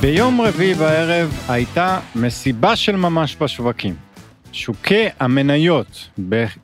ביום 0.00 0.40
רביעי 0.40 0.74
בערב 0.74 1.32
הייתה 1.48 2.00
מסיבה 2.14 2.76
של 2.76 2.96
ממש 2.96 3.36
בשווקים. 3.40 4.07
שוקי 4.58 5.06
המניות 5.20 6.10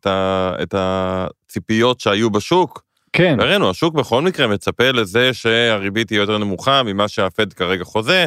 את 0.62 0.74
הציפיות 0.78 2.00
שהיו 2.00 2.30
בשוק. 2.30 2.82
כן, 3.12 3.40
הראינו, 3.40 3.70
השוק 3.70 3.94
בכל 3.94 4.22
מקרה 4.22 4.46
מצפה 4.46 4.90
לזה 4.90 5.34
שהריבית 5.34 6.06
תהיה 6.06 6.18
יותר 6.18 6.38
נמוכה 6.38 6.82
ממה 6.82 7.08
שהפד 7.08 7.52
כרגע 7.52 7.84
חוזה, 7.84 8.26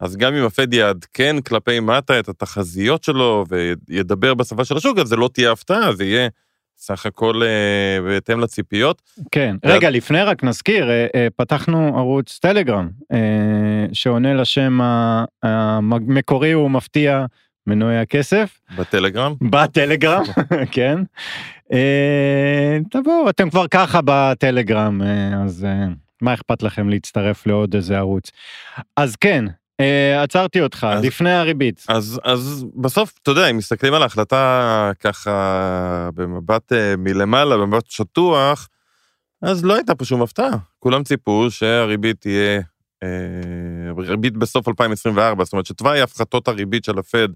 אז 0.00 0.16
גם 0.16 0.34
אם 0.34 0.44
הפד 0.44 0.74
יעדכן 0.74 1.40
כלפי 1.40 1.80
מטה 1.80 2.18
את 2.18 2.28
התחזיות 2.28 3.04
שלו 3.04 3.44
וידבר 3.88 4.34
בשפה 4.34 4.64
של 4.64 4.76
השוק, 4.76 4.98
אז 4.98 5.08
זה 5.08 5.16
לא 5.16 5.30
תהיה 5.32 5.52
הפתעה, 5.52 5.94
זה 5.94 6.04
יהיה 6.04 6.28
סך 6.76 7.06
הכל 7.06 7.42
אה, 7.42 8.02
בהתאם 8.02 8.40
לציפיות. 8.40 9.02
כן. 9.30 9.56
רגע, 9.64 9.90
לפני 9.90 10.22
רק 10.22 10.44
נזכיר, 10.44 10.90
אה, 10.90 11.06
אה, 11.14 11.28
פתחנו 11.36 11.98
ערוץ 11.98 12.38
טלגרם, 12.38 12.88
אה, 13.12 13.86
שעונה 13.92 14.34
לשם 14.34 14.78
המקורי 15.42 16.54
ומפתיע 16.54 17.26
מנועי 17.66 17.98
הכסף, 17.98 18.60
בטלגרם. 18.78 19.34
בטלגרם, 19.50 20.22
כן. 20.72 20.98
אה, 21.72 22.78
תבואו, 22.90 23.30
אתם 23.30 23.50
כבר 23.50 23.66
ככה 23.66 24.00
בטלגרם, 24.04 25.02
אה, 25.02 25.42
אז 25.44 25.64
אה, 25.64 25.86
מה 26.22 26.34
אכפת 26.34 26.62
לכם 26.62 26.88
להצטרף 26.88 27.46
לעוד 27.46 27.74
איזה 27.74 27.98
ערוץ? 27.98 28.30
אז 28.96 29.16
כן, 29.16 29.44
עצרתי 30.22 30.60
אותך, 30.60 30.86
אז- 30.90 31.04
לפני 31.04 31.32
הריבית. 31.32 31.84
אז, 31.88 32.20
אז 32.24 32.64
בסוף, 32.76 33.14
אתה 33.22 33.30
יודע, 33.30 33.50
אם 33.50 33.56
מסתכלים 33.56 33.94
על 33.94 34.02
ההחלטה 34.02 34.90
ככה 35.00 36.10
במבט 36.14 36.72
אה, 36.72 36.94
מלמעלה, 36.98 37.56
במבט 37.56 37.90
שטוח, 37.90 38.68
אז 39.42 39.64
לא 39.64 39.74
הייתה 39.74 39.94
פה 39.94 40.04
שום 40.04 40.22
הפתעה. 40.22 40.56
כולם 40.78 41.02
ציפו 41.04 41.50
שהריבית 41.50 42.20
תהיה, 42.20 42.60
אה, 43.02 43.08
ריבית 43.98 44.36
בסוף 44.36 44.68
2024, 44.68 45.44
זאת 45.44 45.52
אומרת 45.52 45.66
שתוואי 45.66 46.00
הפחתות 46.00 46.48
הריבית 46.48 46.84
של 46.84 46.98
הפד 46.98 47.28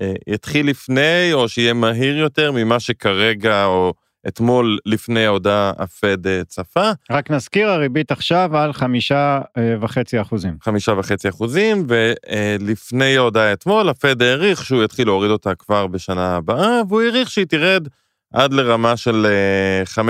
אה, 0.00 0.12
יתחיל 0.26 0.68
לפני, 0.70 1.32
או 1.32 1.48
שיהיה 1.48 1.72
מהיר 1.72 2.16
יותר 2.16 2.52
ממה 2.52 2.80
שכרגע, 2.80 3.64
או 3.64 3.94
אתמול 4.28 4.78
לפני 4.86 5.26
ההודעה 5.26 5.72
הפד 5.78 6.26
אה, 6.26 6.44
צפה. 6.44 6.90
רק 7.10 7.30
נזכיר, 7.30 7.68
הריבית 7.68 8.12
עכשיו 8.12 8.56
על 8.56 8.72
חמישה 8.72 9.40
אה, 9.58 9.74
וחצי 9.80 10.20
אחוזים. 10.20 10.56
חמישה 10.62 10.92
וחצי 10.92 11.28
אחוזים, 11.28 11.86
ולפני 11.88 13.16
ההודעה 13.16 13.52
אתמול, 13.52 13.88
הפד 13.88 14.22
העריך 14.22 14.64
שהוא 14.64 14.84
יתחיל 14.84 15.08
להוריד 15.08 15.30
אותה 15.30 15.54
כבר 15.54 15.86
בשנה 15.86 16.36
הבאה, 16.36 16.80
והוא 16.88 17.02
העריך 17.02 17.30
שהיא 17.30 17.46
תרד 17.46 17.88
עד 18.34 18.52
לרמה 18.52 18.96
של 18.96 19.26
אה, 19.26 20.04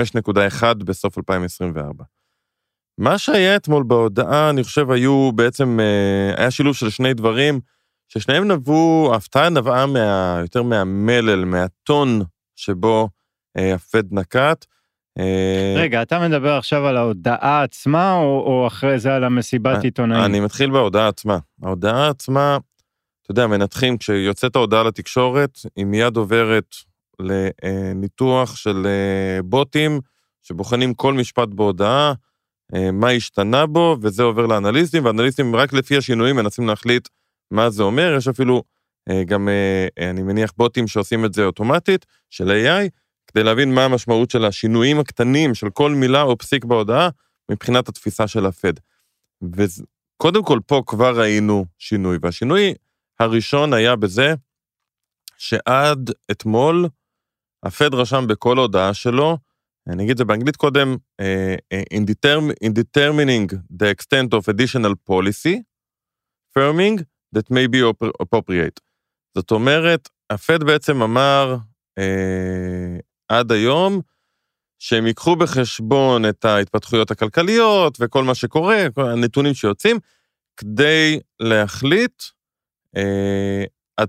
5.1 0.55 0.63
בסוף 0.73 1.17
2024. 1.17 2.03
מה 2.97 3.17
שהיה 3.17 3.55
אתמול 3.55 3.83
בהודעה, 3.83 4.49
אני 4.49 4.63
חושב, 4.63 4.91
היו 4.91 5.31
בעצם, 5.35 5.79
אה, 5.79 6.33
היה 6.37 6.51
שילוב 6.51 6.75
של 6.75 6.89
שני 6.89 7.13
דברים, 7.13 7.59
ששניהם 8.07 8.51
נבעו, 8.51 9.09
ההפתעה 9.13 9.49
נבעה 9.49 9.85
מה, 9.85 10.37
יותר 10.41 10.63
מהמלל, 10.63 11.45
מהטון 11.45 12.21
שבו 12.55 13.01
אה, 13.01 13.20
הפד 13.57 14.13
נקט. 14.13 14.65
אה, 15.19 15.75
רגע, 15.77 16.01
אתה 16.01 16.27
מדבר 16.27 16.57
עכשיו 16.57 16.87
על 16.87 16.97
ההודעה 16.97 17.63
עצמה, 17.63 18.13
או, 18.13 18.43
או 18.45 18.67
אחרי 18.67 18.99
זה 18.99 19.15
על 19.15 19.23
המסיבת 19.23 19.75
אה, 19.75 19.81
עיתונאים? 19.81 20.25
אני 20.25 20.39
מתחיל 20.39 20.71
בהודעה 20.71 21.07
עצמה. 21.07 21.37
ההודעה 21.63 22.09
עצמה, 22.09 22.57
אתה 23.23 23.31
יודע, 23.31 23.47
מנתחים, 23.47 23.97
כשיוצאת 23.97 24.55
ההודעה 24.55 24.83
לתקשורת, 24.83 25.59
היא 25.75 25.85
מיד 25.85 26.17
עוברת 26.17 26.75
לניתוח 27.19 28.55
של 28.55 28.87
אה, 28.87 29.41
בוטים, 29.43 29.99
שבוחנים 30.41 30.93
כל 30.93 31.13
משפט 31.13 31.47
בהודעה, 31.47 32.13
אה, 32.75 32.91
מה 32.91 33.09
השתנה 33.09 33.65
בו, 33.65 33.97
וזה 34.01 34.23
עובר 34.23 34.45
לאנליסטים, 34.45 35.05
ואנליסטים 35.05 35.55
רק 35.55 35.73
לפי 35.73 35.97
השינויים 35.97 36.35
מנסים 36.35 36.67
להחליט 36.67 37.07
מה 37.51 37.69
זה 37.69 37.83
אומר. 37.83 38.15
יש 38.17 38.27
אפילו 38.27 38.63
אה, 39.09 39.23
גם, 39.23 39.49
אה, 39.49 40.09
אני 40.09 40.23
מניח, 40.23 40.51
בוטים 40.57 40.87
שעושים 40.87 41.25
את 41.25 41.33
זה 41.33 41.45
אוטומטית, 41.45 42.05
של 42.29 42.51
AI, 42.51 42.89
כדי 43.33 43.43
להבין 43.43 43.73
מה 43.73 43.85
המשמעות 43.85 44.31
של 44.31 44.45
השינויים 44.45 44.99
הקטנים 44.99 45.55
של 45.55 45.69
כל 45.69 45.91
מילה 45.91 46.21
או 46.21 46.37
פסיק 46.37 46.65
בהודעה, 46.65 47.09
מבחינת 47.51 47.89
התפיסה 47.89 48.27
של 48.27 48.45
הפד. 48.45 48.73
וקודם 49.43 50.43
כל 50.43 50.59
פה 50.65 50.83
כבר 50.87 51.19
ראינו 51.19 51.65
שינוי, 51.77 52.17
והשינוי 52.21 52.73
הראשון 53.19 53.73
היה 53.73 53.95
בזה 53.95 54.33
שעד 55.37 56.11
אתמול 56.31 56.89
הפד 57.63 57.93
רשם 57.93 58.27
בכל 58.27 58.57
הודעה 58.57 58.93
שלו, 58.93 59.37
אני 59.87 60.03
אגיד 60.03 60.11
את 60.11 60.17
זה 60.17 60.25
באנגלית 60.25 60.55
קודם, 60.55 60.95
אה, 61.19 61.55
אה, 61.71 61.83
in, 61.93 62.01
determ, 62.01 62.65
in 62.65 62.71
determining 62.71 63.55
the 63.81 63.87
extent 63.95 64.33
of 64.33 64.47
additional 64.47 64.93
policy, 65.09 65.55
firming 66.57 67.03
that 67.35 67.49
may 67.49 67.67
be 67.67 67.81
appropriate. 68.21 68.79
זאת 69.35 69.51
אומרת, 69.51 70.09
הפד 70.29 70.63
בעצם 70.63 71.01
אמר 71.01 71.57
אה, 71.97 72.97
עד 73.31 73.51
היום, 73.51 74.01
שהם 74.79 75.07
ייקחו 75.07 75.35
בחשבון 75.35 76.29
את 76.29 76.45
ההתפתחויות 76.45 77.11
הכלכליות 77.11 77.97
וכל 77.99 78.23
מה 78.23 78.35
שקורה, 78.35 78.87
כל 78.93 79.09
הנתונים 79.09 79.53
שיוצאים, 79.53 79.99
כדי 80.57 81.19
להחליט 81.39 82.23
אה, 82.97 83.63
עד, 83.97 84.07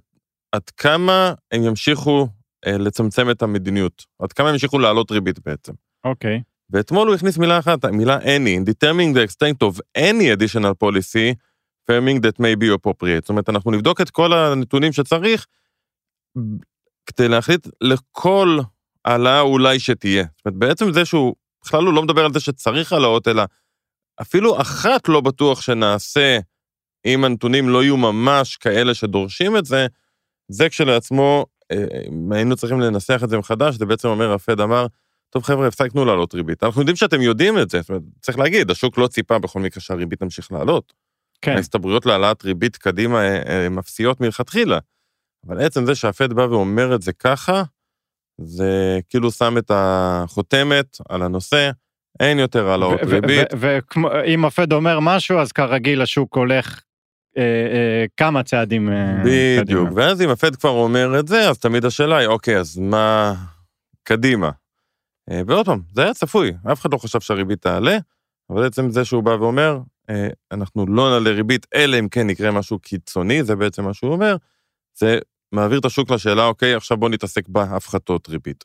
עד 0.52 0.70
כמה 0.76 1.34
הם 1.52 1.62
ימשיכו 1.62 2.28
אה, 2.66 2.78
לצמצם 2.78 3.30
את 3.30 3.42
המדיניות, 3.42 4.04
עד 4.18 4.32
כמה 4.32 4.48
הם 4.48 4.54
ימשיכו 4.54 4.78
להעלות 4.78 5.10
ריבית 5.10 5.38
בעצם. 5.46 5.72
אוקיי. 6.04 6.42
ואתמול 6.70 7.08
הוא 7.08 7.14
הכניס 7.14 7.38
מילה 7.38 7.58
אחת, 7.58 7.84
מילה 7.84 8.18
any, 8.18 8.58
in 8.58 8.70
determining 8.70 9.16
the 9.16 9.28
extent 9.28 9.68
of 9.68 9.80
any 9.98 10.28
additional 10.36 10.74
policy, 10.84 11.34
firming 11.90 12.20
that 12.20 12.38
may 12.38 12.56
be 12.56 12.68
appropriate. 12.74 13.20
זאת 13.20 13.28
אומרת, 13.28 13.48
אנחנו 13.48 13.70
נבדוק 13.70 14.00
את 14.00 14.10
כל 14.10 14.32
הנתונים 14.32 14.92
שצריך, 14.92 15.46
כדי 17.06 17.28
להחליט 17.28 17.68
לכל 17.80 18.58
העלאה 19.04 19.40
אולי 19.40 19.80
שתהיה. 19.80 20.24
זאת 20.36 20.46
אומרת, 20.46 20.58
בעצם 20.58 20.92
זה 20.92 21.04
שהוא, 21.04 21.34
בכלל 21.64 21.84
הוא 21.84 21.94
לא 21.94 22.02
מדבר 22.02 22.24
על 22.24 22.32
זה 22.32 22.40
שצריך 22.40 22.92
העלאות, 22.92 23.28
אלא 23.28 23.42
אפילו 24.20 24.60
אחת 24.60 25.08
לא 25.08 25.20
בטוח 25.20 25.60
שנעשה, 25.60 26.38
אם 27.06 27.24
הנתונים 27.24 27.68
לא 27.68 27.82
יהיו 27.82 27.96
ממש 27.96 28.56
כאלה 28.56 28.94
שדורשים 28.94 29.56
את 29.56 29.64
זה, 29.64 29.86
זה 30.48 30.68
כשלעצמו, 30.68 31.46
אה, 31.72 31.84
אם 32.08 32.32
היינו 32.32 32.56
צריכים 32.56 32.80
לנסח 32.80 33.20
את 33.24 33.30
זה 33.30 33.38
מחדש, 33.38 33.74
זה 33.74 33.86
בעצם 33.86 34.08
אומר, 34.08 34.32
הפד 34.32 34.60
אמר, 34.60 34.86
טוב 35.30 35.42
חבר'ה, 35.42 35.66
הפסקנו 35.66 36.04
לעלות 36.04 36.34
ריבית. 36.34 36.62
אנחנו 36.62 36.80
יודעים 36.80 36.96
שאתם 36.96 37.20
יודעים 37.20 37.58
את 37.58 37.70
זה, 37.70 37.80
זאת 37.80 37.88
אומרת, 37.88 38.02
צריך 38.20 38.38
להגיד, 38.38 38.70
השוק 38.70 38.98
לא 38.98 39.06
ציפה 39.06 39.38
בכל 39.38 39.60
מקרה 39.60 39.80
שהריבית 39.80 40.18
תמשיך 40.18 40.52
לעלות. 40.52 40.92
כן, 41.42 41.56
ההסתברויות 41.56 42.06
להעלאת 42.06 42.44
ריבית 42.44 42.76
קדימה 42.76 43.18
אה, 43.18 43.42
אה, 43.46 43.66
הן 43.66 43.78
אפסיות 43.78 44.20
מלכתחילה. 44.20 44.78
אבל 45.46 45.60
עצם 45.60 45.86
זה 45.86 45.94
שהפד 45.94 46.32
בא 46.32 46.42
ואומר 46.42 46.94
את 46.94 47.02
זה 47.02 47.12
ככה, 47.12 47.62
זה 48.38 49.00
כאילו 49.08 49.30
שם 49.30 49.58
את 49.58 49.70
החותמת 49.74 50.96
על 51.08 51.22
הנושא, 51.22 51.70
אין 52.20 52.38
יותר 52.38 52.68
העלאות 52.68 53.00
ריבית. 53.02 53.48
ואם 53.58 54.44
הפד 54.44 54.72
אומר 54.72 55.00
משהו, 55.00 55.38
אז 55.38 55.52
כרגיל 55.52 56.02
השוק 56.02 56.36
הולך 56.36 56.80
אה, 57.38 57.42
אה, 57.42 58.04
כמה 58.16 58.42
צעדים 58.42 58.92
אה, 58.92 59.14
בדיוק, 59.24 59.88
קדימה. 59.88 59.90
ואז 59.94 60.22
אם 60.22 60.28
הפד 60.28 60.56
כבר 60.56 60.70
אומר 60.70 61.20
את 61.20 61.28
זה, 61.28 61.50
אז 61.50 61.58
תמיד 61.58 61.84
השאלה 61.84 62.16
היא, 62.16 62.28
אוקיי, 62.28 62.58
אז 62.58 62.78
מה 62.78 63.34
קדימה? 64.02 64.50
אה, 65.30 65.40
ועוד 65.46 65.66
פעם, 65.66 65.80
זה 65.94 66.02
היה 66.02 66.14
צפוי, 66.14 66.52
אף 66.72 66.80
אחד 66.80 66.92
לא 66.92 66.98
חשב 66.98 67.20
שהריבית 67.20 67.62
תעלה, 67.62 67.98
אבל 68.50 68.66
עצם 68.66 68.90
זה 68.90 69.04
שהוא 69.04 69.22
בא 69.22 69.30
ואומר, 69.30 69.78
אה, 70.10 70.28
אנחנו 70.52 70.86
לא 70.86 71.10
נעלה 71.10 71.30
ריבית, 71.30 71.66
אלא 71.74 71.98
אם 71.98 72.08
כן 72.08 72.30
יקרה 72.30 72.50
משהו 72.50 72.78
קיצוני, 72.78 73.44
זה 73.44 73.56
בעצם 73.56 73.84
מה 73.84 73.94
שהוא 73.94 74.12
אומר, 74.12 74.36
זה 74.94 75.18
מעביר 75.52 75.78
את 75.78 75.84
השוק 75.84 76.10
לשאלה, 76.10 76.46
אוקיי, 76.46 76.74
עכשיו 76.74 76.96
בוא 76.96 77.08
נתעסק 77.08 77.48
בהפחתות 77.48 78.28
ריבית. 78.28 78.64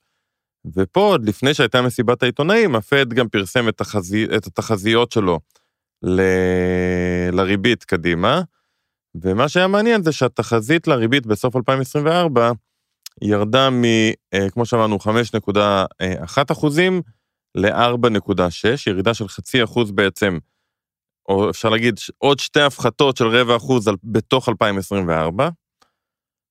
ופה, 0.75 0.99
עוד 0.99 1.25
לפני 1.25 1.53
שהייתה 1.53 1.81
מסיבת 1.81 2.23
העיתונאים, 2.23 2.75
הפד 2.75 3.13
גם 3.13 3.29
פרסם 3.29 3.69
את, 3.69 3.77
תחזי, 3.77 4.25
את 4.37 4.47
התחזיות 4.47 5.11
שלו 5.11 5.39
ל... 6.03 6.21
לריבית 7.31 7.83
קדימה, 7.83 8.41
ומה 9.21 9.49
שהיה 9.49 9.67
מעניין 9.67 10.03
זה 10.03 10.11
שהתחזית 10.11 10.87
לריבית 10.87 11.25
בסוף 11.25 11.55
2024 11.55 12.51
ירדה 13.21 13.69
מ, 13.69 13.83
אה, 14.33 14.49
כמו 14.49 14.65
שאמרנו, 14.65 14.97
5.1 14.97 16.51
אחוזים 16.51 17.01
ל-4.6, 17.55 18.89
ירידה 18.89 19.13
של 19.13 19.27
חצי 19.27 19.63
אחוז 19.63 19.91
בעצם, 19.91 20.37
או 21.29 21.49
אפשר 21.49 21.69
להגיד 21.69 21.99
עוד 22.17 22.39
שתי 22.39 22.61
הפחתות 22.61 23.17
של 23.17 23.27
רבע 23.27 23.55
אחוז 23.55 23.89
בתוך 24.03 24.49
2024. 24.49 25.49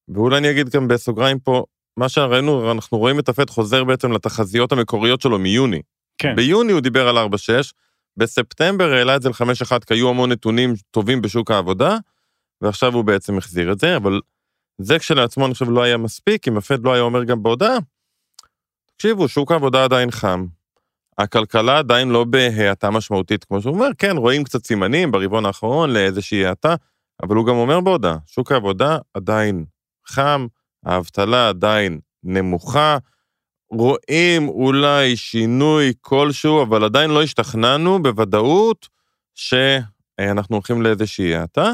ואולי 0.08 0.38
אני 0.38 0.50
אגיד 0.50 0.69
גם 0.69 0.88
בסוגריים 0.88 1.38
פה, 1.38 1.64
מה 1.97 2.08
שראינו, 2.08 2.73
אנחנו 2.73 2.99
רואים 2.99 3.19
את 3.19 3.29
הפד 3.29 3.50
חוזר 3.50 3.85
בעצם 3.85 4.12
לתחזיות 4.12 4.73
המקוריות 4.73 5.20
שלו 5.20 5.38
מיוני. 5.38 5.82
כן, 6.19 6.37
ביוני 6.37 6.73
הוא 6.73 6.81
דיבר 6.81 7.08
על 7.08 7.19
4.6, 7.19 7.73
בספטמבר 8.17 8.93
העלה 8.93 9.17
את 9.17 9.23
זה 9.23 9.29
ל-5.1 9.29 9.85
כי 9.87 9.94
היו 9.94 10.08
המון 10.08 10.32
נתונים 10.32 10.75
טובים 10.91 11.23
בשוק 11.23 11.50
העבודה, 11.50 11.97
ועכשיו 12.62 12.94
הוא 12.94 13.05
בעצם 13.05 13.38
החזיר 13.38 13.73
את 13.73 13.79
זה, 13.79 13.97
אבל 13.97 14.20
זה 14.81 14.99
כשלעצמו 14.99 15.47
אני 15.47 15.55
חושב 15.55 15.70
לא 15.70 15.82
היה 15.82 15.97
מספיק, 15.97 16.49
אם 16.49 16.56
הפד 16.56 16.85
לא 16.85 16.93
היה 16.93 17.03
אומר 17.03 17.25
גם 17.25 17.43
בהודעה, 17.43 17.76
תקשיבו, 18.87 19.29
שוק 19.29 19.53
העבודה 19.53 19.85
עדיין 19.85 20.11
חם, 20.11 20.47
הכלכלה 21.19 21.79
עדיין 21.79 22.08
לא 22.08 22.25
בהאטה 22.25 22.91
משמעותית, 22.91 23.44
כמו 23.44 23.61
שהוא 23.62 23.75
אומר, 23.75 23.88
כן, 23.99 24.17
רואים 24.17 24.44
קצת 24.44 24.67
סימנים 24.67 25.11
ברבעון 25.11 25.47
האחרון 25.47 25.93
לאיזושהי 25.93 26.47
האטה, 26.47 26.75
אבל 27.23 27.37
הוא 27.37 27.47
גם 27.47 27.55
אומר 27.55 27.81
בהודעה, 27.81 28.17
שוק 28.26 28.53
העבודה 28.53 28.99
עדיין 29.14 29.64
חם, 30.08 30.47
האבטלה 30.85 31.49
עדיין 31.49 32.00
נמוכה, 32.23 32.99
רואים 33.70 34.49
אולי 34.49 35.17
שינוי 35.17 35.93
כלשהו, 36.00 36.62
אבל 36.62 36.85
עדיין 36.85 37.11
לא 37.11 37.23
השתכנענו 37.23 38.03
בוודאות 38.03 38.88
שאנחנו 39.35 40.56
הולכים 40.56 40.82
לאיזושהי 40.82 41.35
האטה. 41.35 41.73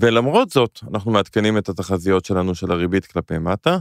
ולמרות 0.00 0.50
זאת, 0.50 0.80
אנחנו 0.94 1.10
מעדכנים 1.10 1.58
את 1.58 1.68
התחזיות 1.68 2.24
שלנו 2.24 2.54
של 2.54 2.72
הריבית 2.72 3.06
כלפי 3.06 3.38
מטה, 3.38 3.78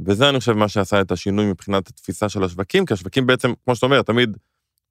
וזה 0.00 0.28
אני 0.28 0.38
חושב 0.38 0.52
מה 0.52 0.68
שעשה 0.68 1.00
את 1.00 1.12
השינוי 1.12 1.46
מבחינת 1.46 1.88
התפיסה 1.88 2.28
של 2.28 2.44
השווקים, 2.44 2.86
כי 2.86 2.94
השווקים 2.94 3.26
בעצם, 3.26 3.52
כמו 3.64 3.74
שאתה 3.74 3.86
אומר, 3.86 4.02
תמיד 4.02 4.36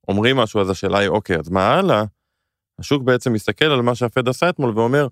אומרים 0.07 0.37
משהו, 0.37 0.61
אז 0.61 0.69
השאלה 0.69 0.97
היא, 0.97 1.09
אוקיי, 1.09 1.39
אז 1.39 1.49
מה 1.49 1.67
הלאה? 1.67 2.03
השוק 2.79 3.03
בעצם 3.03 3.33
מסתכל 3.33 3.65
על 3.65 3.81
מה 3.81 3.95
שהפד 3.95 4.29
עשה 4.29 4.49
אתמול 4.49 4.71
ואומר, 4.75 5.07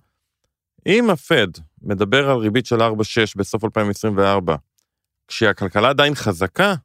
אם 0.87 1.09
הפד 1.09 1.47
מדבר 1.81 2.29
על 2.29 2.37
ריבית 2.37 2.65
של 2.65 2.81
4.6 2.81 2.91
בסוף 3.35 3.63
2024, 3.63 4.55
כשהכלכלה 5.27 5.89
עדיין 5.89 6.15
חזקה, 6.15 6.75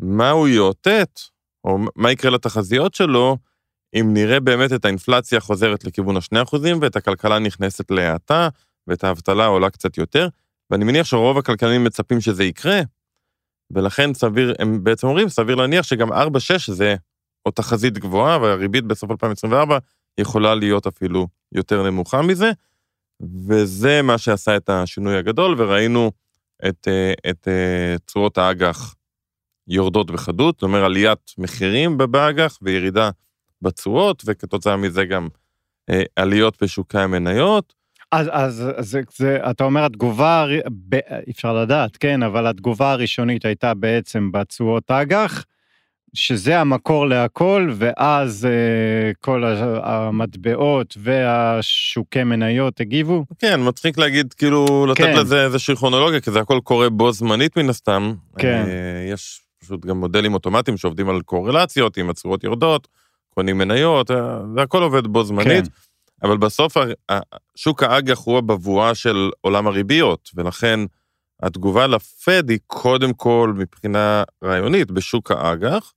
מה 0.00 0.30
הוא 0.30 0.48
יאותת, 0.48 1.20
או 1.64 1.78
מה 1.96 2.12
יקרה 2.12 2.30
לתחזיות 2.30 2.94
שלו, 2.94 3.36
אם 3.94 4.10
נראה 4.12 4.40
באמת 4.40 4.72
את 4.72 4.84
האינפלציה 4.84 5.40
חוזרת 5.40 5.84
לכיוון 5.84 6.16
ה-2% 6.16 6.56
ואת 6.80 6.96
הכלכלה 6.96 7.38
נכנסת 7.38 7.90
להאטה, 7.90 8.48
ואת 8.86 9.04
האבטלה 9.04 9.46
עולה 9.46 9.70
קצת 9.70 9.98
יותר, 9.98 10.28
ואני 10.70 10.84
מניח 10.84 11.06
שרוב 11.06 11.38
הכלכלנים 11.38 11.84
מצפים 11.84 12.20
שזה 12.20 12.44
יקרה, 12.44 12.80
ולכן 13.70 14.14
סביר, 14.14 14.54
הם 14.58 14.84
בעצם 14.84 15.06
אומרים, 15.06 15.28
סביר 15.28 15.56
להניח 15.56 15.82
שגם 15.82 16.12
4.6 16.12 16.72
זה 16.72 16.96
או 17.46 17.50
תחזית 17.50 17.98
גבוהה, 17.98 18.38
והריבית 18.38 18.84
בסוף 18.84 19.10
2024 19.10 19.78
יכולה 20.18 20.54
להיות 20.54 20.86
אפילו 20.86 21.28
יותר 21.52 21.82
נמוכה 21.82 22.22
מזה, 22.22 22.50
וזה 23.22 24.02
מה 24.02 24.18
שעשה 24.18 24.56
את 24.56 24.68
השינוי 24.68 25.16
הגדול, 25.16 25.54
וראינו 25.58 26.12
את, 26.68 26.88
אה, 26.88 27.30
את 27.30 27.48
אה, 27.48 27.96
תשואות 28.06 28.38
האג"ח 28.38 28.94
יורדות 29.68 30.10
בחדות, 30.10 30.54
זאת 30.54 30.62
אומרת 30.62 30.84
עליית 30.84 31.34
מחירים 31.38 31.98
באג"ח 31.98 32.58
וירידה 32.62 33.10
בתשואות, 33.62 34.22
וכתוצאה 34.26 34.76
מזה 34.76 35.04
גם 35.04 35.28
אה, 35.90 36.02
עליות 36.16 36.62
בשוקי 36.62 36.98
המניות. 36.98 37.74
אז, 38.12 38.26
אז 38.32 38.64
זה, 38.78 39.00
זה, 39.16 39.38
אתה 39.50 39.64
אומר 39.64 39.84
התגובה, 39.84 40.46
ב, 40.88 40.98
אפשר 41.30 41.54
לדעת, 41.62 41.96
כן, 41.96 42.22
אבל 42.22 42.46
התגובה 42.46 42.92
הראשונית 42.92 43.44
הייתה 43.44 43.74
בעצם 43.74 44.32
בתשואות 44.32 44.90
אג"ח, 44.90 45.44
שזה 46.14 46.60
המקור 46.60 47.06
להכל, 47.08 47.70
ואז 47.76 48.46
אה, 48.46 49.12
כל 49.20 49.44
המטבעות 49.82 50.96
והשוקי 51.00 52.24
מניות 52.24 52.80
הגיבו. 52.80 53.24
כן, 53.38 53.60
מצחיק 53.68 53.98
להגיד, 53.98 54.32
כאילו, 54.32 54.86
לתת 54.86 55.00
כן. 55.00 55.16
לזה 55.16 55.44
איזושהי 55.44 55.76
כרונולוגיה, 55.76 56.20
כי 56.20 56.30
זה 56.30 56.40
הכל 56.40 56.60
קורה 56.64 56.90
בו 56.90 57.12
זמנית 57.12 57.58
מן 57.58 57.68
הסתם. 57.68 58.14
כן. 58.38 58.64
אה, 58.68 59.12
יש 59.12 59.40
פשוט 59.60 59.86
גם 59.86 59.96
מודלים 59.96 60.34
אוטומטיים 60.34 60.76
שעובדים 60.76 61.08
על 61.08 61.20
קורלציות, 61.20 61.96
עם 61.96 62.10
הצורות 62.10 62.44
יורדות, 62.44 62.88
קונים 63.34 63.58
מניות, 63.58 64.10
אה, 64.10 64.38
זה 64.54 64.62
הכל 64.62 64.82
עובד 64.82 65.06
בו 65.06 65.24
זמנית. 65.24 65.64
כן. 65.64 65.70
אבל 66.22 66.36
בסוף 66.36 66.76
שוק 67.56 67.82
האג"ח 67.82 68.18
הוא 68.24 68.38
הבבואה 68.38 68.94
של 68.94 69.30
עולם 69.40 69.66
הריביות, 69.66 70.30
ולכן 70.34 70.80
התגובה 71.42 71.86
לפד 71.86 72.50
היא 72.50 72.58
קודם 72.66 73.12
כל 73.12 73.54
מבחינה 73.56 74.22
רעיונית 74.44 74.90
בשוק 74.90 75.30
האג"ח, 75.30 75.92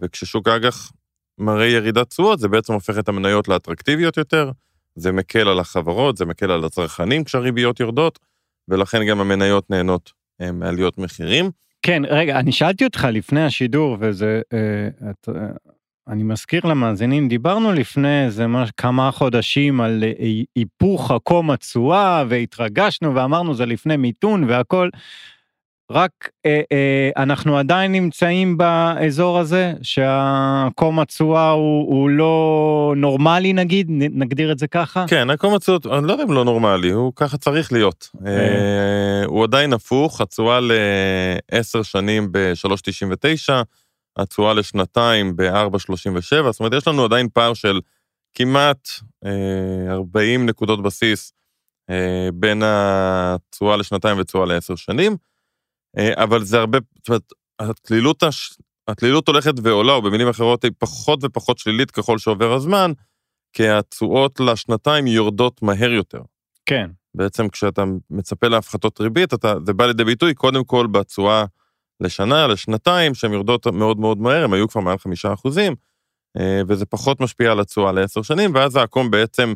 וכששוק 0.00 0.48
האג"ח 0.48 0.92
מראה 1.38 1.66
ירידת 1.66 2.08
תשואות, 2.08 2.38
זה 2.38 2.48
בעצם 2.48 2.72
הופך 2.72 2.98
את 2.98 3.08
המניות 3.08 3.48
לאטרקטיביות 3.48 4.16
יותר, 4.16 4.50
זה 4.96 5.12
מקל 5.12 5.48
על 5.48 5.60
החברות, 5.60 6.16
זה 6.16 6.24
מקל 6.24 6.50
על 6.50 6.64
הצרכנים 6.64 7.24
כשהריביות 7.24 7.80
יורדות, 7.80 8.18
ולכן 8.68 9.06
גם 9.06 9.20
המניות 9.20 9.70
נהנות 9.70 10.12
אה, 10.40 10.52
מעליות 10.52 10.98
מחירים. 10.98 11.50
כן, 11.82 12.02
רגע, 12.08 12.38
אני 12.38 12.52
שאלתי 12.52 12.84
אותך 12.84 13.08
לפני 13.12 13.44
השידור, 13.44 13.96
וזה, 14.00 14.40
אה, 14.52 15.10
את, 15.10 15.28
אה, 15.28 15.48
אני 16.08 16.22
מזכיר 16.22 16.60
למאזינים, 16.64 17.28
דיברנו 17.28 17.72
לפני 17.72 18.24
איזה 18.24 18.46
מש- 18.46 18.70
כמה 18.76 19.10
חודשים 19.10 19.80
על 19.80 20.04
אה, 20.04 20.26
היפוך 20.56 21.10
עקום 21.10 21.50
התשואה, 21.50 22.24
והתרגשנו 22.28 23.14
ואמרנו 23.14 23.54
זה 23.54 23.66
לפני 23.66 23.96
מיתון 23.96 24.44
והכל. 24.44 24.88
רק 25.90 26.10
אה, 26.46 26.60
אה, 26.72 27.10
אנחנו 27.22 27.58
עדיין 27.58 27.92
נמצאים 27.92 28.56
באזור 28.56 29.38
הזה, 29.38 29.72
שהעקום 29.82 31.00
התשואה 31.00 31.50
הוא, 31.50 31.86
הוא 31.88 32.10
לא 32.10 32.94
נורמלי 32.96 33.52
נגיד, 33.52 33.86
נגדיר 33.90 34.52
את 34.52 34.58
זה 34.58 34.66
ככה? 34.66 35.04
כן, 35.08 35.30
עקום 35.30 35.54
התשואות, 35.54 35.86
אני 35.86 36.06
לא 36.06 36.12
יודע 36.12 36.24
אם 36.24 36.32
לא 36.32 36.44
נורמלי, 36.44 36.90
הוא 36.90 37.12
ככה 37.16 37.36
צריך 37.36 37.72
להיות. 37.72 38.10
אה, 38.26 39.22
הוא 39.26 39.44
עדיין 39.44 39.72
הפוך, 39.72 40.20
התשואה 40.20 40.58
לעשר 41.52 41.82
שנים 41.82 42.28
ב-3.99, 42.32 43.52
התשואה 44.16 44.54
לשנתיים 44.54 45.36
ב-4.37, 45.36 46.50
זאת 46.50 46.60
אומרת, 46.60 46.72
יש 46.72 46.88
לנו 46.88 47.04
עדיין 47.04 47.28
פער 47.28 47.54
של 47.54 47.80
כמעט 48.34 48.88
אה, 49.24 49.92
40 49.92 50.46
נקודות 50.46 50.82
בסיס 50.82 51.32
אה, 51.90 52.28
בין 52.34 52.62
התשואה 52.64 53.76
לשנתיים 53.76 54.18
ותשואה 54.18 54.46
לעשר 54.46 54.76
שנים, 54.76 55.16
אה, 55.98 56.22
אבל 56.24 56.44
זה 56.44 56.58
הרבה, 56.58 56.78
זאת 56.96 57.08
אומרת, 57.08 57.32
התלילות, 57.58 58.22
הש... 58.22 58.58
התלילות 58.88 59.28
הולכת 59.28 59.54
ועולה, 59.62 59.92
או 59.92 60.02
במילים 60.02 60.28
אחרות 60.28 60.64
היא 60.64 60.72
פחות 60.78 61.18
ופחות 61.22 61.58
שלילית 61.58 61.90
ככל 61.90 62.18
שעובר 62.18 62.52
הזמן, 62.52 62.92
כי 63.52 63.68
התשואות 63.68 64.40
לשנתיים 64.40 65.06
יורדות 65.06 65.62
מהר 65.62 65.90
יותר. 65.90 66.22
כן, 66.66 66.90
בעצם 67.14 67.48
כשאתה 67.48 67.84
מצפה 68.10 68.48
להפחתות 68.48 69.00
ריבית, 69.00 69.34
אתה, 69.34 69.54
זה 69.66 69.72
בא 69.72 69.86
לידי 69.86 70.04
ביטוי 70.04 70.34
קודם 70.34 70.64
כל 70.64 70.86
בתשואה 70.86 71.44
לשנה, 72.00 72.46
לשנתיים, 72.46 73.14
שהן 73.14 73.32
יורדות 73.32 73.66
מאוד 73.66 73.98
מאוד 73.98 74.18
מהר, 74.18 74.44
הם 74.44 74.52
היו 74.52 74.68
כבר 74.68 74.80
מעל 74.80 74.98
חמישה 74.98 75.32
אחוזים, 75.32 75.74
אה, 76.38 76.60
וזה 76.68 76.86
פחות 76.86 77.20
משפיע 77.20 77.52
על 77.52 77.60
התשואה 77.60 77.92
לעשר 77.92 78.22
שנים, 78.22 78.54
ואז 78.54 78.76
העקום 78.76 79.10
בעצם, 79.10 79.52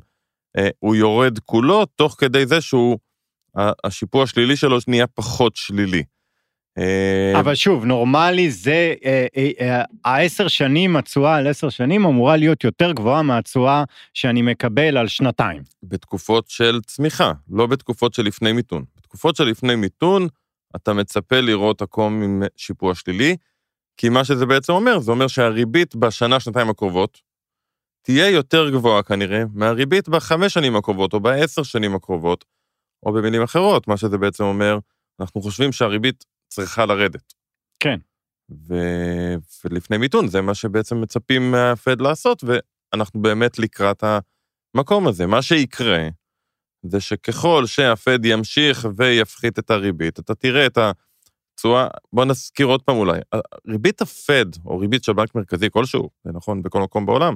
אה, 0.59 0.69
הוא 0.79 0.97
יורד 0.97 1.39
כולו, 1.39 1.85
תוך 1.87 2.17
כדי 2.19 2.47
זה 2.47 2.61
שהוא, 2.61 2.99
השיפוע 3.85 4.23
השלילי 4.23 4.57
שלו 4.57 4.79
נהיה 4.89 5.07
פחות 5.07 5.57
שלילי. 5.57 6.03
אה, 6.79 7.41
אבל 7.41 7.55
שוב, 7.55 7.85
נורמלי 7.85 8.51
זה, 8.51 8.95
העשר 10.05 10.49
שנים, 10.49 10.97
התשואה 10.97 11.37
על 11.37 11.47
עשר 11.47 11.69
שנים 11.69 12.05
אמורה 12.05 12.37
להיות 12.37 12.65
יותר 12.65 12.93
גבוהה 12.93 13.23
מהתשואה 13.23 13.85
שאני 14.15 14.43
מקבל 14.43 14.97
על 14.97 15.09
שנתיים. 15.09 15.63
בתקופות 15.83 16.49
של 16.49 16.81
צמיחה, 16.87 17.33
לא 17.51 17.67
בתקופות 17.67 18.15
של 18.15 18.23
לפני 18.23 18.53
מיתון. 18.53 18.85
בתקופות 18.97 19.37
של 19.37 19.45
לפני 19.45 19.77
מיתון, 19.77 20.29
אתה 20.77 20.93
מצפה 20.93 21.41
לראות 21.41 21.83
עקום 21.83 22.23
עם 22.23 22.43
שיפוע 22.57 22.95
שלילי, 22.95 23.37
כי 23.97 24.09
מה 24.09 24.25
שזה 24.25 24.47
בעצם 24.47 24.73
אומר, 24.73 24.99
זה 24.99 25.11
אומר 25.11 25.29
שהריבית 25.29 25.97
בשנה, 25.97 26.41
שנתיים 26.41 26.71
הקרובות, 26.71 27.21
תהיה 28.03 28.31
יותר 28.31 28.71
גבוהה 28.71 29.03
כנראה 29.03 29.43
מהריבית 29.55 30.09
בחמש 30.09 30.55
שנים 30.55 30.77
הקרובות 30.77 31.13
או 31.13 31.21
בעשר 31.21 31.63
שנים 31.63 31.95
הקרובות, 31.95 32.45
או 33.07 33.13
במילים 33.13 33.43
אחרות, 33.43 33.89
מה 33.89 33.97
שזה 33.97 34.19
בעצם 34.19 34.45
אומר, 34.45 34.79
אנחנו 35.21 35.41
חושבים 35.41 35.73
שהריבית 35.73 36.25
צריכה 36.49 36.87
לרדת. 36.87 37.35
כן. 37.81 37.99
ו... 38.51 38.75
ולפני 39.65 39.97
מיתון, 39.97 40.29
זה 40.29 40.41
מה 40.41 40.55
שבעצם 40.55 41.01
מצפים 41.01 41.51
מהפד 41.51 42.01
לעשות, 42.01 42.45
ואנחנו 42.45 43.23
באמת 43.23 43.59
לקראת 43.59 44.05
המקום 44.75 45.09
הזה. 45.09 45.27
מה 45.27 45.43
שיקרה, 45.43 46.09
זה 46.83 47.01
שככל 47.01 47.67
שהפד 47.67 48.25
ימשיך 48.25 48.87
ויפחית 48.97 49.59
את 49.59 49.71
הריבית, 49.71 50.19
אתה 50.19 50.35
תראה 50.35 50.67
את 50.67 50.79
התשואה, 50.79 51.89
בוא 52.13 52.25
נזכיר 52.25 52.67
עוד 52.67 52.83
פעם 52.83 52.97
אולי, 52.97 53.21
ריבית 53.69 54.01
הפד, 54.01 54.47
או 54.67 54.79
ריבית 54.79 55.05
של 55.05 55.13
בנק 55.13 55.35
מרכזי 55.35 55.71
כלשהו, 55.71 56.11
זה 56.25 56.31
נכון 56.33 56.63
בכל 56.63 56.81
מקום 56.81 57.07
בעולם, 57.07 57.35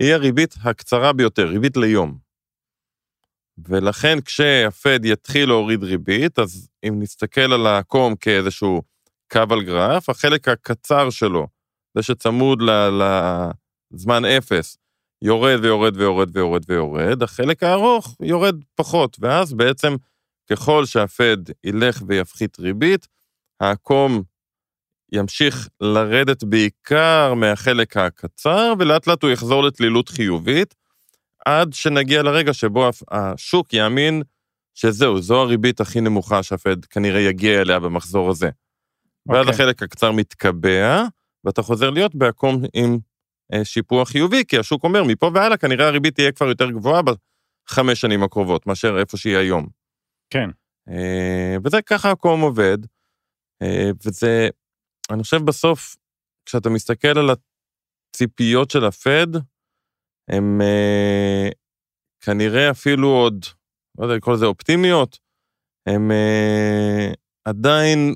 היא 0.00 0.14
הריבית 0.14 0.54
הקצרה 0.62 1.12
ביותר, 1.12 1.48
ריבית 1.48 1.76
ליום. 1.76 2.18
ולכן 3.68 4.20
כשהפד 4.20 5.00
יתחיל 5.04 5.48
להוריד 5.48 5.84
ריבית, 5.84 6.38
אז 6.38 6.68
אם 6.88 7.02
נסתכל 7.02 7.52
על 7.52 7.66
העקום 7.66 8.16
כאיזשהו 8.16 8.82
קו 9.32 9.42
על 9.50 9.64
גרף, 9.64 10.08
החלק 10.08 10.48
הקצר 10.48 11.10
שלו, 11.10 11.46
זה 11.94 12.02
שצמוד 12.02 12.62
לזמן 13.92 14.24
אפס, 14.24 14.78
יורד 15.22 15.58
ויורד 15.62 15.96
ויורד 15.96 16.36
ויורד 16.36 16.70
ויורד, 16.70 17.22
החלק 17.22 17.62
הארוך 17.62 18.16
יורד 18.22 18.56
פחות, 18.74 19.16
ואז 19.20 19.52
בעצם 19.52 19.96
ככל 20.50 20.86
שהפד 20.86 21.36
ילך 21.64 22.02
ויפחית 22.06 22.58
ריבית, 22.60 23.06
העקום 23.60 24.22
ימשיך 25.12 25.68
לרדת 25.80 26.44
בעיקר 26.44 27.34
מהחלק 27.34 27.96
הקצר, 27.96 28.72
ולאט 28.78 29.06
לאט 29.06 29.22
הוא 29.22 29.30
יחזור 29.30 29.62
לתלילות 29.62 30.08
חיובית, 30.08 30.74
עד 31.46 31.72
שנגיע 31.72 32.22
לרגע 32.22 32.52
שבו 32.54 32.90
השוק 33.10 33.74
יאמין 33.74 34.22
שזהו, 34.74 35.22
זו 35.22 35.40
הריבית 35.40 35.80
הכי 35.80 36.00
נמוכה 36.00 36.42
שהפד 36.42 36.84
כנראה 36.84 37.20
יגיע 37.20 37.60
אליה 37.60 37.80
במחזור 37.80 38.30
הזה. 38.30 38.48
Okay. 38.48 39.32
ואז 39.32 39.46
אוקיי. 39.46 39.54
החלק 39.54 39.82
הקצר 39.82 40.12
מתקבע, 40.12 41.04
ואתה 41.44 41.62
חוזר 41.62 41.90
להיות 41.90 42.14
בעקום 42.14 42.62
עם 42.72 42.98
שיפוע 43.64 44.04
חיובי, 44.04 44.44
כי 44.44 44.58
השוק 44.58 44.84
אומר, 44.84 45.04
מפה 45.04 45.30
והלאה 45.34 45.56
כנראה 45.56 45.86
הריבית 45.86 46.14
תהיה 46.14 46.32
כבר 46.32 46.46
יותר 46.46 46.70
גבוהה 46.70 47.02
בחמש 47.02 48.00
שנים 48.00 48.22
הקרובות, 48.22 48.66
מאשר 48.66 48.98
איפה 48.98 49.16
שהיא 49.16 49.36
היום. 49.36 49.66
כן. 50.30 50.50
אה, 50.88 51.56
וזה 51.64 51.82
ככה 51.82 52.10
עקום 52.10 52.40
עובד, 52.40 52.78
אה, 53.62 53.90
וזה, 54.06 54.48
אני 55.10 55.22
חושב 55.22 55.44
בסוף, 55.44 55.96
כשאתה 56.46 56.70
מסתכל 56.70 57.18
על 57.18 57.30
הציפיות 57.30 58.70
של 58.70 58.84
הפד, 58.84 59.26
הם 60.28 60.60
אה, 60.60 61.48
כנראה 62.20 62.70
אפילו 62.70 63.08
עוד, 63.08 63.44
לא 63.98 64.04
יודע 64.04 64.16
לקרוא 64.16 64.34
לזה 64.34 64.46
אופטימיות, 64.46 65.18
הם 65.86 66.10
אה, 66.10 67.12
עדיין 67.44 68.14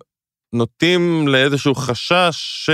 נוטים 0.55 1.29
לאיזשהו 1.29 1.75
חשש 1.75 2.71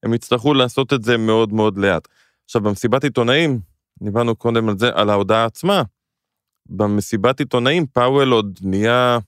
שהם 0.00 0.14
יצטרכו 0.14 0.54
לעשות 0.54 0.92
את 0.92 1.02
זה 1.02 1.16
מאוד 1.16 1.52
מאוד 1.52 1.78
לאט. 1.78 2.08
עכשיו, 2.44 2.62
במסיבת 2.62 3.04
עיתונאים, 3.04 3.60
דיברנו 4.02 4.36
קודם 4.36 4.68
על 4.68 4.78
זה, 4.78 4.90
על 4.94 5.10
ההודעה 5.10 5.44
עצמה, 5.44 5.82
במסיבת 6.68 7.40
עיתונאים 7.40 7.86
פאוול 7.86 8.32
עוד 8.32 8.58
נהיה 8.62 9.18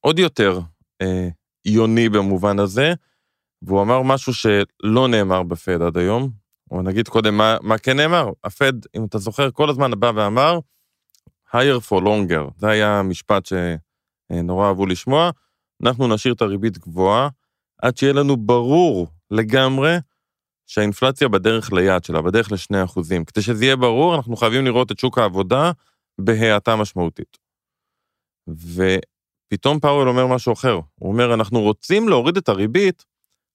עוד 0.00 0.18
יותר 0.18 0.60
אה, 1.02 1.28
יוני 1.64 2.08
במובן 2.08 2.58
הזה, 2.58 2.92
והוא 3.62 3.82
אמר 3.82 4.02
משהו 4.02 4.34
שלא 4.34 5.08
נאמר 5.08 5.42
בפד 5.42 5.82
עד 5.82 5.96
היום, 5.96 6.30
או 6.70 6.82
נגיד 6.82 7.08
קודם 7.08 7.36
מה, 7.36 7.56
מה 7.62 7.78
כן 7.78 7.96
נאמר, 7.96 8.30
הפד, 8.44 8.72
אם 8.96 9.04
אתה 9.04 9.18
זוכר, 9.18 9.50
כל 9.50 9.70
הזמן 9.70 9.90
בא 10.00 10.12
ואמר, 10.14 10.58
higher 11.50 11.88
for 11.88 12.00
longer, 12.00 12.50
זה 12.56 12.68
היה 12.68 12.98
המשפט 12.98 13.46
שנורא 13.46 14.68
אהבו 14.68 14.86
לשמוע, 14.86 15.30
אנחנו 15.82 16.14
נשאיר 16.14 16.34
את 16.34 16.42
הריבית 16.42 16.78
גבוהה, 16.78 17.28
עד 17.82 17.96
שיהיה 17.96 18.12
לנו 18.12 18.36
ברור 18.36 19.06
לגמרי 19.32 19.96
שהאינפלציה 20.66 21.28
בדרך 21.28 21.72
ליעד 21.72 22.04
שלה, 22.04 22.22
בדרך 22.22 22.52
לשני 22.52 22.84
אחוזים. 22.84 23.24
כדי 23.24 23.42
שזה 23.42 23.64
יהיה 23.64 23.76
ברור, 23.76 24.14
אנחנו 24.14 24.36
חייבים 24.36 24.64
לראות 24.64 24.92
את 24.92 24.98
שוק 24.98 25.18
העבודה 25.18 25.72
בהאטה 26.18 26.76
משמעותית. 26.76 27.38
ופתאום 28.48 29.80
פאוול 29.80 30.08
אומר 30.08 30.26
משהו 30.26 30.52
אחר, 30.52 30.80
הוא 30.94 31.12
אומר, 31.12 31.34
אנחנו 31.34 31.60
רוצים 31.60 32.08
להוריד 32.08 32.36
את 32.36 32.48
הריבית 32.48 33.04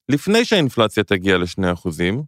לפני 0.10 0.46
שהאינפלציה 0.46 1.04
תגיע 1.04 1.38
לשני 1.38 1.74
אחוזים, 1.74 2.24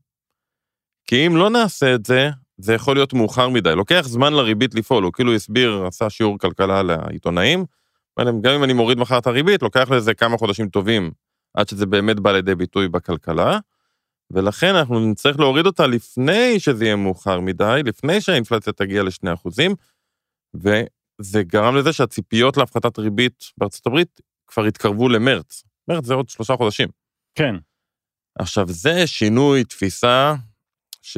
כי 1.07 1.27
אם 1.27 1.35
לא 1.35 1.49
נעשה 1.49 1.95
את 1.95 2.05
זה, 2.05 2.29
זה 2.57 2.73
יכול 2.73 2.95
להיות 2.95 3.13
מאוחר 3.13 3.49
מדי. 3.49 3.75
לוקח 3.75 4.01
זמן 4.07 4.33
לריבית 4.33 4.75
לפעול, 4.75 5.03
הוא 5.03 5.13
כאילו 5.13 5.35
הסביר, 5.35 5.85
עשה 5.87 6.09
שיעור 6.09 6.37
כלכלה 6.37 6.83
לעיתונאים, 6.83 7.65
גם 8.19 8.53
אם 8.55 8.63
אני 8.63 8.73
מוריד 8.73 8.97
מחר 8.97 9.17
את 9.17 9.27
הריבית, 9.27 9.61
לוקח 9.61 9.91
לזה 9.91 10.13
כמה 10.13 10.37
חודשים 10.37 10.69
טובים 10.69 11.11
עד 11.53 11.69
שזה 11.69 11.85
באמת 11.85 12.19
בא 12.19 12.31
לידי 12.31 12.55
ביטוי 12.55 12.87
בכלכלה, 12.87 13.59
ולכן 14.31 14.75
אנחנו 14.75 15.11
נצטרך 15.11 15.39
להוריד 15.39 15.65
אותה 15.65 15.87
לפני 15.87 16.59
שזה 16.59 16.85
יהיה 16.85 16.95
מאוחר 16.95 17.39
מדי, 17.39 17.81
לפני 17.85 18.21
שהאינפלציה 18.21 18.73
תגיע 18.73 19.03
לשני 19.03 19.33
אחוזים, 19.33 19.75
וזה 20.53 21.43
גרם 21.43 21.75
לזה 21.75 21.93
שהציפיות 21.93 22.57
להפחתת 22.57 22.99
ריבית 22.99 23.43
בארצות 23.57 23.87
הברית 23.87 24.21
כבר 24.47 24.65
התקרבו 24.65 25.09
למרץ. 25.09 25.63
מרץ 25.87 26.05
זה 26.05 26.13
עוד 26.13 26.29
שלושה 26.29 26.55
חודשים. 26.55 26.87
כן. 27.35 27.55
עכשיו, 28.39 28.67
זה 28.67 29.07
שינוי 29.07 29.63
תפיסה 29.63 30.35
ש... 31.01 31.17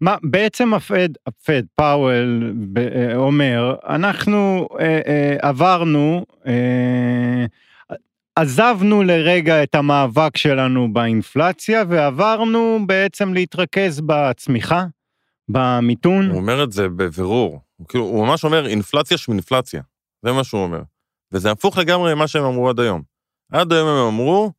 מה, 0.00 0.16
בעצם 0.22 0.74
הפד, 0.74 1.08
הפד, 1.26 1.62
פאוול 1.74 2.52
אה, 2.76 3.16
אומר, 3.16 3.74
אנחנו 3.88 4.68
אה, 4.80 5.00
אה, 5.06 5.36
עברנו, 5.40 6.26
אה, 6.46 7.44
עזבנו 8.40 9.02
לרגע 9.02 9.62
את 9.62 9.74
המאבק 9.74 10.36
שלנו 10.36 10.92
באינפלציה 10.92 11.82
ועברנו 11.88 12.78
בעצם 12.86 13.34
להתרכז 13.34 14.00
בצמיחה, 14.06 14.86
במיתון. 15.48 16.30
הוא 16.30 16.36
אומר 16.36 16.64
את 16.64 16.72
זה 16.72 16.88
בבירור, 16.88 17.60
הוא, 17.76 17.86
כאילו, 17.88 18.04
הוא 18.04 18.26
ממש 18.26 18.44
אומר 18.44 18.66
אינפלציה 18.66 19.18
שמינפלציה, 19.18 19.82
זה 20.22 20.32
מה 20.32 20.44
שהוא 20.44 20.62
אומר. 20.62 20.82
וזה 21.32 21.50
הפוך 21.50 21.78
לגמרי 21.78 22.14
ממה 22.14 22.28
שהם 22.28 22.44
אמרו 22.44 22.68
עד 22.68 22.80
היום. 22.80 23.02
עד 23.52 23.72
היום 23.72 23.88
הם 23.88 24.06
אמרו, 24.06 24.52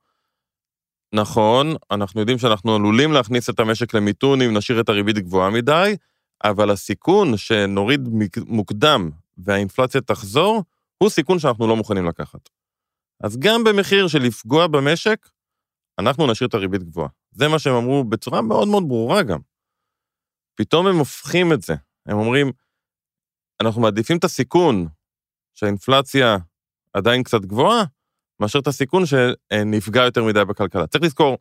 נכון, 1.13 1.73
אנחנו 1.91 2.19
יודעים 2.19 2.37
שאנחנו 2.37 2.75
עלולים 2.75 3.11
להכניס 3.11 3.49
את 3.49 3.59
המשק 3.59 3.93
למיתון 3.93 4.41
אם 4.41 4.57
נשאיר 4.57 4.79
את 4.79 4.89
הריבית 4.89 5.17
גבוהה 5.17 5.49
מדי, 5.49 5.95
אבל 6.43 6.71
הסיכון 6.71 7.37
שנוריד 7.37 8.09
מוקדם 8.47 9.09
והאינפלציה 9.37 10.01
תחזור, 10.01 10.63
הוא 10.97 11.09
סיכון 11.09 11.39
שאנחנו 11.39 11.67
לא 11.67 11.75
מוכנים 11.75 12.05
לקחת. 12.05 12.58
אז 13.23 13.37
גם 13.37 13.63
במחיר 13.63 14.07
של 14.07 14.19
לפגוע 14.19 14.67
במשק, 14.67 15.29
אנחנו 15.99 16.31
נשאיר 16.31 16.47
את 16.47 16.53
הריבית 16.53 16.83
גבוהה. 16.83 17.09
זה 17.31 17.47
מה 17.47 17.59
שהם 17.59 17.73
אמרו 17.73 18.03
בצורה 18.03 18.41
מאוד 18.41 18.67
מאוד 18.67 18.83
ברורה 18.87 19.23
גם. 19.23 19.39
פתאום 20.55 20.87
הם 20.87 20.95
הופכים 20.95 21.53
את 21.53 21.61
זה. 21.61 21.73
הם 22.05 22.17
אומרים, 22.17 22.51
אנחנו 23.61 23.81
מעדיפים 23.81 24.17
את 24.17 24.23
הסיכון 24.23 24.87
שהאינפלציה 25.53 26.37
עדיין 26.93 27.23
קצת 27.23 27.41
גבוהה, 27.41 27.83
מאשר 28.41 28.59
את 28.59 28.67
הסיכון 28.67 29.03
שנפגע 29.05 30.01
יותר 30.05 30.23
מדי 30.23 30.45
בכלכלה. 30.49 30.87
צריך 30.87 31.03
לזכור, 31.03 31.37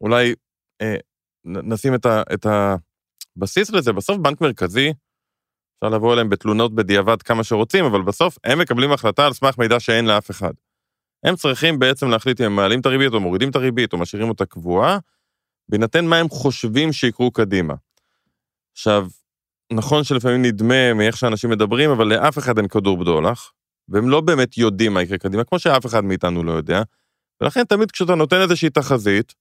אולי 0.00 0.34
אה, 0.82 0.96
נשים 1.44 1.94
את, 1.94 2.06
ה, 2.06 2.22
את 2.34 2.46
הבסיס 2.46 3.70
לזה, 3.70 3.92
בסוף 3.92 4.16
בנק 4.18 4.40
מרכזי, 4.40 4.92
אפשר 5.78 5.96
לבוא 5.96 6.12
אליהם 6.12 6.28
בתלונות 6.28 6.74
בדיעבד 6.74 7.22
כמה 7.22 7.44
שרוצים, 7.44 7.84
אבל 7.84 8.02
בסוף 8.02 8.38
הם 8.44 8.58
מקבלים 8.58 8.92
החלטה 8.92 9.26
על 9.26 9.32
סמך 9.32 9.58
מידע 9.58 9.80
שאין 9.80 10.04
לאף 10.04 10.30
אחד. 10.30 10.52
הם 11.24 11.36
צריכים 11.36 11.78
בעצם 11.78 12.08
להחליט 12.08 12.40
אם 12.40 12.46
הם 12.46 12.56
מעלים 12.56 12.80
את 12.80 12.86
הריבית 12.86 13.12
או 13.12 13.20
מורידים 13.20 13.50
את 13.50 13.56
הריבית 13.56 13.92
או 13.92 13.98
משאירים 13.98 14.28
אותה 14.28 14.46
קבועה, 14.46 14.98
בהינתן 15.68 16.06
מה 16.06 16.16
הם 16.16 16.28
חושבים 16.28 16.92
שיקרו 16.92 17.30
קדימה. 17.30 17.74
עכשיו, 18.72 19.06
נכון 19.72 20.04
שלפעמים 20.04 20.42
נדמה 20.42 20.94
מאיך 20.94 21.16
שאנשים 21.16 21.50
מדברים, 21.50 21.90
אבל 21.90 22.06
לאף 22.06 22.38
אחד 22.38 22.58
אין 22.58 22.68
כדור 22.68 22.98
בדולח, 22.98 23.52
והם 23.88 24.08
לא 24.08 24.20
באמת 24.20 24.58
יודעים 24.58 24.94
מה 24.94 25.02
יקרה 25.02 25.18
קדימה, 25.18 25.44
כמו 25.44 25.58
שאף 25.58 25.86
אחד 25.86 26.04
מאיתנו 26.04 26.44
לא 26.44 26.52
יודע. 26.52 26.82
ולכן 27.40 27.64
תמיד 27.64 27.90
כשאתה 27.90 28.14
נותן 28.14 28.40
איזושהי 28.40 28.70
תחזית, 28.70 29.34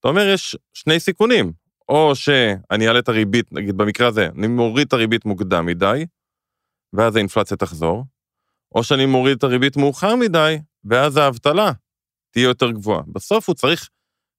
אתה 0.00 0.08
אומר 0.08 0.28
יש 0.28 0.56
שני 0.74 1.00
סיכונים, 1.00 1.52
או 1.88 2.14
שאני 2.14 2.88
אעלה 2.88 2.98
את 2.98 3.08
הריבית, 3.08 3.52
נגיד 3.52 3.76
במקרה 3.76 4.08
הזה, 4.08 4.28
אני 4.38 4.46
מוריד 4.46 4.86
את 4.86 4.92
הריבית 4.92 5.24
מוקדם 5.24 5.66
מדי, 5.66 6.06
ואז 6.92 7.16
האינפלציה 7.16 7.56
תחזור, 7.56 8.04
או 8.74 8.84
שאני 8.84 9.06
מוריד 9.06 9.36
את 9.36 9.44
הריבית 9.44 9.76
מאוחר 9.76 10.16
מדי, 10.16 10.58
ואז 10.84 11.16
האבטלה 11.16 11.72
תהיה 12.32 12.44
יותר 12.44 12.70
גבוהה. 12.70 13.02
בסוף 13.12 13.48
הוא 13.48 13.54
צריך 13.56 13.88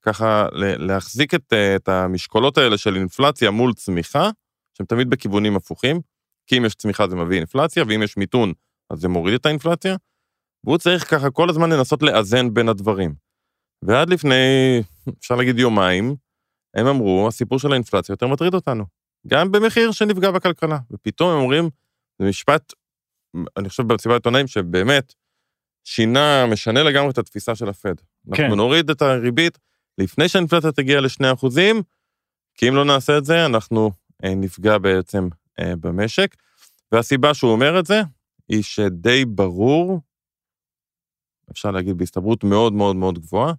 ככה 0.05 0.47
להחזיק 0.53 1.33
את, 1.33 1.53
את 1.75 1.89
המשקולות 1.89 2.57
האלה 2.57 2.77
של 2.77 2.95
אינפלציה 2.95 3.51
מול 3.51 3.73
צמיחה, 3.73 4.29
שהם 4.77 4.85
תמיד 4.85 5.09
בכיוונים 5.09 5.55
הפוכים, 5.55 6.01
כי 6.47 6.57
אם 6.57 6.65
יש 6.65 6.75
צמיחה 6.75 7.07
זה 7.07 7.15
מביא 7.15 7.37
אינפלציה, 7.37 7.83
ואם 7.87 8.03
יש 8.03 8.17
מיתון 8.17 8.53
אז 8.89 8.99
זה 8.99 9.07
מוריד 9.07 9.33
את 9.33 9.45
האינפלציה, 9.45 9.95
והוא 10.63 10.77
צריך 10.77 11.11
ככה 11.11 11.31
כל 11.31 11.49
הזמן 11.49 11.69
לנסות 11.69 12.01
לאזן 12.01 12.53
בין 12.53 12.69
הדברים. 12.69 13.15
ועד 13.81 14.09
לפני, 14.09 14.35
אפשר 15.19 15.35
להגיד 15.35 15.59
יומיים, 15.59 16.15
הם 16.75 16.87
אמרו, 16.87 17.27
הסיפור 17.27 17.59
של 17.59 17.71
האינפלציה 17.71 18.13
יותר 18.13 18.27
מטריד 18.27 18.53
אותנו. 18.53 18.85
גם 19.27 19.51
במחיר 19.51 19.91
שנפגע 19.91 20.31
בכלכלה. 20.31 20.77
ופתאום 20.91 21.29
הם 21.29 21.41
אומרים, 21.41 21.69
זה 22.21 22.29
משפט, 22.29 22.73
אני 23.57 23.69
חושב 23.69 23.83
במסיבת 23.83 24.13
עיתונאים, 24.13 24.47
שבאמת 24.47 25.13
שינה, 25.83 26.45
משנה 26.45 26.83
לגמרי 26.83 27.09
את 27.09 27.17
התפיסה 27.17 27.55
של 27.55 27.69
הפד. 27.69 27.95
כן. 28.33 28.43
אנחנו 28.43 28.55
נוריד 28.55 28.89
את 28.89 29.01
הריבית 29.01 29.57
לפני 29.97 30.29
שהאינפלציה 30.29 30.71
תגיע 30.71 31.01
לשני 31.01 31.33
אחוזים, 31.33 31.81
כי 32.55 32.69
אם 32.69 32.75
לא 32.75 32.85
נעשה 32.85 33.17
את 33.17 33.25
זה, 33.25 33.45
אנחנו 33.45 33.91
אה, 34.23 34.35
נפגע 34.35 34.77
בעצם 34.77 35.29
אה, 35.59 35.75
במשק. 35.75 36.35
והסיבה 36.91 37.33
שהוא 37.33 37.51
אומר 37.51 37.79
את 37.79 37.85
זה, 37.85 38.01
היא 38.49 38.63
שדי 38.63 39.25
ברור, 39.25 39.99
אפשר 41.51 41.71
להגיד 41.71 41.97
בהסתברות 41.97 42.43
מאוד 42.43 42.73
מאוד 42.73 42.95
מאוד 42.95 43.19
גבוהה, 43.19 43.53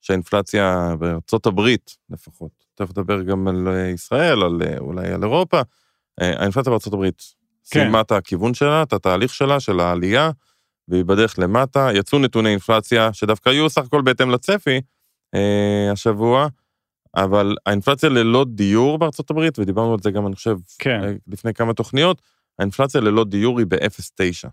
שהאינפלציה 0.00 0.94
בארצות 0.98 1.46
הברית 1.46 1.96
לפחות, 2.10 2.50
תכף 2.74 2.90
נדבר 2.90 3.22
גם 3.22 3.48
על 3.48 3.68
אה, 3.68 3.88
ישראל, 3.88 4.42
על, 4.42 4.62
אולי 4.78 5.12
על 5.12 5.22
אירופה, 5.22 5.60
האינפלציה 6.18 6.70
בארצות 6.70 6.92
הברית 6.92 7.22
כן. 7.70 7.80
סיימה 7.80 8.00
את 8.00 8.12
הכיוון 8.12 8.54
שלה, 8.54 8.82
את 8.82 8.92
התהליך 8.92 9.34
שלה, 9.34 9.60
של 9.60 9.80
העלייה, 9.80 10.30
והיא 10.88 11.04
בדרך 11.04 11.38
למטה. 11.38 11.88
יצאו 11.94 12.18
נתוני 12.18 12.50
אינפלציה 12.50 13.12
שדווקא 13.12 13.48
היו 13.48 13.70
סך 13.70 13.84
הכל 13.84 14.02
בהתאם 14.02 14.30
לצפי 14.30 14.80
אה, 15.34 15.88
השבוע, 15.92 16.48
אבל 17.16 17.56
האינפלציה 17.66 18.08
ללא 18.08 18.44
דיור 18.48 18.98
בארצות 18.98 19.30
הברית, 19.30 19.58
ודיברנו 19.58 19.92
על 19.92 19.98
זה 20.02 20.10
גם, 20.10 20.26
אני 20.26 20.34
חושב, 20.34 20.56
כן. 20.78 21.00
לפני 21.28 21.54
כמה 21.54 21.74
תוכניות, 21.74 22.22
האינפלציה 22.58 23.00
ללא 23.00 23.24
דיור 23.24 23.58
היא 23.58 23.66
ב-0.9. 23.66 24.48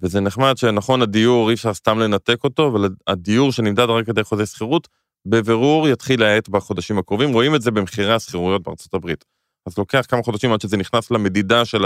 וזה 0.00 0.20
נחמד 0.20 0.56
שנכון, 0.56 1.02
הדיור, 1.02 1.48
אי 1.48 1.54
אפשר 1.54 1.74
סתם 1.74 1.98
לנתק 1.98 2.44
אותו, 2.44 2.68
אבל 2.68 2.88
הדיור 3.06 3.52
שנמדד 3.52 3.90
רק 3.90 4.06
כדי 4.06 4.24
חוזה 4.24 4.46
שכירות, 4.46 4.88
בבירור 5.26 5.88
יתחיל 5.88 6.20
להאט 6.20 6.48
בחודשים 6.48 6.98
הקרובים, 6.98 7.32
רואים 7.32 7.54
את 7.54 7.62
זה 7.62 7.70
במחירי 7.70 8.14
השכירויות 8.14 8.62
בארצות 8.62 8.94
הברית. 8.94 9.24
אז 9.66 9.78
לוקח 9.78 10.06
כמה 10.08 10.22
חודשים 10.22 10.52
עד 10.52 10.60
שזה 10.60 10.76
נכנס 10.76 11.10
למדידה 11.10 11.64
של 11.64 11.84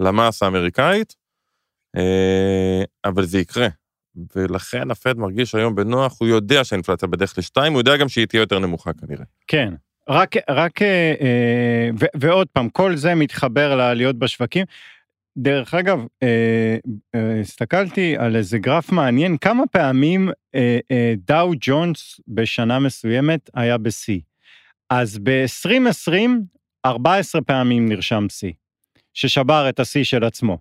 הלמ"ס 0.00 0.42
האמריקאית, 0.42 1.14
אה, 1.16 1.21
אבל 3.04 3.24
זה 3.24 3.38
יקרה. 3.38 3.68
ולכן 4.36 4.90
הפד 4.90 5.18
מרגיש 5.18 5.54
היום 5.54 5.74
בנוח, 5.74 6.16
הוא 6.20 6.28
יודע 6.28 6.64
שהאינפלציה 6.64 7.08
בדרך 7.08 7.38
לשתיים, 7.38 7.72
הוא 7.72 7.80
יודע 7.80 7.96
גם 7.96 8.08
שהיא 8.08 8.26
תהיה 8.26 8.40
יותר 8.40 8.58
נמוכה 8.58 8.92
כנראה. 8.92 9.24
כן, 9.46 9.74
רק, 10.08 10.36
רק, 10.50 10.82
אה, 10.82 11.14
אה, 11.20 11.90
ו, 12.00 12.04
ועוד 12.16 12.48
פעם, 12.52 12.68
כל 12.68 12.96
זה 12.96 13.14
מתחבר 13.14 13.76
לעליות 13.76 14.18
בשווקים. 14.18 14.64
דרך 15.38 15.74
אגב, 15.74 15.98
אה, 16.22 16.76
אה, 17.14 17.40
הסתכלתי 17.40 18.16
על 18.16 18.36
איזה 18.36 18.58
גרף 18.58 18.92
מעניין, 18.92 19.36
כמה 19.36 19.66
פעמים 19.66 20.28
אה, 20.54 20.78
אה, 20.90 21.14
דאו 21.16 21.50
ג'ונס 21.60 22.20
בשנה 22.28 22.78
מסוימת 22.78 23.50
היה 23.54 23.78
בשיא. 23.78 24.20
אז 24.90 25.18
ב-2020, 25.18 26.30
14 26.86 27.42
פעמים 27.42 27.88
נרשם 27.88 28.26
שיא, 28.28 28.52
ששבר 29.14 29.68
את 29.68 29.80
השיא 29.80 30.04
של 30.04 30.24
עצמו. 30.24 30.58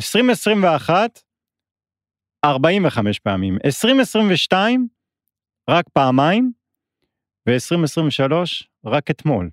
2021, 0.00 1.20
45 2.44 3.18
פעמים. 3.18 3.58
2022, 3.64 4.88
רק 5.70 5.84
פעמיים, 5.92 6.52
ו-2023, 7.48 8.32
רק 8.86 9.10
אתמול. 9.10 9.50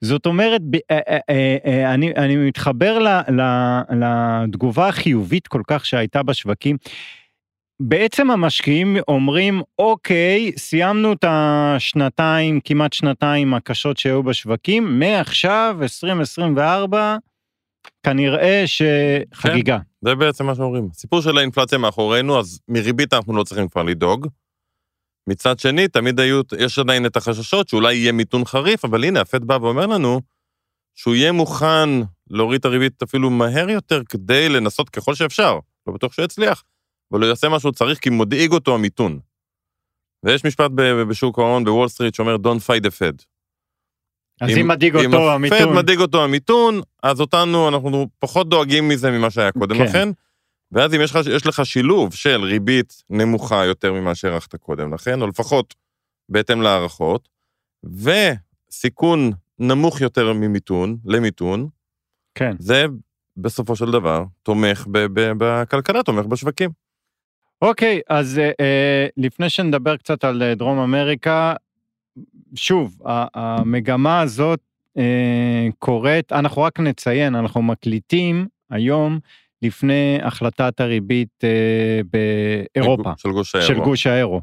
זאת 0.00 0.26
אומרת, 0.26 0.60
אה, 0.90 0.98
אה, 1.30 1.56
אה, 1.66 1.94
אני, 1.94 2.14
אני 2.16 2.36
מתחבר 2.36 2.98
לתגובה 3.90 4.88
החיובית 4.88 5.46
כל 5.46 5.62
כך 5.66 5.86
שהייתה 5.86 6.22
בשווקים. 6.22 6.76
בעצם 7.80 8.30
המשקיעים 8.30 8.96
אומרים, 9.08 9.62
אוקיי, 9.78 10.52
סיימנו 10.56 11.12
את 11.12 11.24
השנתיים, 11.28 12.60
כמעט 12.64 12.92
שנתיים 12.92 13.54
הקשות 13.54 13.96
שהיו 13.96 14.22
בשווקים, 14.22 14.98
מעכשיו, 14.98 15.76
2024, 15.82 17.16
כנראה 18.02 18.64
שחגיגה. 18.66 19.78
כן, 19.78 20.08
זה 20.08 20.14
בעצם 20.14 20.46
מה 20.46 20.54
שאומרים. 20.54 20.88
הסיפור 20.90 21.20
של 21.20 21.38
האינפלציה 21.38 21.78
מאחורינו, 21.78 22.40
אז 22.40 22.60
מריבית 22.68 23.12
אנחנו 23.14 23.36
לא 23.36 23.44
צריכים 23.44 23.68
כבר 23.68 23.82
לדאוג. 23.82 24.26
מצד 25.28 25.58
שני, 25.58 25.88
תמיד 25.88 26.20
היו, 26.20 26.40
יש 26.58 26.78
עדיין 26.78 27.06
את 27.06 27.16
החששות 27.16 27.68
שאולי 27.68 27.94
יהיה 27.94 28.12
מיתון 28.12 28.44
חריף, 28.44 28.84
אבל 28.84 29.04
הנה, 29.04 29.20
הפד 29.20 29.44
בא 29.44 29.58
ואומר 29.62 29.86
לנו 29.86 30.20
שהוא 30.94 31.14
יהיה 31.14 31.32
מוכן 31.32 31.88
להוריד 32.30 32.58
את 32.58 32.64
הריבית 32.64 33.02
אפילו 33.02 33.30
מהר 33.30 33.70
יותר 33.70 34.04
כדי 34.04 34.48
לנסות 34.48 34.90
ככל 34.90 35.14
שאפשר. 35.14 35.58
לא 35.86 35.92
בטוח 35.94 36.12
שהוא 36.12 36.24
יצליח, 36.24 36.64
אבל 37.12 37.20
הוא 37.20 37.28
יעשה 37.28 37.48
מה 37.48 37.60
שהוא 37.60 37.72
צריך 37.72 37.98
כי 37.98 38.10
מדאיג 38.10 38.52
אותו 38.52 38.74
המיתון. 38.74 39.18
ויש 40.24 40.44
משפט 40.44 40.70
בשוק 41.10 41.38
ההון 41.38 41.64
בוול 41.64 41.88
סטריט 41.88 42.14
שאומר 42.14 42.34
Don't 42.34 42.60
fight 42.66 42.82
the 42.82 42.90
Fed. 42.90 43.35
אז 44.40 44.50
אם, 44.50 44.58
אם 44.58 44.68
מדאיג 44.68 44.96
אותו 44.96 45.32
המיתון... 45.32 45.58
אם 45.58 45.64
הפד 45.64 45.74
מדאיג 45.74 46.00
אותו 46.00 46.24
המיתון, 46.24 46.80
אז 47.02 47.20
אותנו, 47.20 47.68
אנחנו 47.68 48.06
פחות 48.18 48.48
דואגים 48.48 48.88
מזה 48.88 49.10
ממה 49.10 49.30
שהיה 49.30 49.52
קודם 49.52 49.76
כן. 49.76 49.84
לכן. 49.84 50.08
ואז 50.72 50.94
אם 50.94 51.00
יש 51.00 51.10
לך, 51.10 51.18
יש 51.36 51.46
לך 51.46 51.66
שילוב 51.66 52.14
של 52.14 52.42
ריבית 52.44 53.02
נמוכה 53.10 53.64
יותר 53.64 53.92
ממה 53.92 54.14
שהערכת 54.14 54.56
קודם 54.56 54.94
לכן, 54.94 55.22
או 55.22 55.26
לפחות 55.26 55.74
בהתאם 56.28 56.62
להערכות, 56.62 57.28
וסיכון 57.84 59.30
נמוך 59.58 60.00
יותר 60.00 60.32
ממיתון, 60.32 60.96
למיתון, 61.04 61.68
כן. 62.34 62.56
זה 62.58 62.86
בסופו 63.36 63.76
של 63.76 63.90
דבר 63.90 64.24
תומך 64.42 64.86
ב- 64.90 65.06
ב- 65.20 65.32
בכלכלה, 65.38 66.02
תומך 66.02 66.26
בשווקים. 66.26 66.70
אוקיי, 67.62 68.00
אז 68.08 68.38
אה, 68.38 68.50
אה 68.60 69.06
לפני 69.16 69.50
שנדבר 69.50 69.96
קצת 69.96 70.24
על 70.24 70.42
אה, 70.42 70.54
דרום 70.54 70.78
אמריקה, 70.78 71.54
שוב, 72.54 72.98
המגמה 73.34 74.20
הזאת 74.20 74.60
אה, 74.98 75.68
קורית, 75.78 76.32
אנחנו 76.32 76.62
רק 76.62 76.80
נציין, 76.80 77.34
אנחנו 77.34 77.62
מקליטים 77.62 78.46
היום 78.70 79.18
לפני 79.62 80.18
החלטת 80.22 80.80
הריבית 80.80 81.44
אה, 81.44 82.00
באירופה. 82.12 83.12
של 83.16 83.30
גוש 83.30 83.54
האירו. 83.54 83.68
של 83.68 83.78
גוש 83.80 84.06
האירו. 84.06 84.40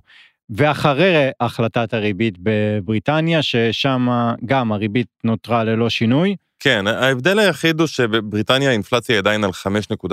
ואחרי 0.50 1.30
החלטת 1.40 1.94
הריבית 1.94 2.36
בבריטניה, 2.40 3.42
ששם 3.42 4.08
גם 4.46 4.72
הריבית 4.72 5.08
נותרה 5.24 5.64
ללא 5.64 5.90
שינוי. 5.90 6.36
כן, 6.60 6.88
ההבדל 6.88 7.40
היחיד 7.40 7.80
הוא 7.80 7.88
שבבריטניה 7.88 8.70
האינפלציה 8.70 9.18
עדיין 9.18 9.44
על 9.44 9.50
5.6. 9.50 10.10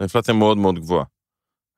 אינפלציה 0.00 0.34
מאוד 0.34 0.58
מאוד 0.58 0.78
גבוהה. 0.78 1.04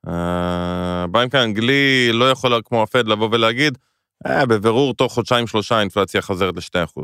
הבנק 0.06 1.34
האנגלי 1.34 2.10
לא 2.12 2.30
יכול 2.30 2.60
כמו 2.64 2.82
הפד 2.82 3.08
לבוא 3.08 3.28
ולהגיד, 3.32 3.78
אה, 4.26 4.46
בבירור 4.46 4.94
תוך 4.94 5.12
חודשיים-שלושה 5.12 5.76
האינפלציה 5.76 6.22
חוזרת 6.22 6.54
ל-2%. 6.56 7.02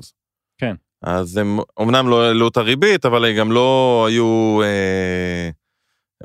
כן. 0.59 0.75
אז 1.03 1.37
הם 1.37 1.59
אמנם 1.81 2.09
לא 2.09 2.23
העלו 2.23 2.49
את 2.49 2.57
הריבית, 2.57 3.07
אבל 3.07 3.25
הם 3.25 3.37
גם 3.37 3.53
לא 3.53 4.05
היו 4.09 4.61
אה, 4.63 5.51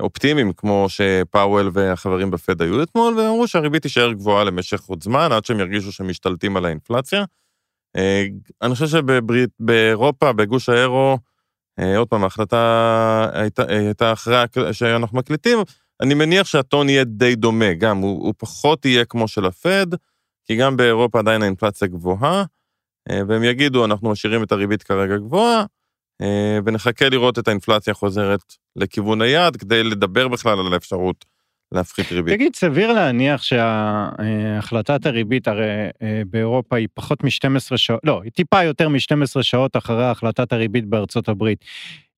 אופטימיים 0.00 0.52
כמו 0.52 0.86
שפאוול 0.88 1.70
והחברים 1.72 2.30
בפד 2.30 2.62
היו 2.62 2.82
אתמול, 2.82 3.14
והם 3.14 3.26
אמרו 3.26 3.48
שהריבית 3.48 3.82
תישאר 3.82 4.12
גבוהה 4.12 4.44
למשך 4.44 4.82
עוד 4.82 5.02
זמן, 5.02 5.32
עד 5.32 5.44
שהם 5.44 5.60
ירגישו 5.60 5.92
שהם 5.92 6.08
משתלטים 6.08 6.56
על 6.56 6.64
האינפלציה. 6.64 7.24
אה, 7.96 8.26
אני 8.62 8.74
חושב 8.74 8.86
שבאירופה, 8.86 10.32
בגוש 10.32 10.68
האירו, 10.68 11.18
אה, 11.78 11.98
עוד 11.98 12.08
פעם, 12.08 12.24
ההחלטה 12.24 13.30
הייתה, 13.32 13.62
הייתה 13.68 14.12
אחרי 14.12 14.44
שאנחנו 14.72 15.18
מקליטים, 15.18 15.58
אני 16.00 16.14
מניח 16.14 16.46
שהטון 16.46 16.88
יהיה 16.88 17.04
די 17.04 17.34
דומה, 17.34 17.74
גם 17.74 17.96
הוא, 17.96 18.26
הוא 18.26 18.34
פחות 18.38 18.84
יהיה 18.84 19.04
כמו 19.04 19.28
של 19.28 19.46
הפד, 19.46 19.86
כי 20.48 20.56
גם 20.56 20.76
באירופה 20.76 21.18
עדיין 21.18 21.42
האינפלציה 21.42 21.88
גבוהה. 21.88 22.44
אה, 23.10 23.20
והם 23.28 23.44
יגידו, 23.44 23.84
אנחנו 23.84 24.10
משאירים 24.10 24.42
את 24.42 24.52
הריבית 24.52 24.82
כרגע 24.82 25.16
גבוהה, 25.16 25.64
אה, 26.22 26.58
ונחכה 26.64 27.08
לראות 27.08 27.38
את 27.38 27.48
האינפלציה 27.48 27.94
חוזרת 27.94 28.40
לכיוון 28.76 29.22
היעד, 29.22 29.56
כדי 29.56 29.82
לדבר 29.82 30.28
בכלל 30.28 30.58
על 30.66 30.74
האפשרות 30.74 31.24
להפחית 31.72 32.12
ריבית. 32.12 32.34
תגיד, 32.34 32.56
סביר 32.56 32.92
להניח 32.92 33.42
שהחלטת 33.42 35.06
הריבית 35.06 35.48
הרי 35.48 35.64
אה, 36.02 36.22
באירופה 36.26 36.76
היא 36.76 36.88
פחות 36.94 37.24
מ-12 37.24 37.76
שעות, 37.76 38.00
לא, 38.04 38.20
היא 38.24 38.32
טיפה 38.32 38.62
יותר 38.62 38.88
מ-12 38.88 39.42
שעות 39.42 39.76
אחרי 39.76 40.04
החלטת 40.04 40.52
הריבית 40.52 40.86
בארצות 40.86 41.28
הברית. 41.28 41.64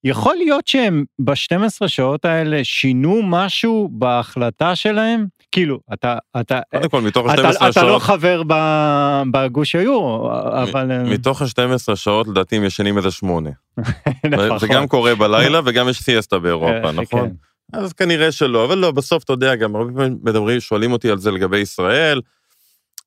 יכול 0.05 0.35
להיות 0.35 0.67
שהם 0.67 1.05
ב-12 1.19 1.89
שעות 1.89 2.25
האלה 2.25 2.65
שינו 2.65 3.21
משהו 3.23 3.89
בהחלטה 3.93 4.77
שלהם? 4.77 5.27
כאילו, 5.53 5.81
אתה, 5.93 6.19
אתה, 6.41 6.61
קודם 6.71 6.89
כל, 6.89 7.01
מתוך 7.01 7.27
אתה, 7.35 7.49
ה-12 7.49 7.57
אתה 7.57 7.67
לא 7.67 7.73
שעות, 7.73 8.03
חבר 8.03 8.43
ב- 8.47 9.23
בגוש 9.31 9.75
היורו, 9.75 10.31
אבל... 10.63 10.93
אה, 10.93 11.03
מתוך 11.05 11.43
ה-12 11.43 11.97
שעות 11.97 12.29
לדעתי 12.29 12.57
הם 12.57 12.65
ישנים 12.65 12.99
איזה 12.99 13.11
שמונה. 13.11 13.51
לפחות. 14.25 14.61
זה 14.61 14.67
גם 14.67 14.89
קורה 14.89 15.15
בלילה 15.15 15.61
וגם 15.67 15.89
יש 15.89 16.03
סיאסטה 16.03 16.37
אה, 16.37 16.41
באירופה, 16.41 16.93
נכון? 16.93 17.29
כן. 17.29 17.35
אז 17.73 17.93
כנראה 17.93 18.33
שלא, 18.33 18.65
אבל 18.65 18.79
לא, 18.79 18.91
בסוף 18.91 19.25
אתה 19.25 19.33
יודע, 19.33 19.55
גם 19.55 19.77
הרבה 19.77 19.93
פעמים 19.93 20.19
מדברים, 20.23 20.61
שואלים 20.61 20.93
אותי 20.93 21.11
על 21.11 21.19
זה 21.19 21.31
לגבי 21.31 21.59
ישראל. 21.59 22.21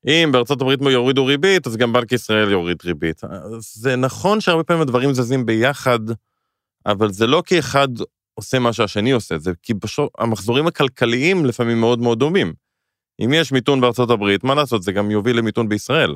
אם 0.08 0.30
בארצות 0.32 0.62
הברית 0.62 0.80
יורידו 0.82 1.26
ריבית, 1.26 1.68
אז 1.68 1.78
גם 1.78 1.94
בנק 1.94 2.12
ישראל 2.12 2.52
יוריד 2.52 2.78
ריבית. 2.86 3.22
זה 3.60 3.96
נכון 3.96 4.42
שהרבה 4.42 4.64
פעמים 4.64 4.82
הדברים 4.82 5.14
זזים 5.14 5.46
ביחד, 5.46 6.00
אבל 6.86 7.12
זה 7.12 7.28
לא 7.28 7.44
כי 7.46 7.60
אחד 7.60 7.88
עושה 8.34 8.60
מה 8.60 8.74
שהשני 8.74 9.12
עושה, 9.12 9.38
זה 9.38 9.52
כי 9.62 9.74
פשוט 9.74 10.12
המחזורים 10.18 10.68
הכלכליים 10.68 11.46
לפעמים 11.46 11.80
מאוד 11.80 12.00
מאוד 12.00 12.20
דומים. 12.20 12.54
אם 13.20 13.34
יש 13.34 13.52
מיתון 13.52 13.82
בארצות 13.82 14.10
הברית, 14.10 14.44
מה 14.44 14.56
לעשות, 14.56 14.84
זה 14.84 14.92
גם 14.92 15.12
יוביל 15.12 15.38
למיתון 15.38 15.70
בישראל. 15.70 16.16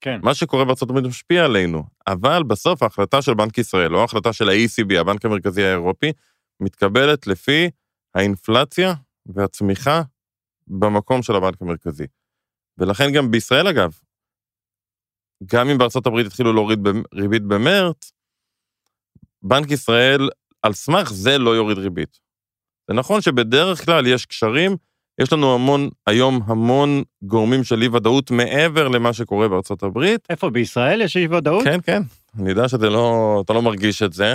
כן. 0.00 0.20
מה 0.22 0.34
שקורה 0.34 0.64
בארצות 0.64 0.90
הברית 0.90 1.04
משפיע 1.04 1.44
עלינו, 1.44 1.82
אבל 2.06 2.42
בסוף 2.42 2.82
ההחלטה 2.82 3.22
של 3.22 3.34
בנק 3.34 3.58
ישראל, 3.58 3.94
או 3.94 4.00
ההחלטה 4.00 4.32
של 4.32 4.48
ה-ECB, 4.48 5.00
הבנק 5.00 5.24
המרכזי 5.24 5.64
האירופי, 5.64 6.12
מתקבלת 6.60 7.26
לפי 7.26 7.70
האינפלציה 8.14 8.94
והצמיחה 9.26 10.02
במקום 10.66 11.22
של 11.22 11.36
הבנק 11.36 11.62
המרכזי. 11.62 12.06
ולכן 12.78 13.12
גם 13.12 13.30
בישראל, 13.30 13.68
אגב, 13.68 13.92
גם 15.44 15.68
אם 15.68 15.78
בארצות 15.78 16.06
הברית 16.06 16.26
התחילו 16.26 16.52
להוריד 16.52 16.78
ריבית 17.14 17.42
במרץ, 17.42 18.12
בנק 19.42 19.70
ישראל, 19.70 20.28
על 20.64 20.72
סמך 20.72 21.12
זה 21.12 21.38
לא 21.38 21.50
יוריד 21.50 21.78
ריבית. 21.78 22.18
זה 22.88 22.94
נכון 22.94 23.20
שבדרך 23.20 23.84
כלל 23.84 24.06
יש 24.06 24.26
קשרים, 24.26 24.76
יש 25.20 25.32
לנו 25.32 25.54
המון, 25.54 25.88
היום 26.06 26.40
המון 26.46 27.02
גורמים 27.22 27.64
של 27.64 27.82
אי-ודאות 27.82 28.30
מעבר 28.30 28.88
למה 28.88 29.12
שקורה 29.12 29.48
בארצות 29.48 29.82
הברית. 29.82 30.26
איפה, 30.30 30.50
בישראל 30.50 31.00
יש 31.00 31.16
אי 31.16 31.26
ודאות? 31.26 31.64
כן, 31.64 31.80
כן, 31.86 32.02
אני 32.38 32.50
יודע 32.50 32.68
שזה 32.68 32.90
לא, 32.90 33.44
לא 33.50 33.62
מרגיש 33.62 34.02
את 34.02 34.12
זה, 34.12 34.34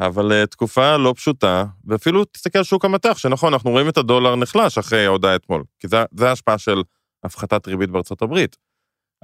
אבל 0.00 0.42
uh, 0.42 0.46
תקופה 0.46 0.96
לא 0.96 1.14
פשוטה, 1.16 1.64
ואפילו 1.84 2.24
תסתכל 2.24 2.58
על 2.58 2.64
שוק 2.64 2.84
המטח, 2.84 3.18
שנכון, 3.18 3.52
אנחנו 3.52 3.70
רואים 3.70 3.88
את 3.88 3.98
הדולר 3.98 4.36
נחלש 4.36 4.78
אחרי 4.78 5.06
ההודעה 5.06 5.36
אתמול, 5.36 5.62
כי 5.80 5.88
זה, 5.88 6.04
זה 6.16 6.28
ההשפעה 6.28 6.58
של 6.58 6.82
הפחתת 7.24 7.68
ריבית 7.68 7.90
בארצות 7.90 8.22
הברית. 8.22 8.56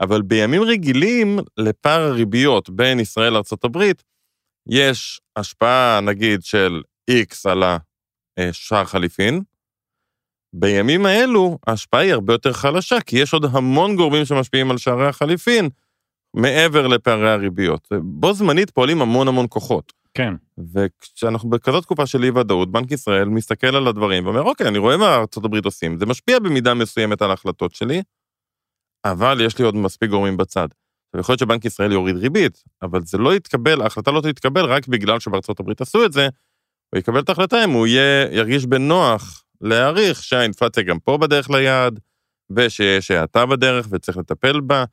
אבל 0.01 0.23
בימים 0.23 0.63
רגילים, 0.63 1.39
לפער 1.57 2.01
הריביות 2.01 2.71
בין 2.71 3.01
ישראל 3.01 3.33
לארצות 3.33 3.65
הברית, 3.65 4.03
יש 4.69 5.21
השפעה, 5.37 6.01
נגיד, 6.01 6.43
של 6.43 6.83
X 7.11 7.51
על 7.51 7.63
השער 8.39 8.85
חליפין. 8.85 9.41
בימים 10.53 11.07
האלו, 11.07 11.59
ההשפעה 11.67 12.01
היא 12.01 12.13
הרבה 12.13 12.35
יותר 12.35 12.53
חלשה, 12.53 13.01
כי 13.01 13.19
יש 13.19 13.35
עוד 13.35 13.45
המון 13.45 13.97
גורמים 13.97 14.25
שמשפיעים 14.25 14.71
על 14.71 14.79
שערי 14.79 15.07
החליפין, 15.07 15.69
מעבר 16.37 16.87
לפערי 16.87 17.31
הריביות. 17.31 17.89
בו 18.03 18.33
זמנית 18.33 18.71
פועלים 18.71 19.03
המון 19.03 19.29
המון 19.29 19.47
כוחות. 19.49 19.93
כן. 20.15 20.35
וכשאנחנו 20.75 21.51
בכזאת 21.51 21.83
תקופה 21.83 22.07
של 22.07 22.25
אי-ודאות, 22.25 22.73
בנק 22.73 22.91
ישראל 22.91 23.29
מסתכל 23.29 23.77
על 23.77 23.87
הדברים 23.89 24.27
ואומר, 24.27 24.43
אוקיי, 24.43 24.69
אני 24.69 24.79
רואה 24.79 24.97
מה 24.97 25.15
ארצות 25.15 25.45
הברית 25.45 25.65
עושים, 25.65 25.99
זה 25.99 26.07
משפיע 26.07 26.39
במידה 26.39 26.75
מסוימת 26.75 27.23
על 27.23 27.31
ההחלטות 27.31 27.75
שלי, 27.75 28.03
אבל 29.05 29.41
יש 29.41 29.59
לי 29.59 29.65
עוד 29.65 29.77
מספיק 29.77 30.11
גורמים 30.11 30.37
בצד. 30.37 30.69
יכול 31.17 31.33
להיות 31.33 31.41
שבנק 31.41 31.65
ישראל 31.65 31.93
יוריד 31.93 32.17
ריבית, 32.17 32.65
אבל 32.83 33.03
זה 33.05 33.19
לא 33.19 33.35
יתקבל, 33.35 33.83
ההחלטה 33.83 34.11
לא 34.11 34.21
תתקבל 34.21 34.65
רק 34.65 34.89
בגלל 34.89 35.21
שבארצות 35.21 35.61
הברית 35.61 35.81
עשו 35.81 36.05
את 36.05 36.13
זה, 36.13 36.29
הוא 36.91 36.99
יקבל 36.99 37.21
את 37.21 37.29
ההחלטה 37.29 37.65
אם 37.65 37.71
הוא 37.71 37.87
יהיה, 37.87 38.29
ירגיש 38.33 38.67
בנוח 38.67 39.45
להעריך 39.61 40.23
שהאינפלציה 40.23 40.83
גם 40.83 40.99
פה 40.99 41.19
בדרך 41.19 41.51
ליעד, 41.51 42.01
ושיש 42.51 43.11
האטה 43.11 43.47
בדרך 43.47 43.87
וצריך 43.91 44.19
לטפל 44.19 44.61
בה, 44.61 44.85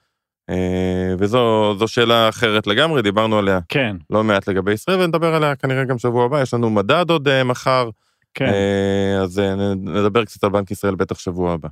אה, 0.50 1.16
וזו 1.20 1.76
זו 1.78 1.88
שאלה 1.88 2.30
אחרת 2.30 2.68
לגמרי, 2.68 3.02
דיברנו 3.02 3.38
עליה 3.38 3.60
כן, 3.70 3.96
לא 4.10 4.24
מעט 4.24 4.48
לגבי 4.48 4.74
ישראל, 4.74 5.02
ונדבר 5.02 5.36
עליה 5.36 5.56
כנראה 5.56 5.84
גם 5.84 5.98
שבוע 5.98 6.26
הבא, 6.26 6.42
יש 6.42 6.54
לנו 6.54 6.70
מדד 6.70 7.10
עוד 7.10 7.28
אה, 7.28 7.44
מחר, 7.44 7.90
כן. 8.34 8.46
אה, 8.46 9.22
אז 9.22 9.42
נדבר 9.76 10.26
קצת 10.26 10.44
על 10.44 10.50
בנק 10.50 10.72
ישראל 10.72 10.96
בטח 10.96 11.20
שבוע 11.20 11.54
הבא. 11.54 11.70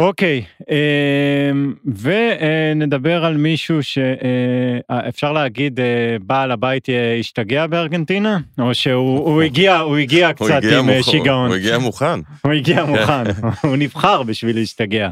אוקיי, 0.00 0.44
אמ, 0.70 1.74
ונדבר 2.00 3.24
על 3.24 3.36
מישהו 3.36 3.78
שאפשר 3.82 5.32
להגיד 5.32 5.80
אה, 5.80 5.84
בעל 6.26 6.50
הבית 6.50 6.88
אה, 6.90 7.16
השתגע 7.20 7.66
בארגנטינה? 7.66 8.38
או 8.58 8.74
שהוא 8.74 9.18
הוא 9.18 9.42
הגיע, 9.42 9.76
הוא 9.78 9.96
הגיע 9.96 10.26
הוא 10.26 10.34
קצת 10.34 10.50
הגיע 10.56 10.78
עם 10.78 10.88
אה, 10.90 10.96
מוכן- 10.98 11.10
שיגעון. 11.10 11.46
הוא 11.48 11.56
הגיע 11.56 11.78
מוכן. 11.78 12.20
הוא 12.42 12.52
הגיע 12.52 12.84
מוכן, 12.84 13.22
הוא 13.68 13.76
נבחר 13.76 14.22
בשביל 14.22 14.56
להשתגע. 14.56 15.10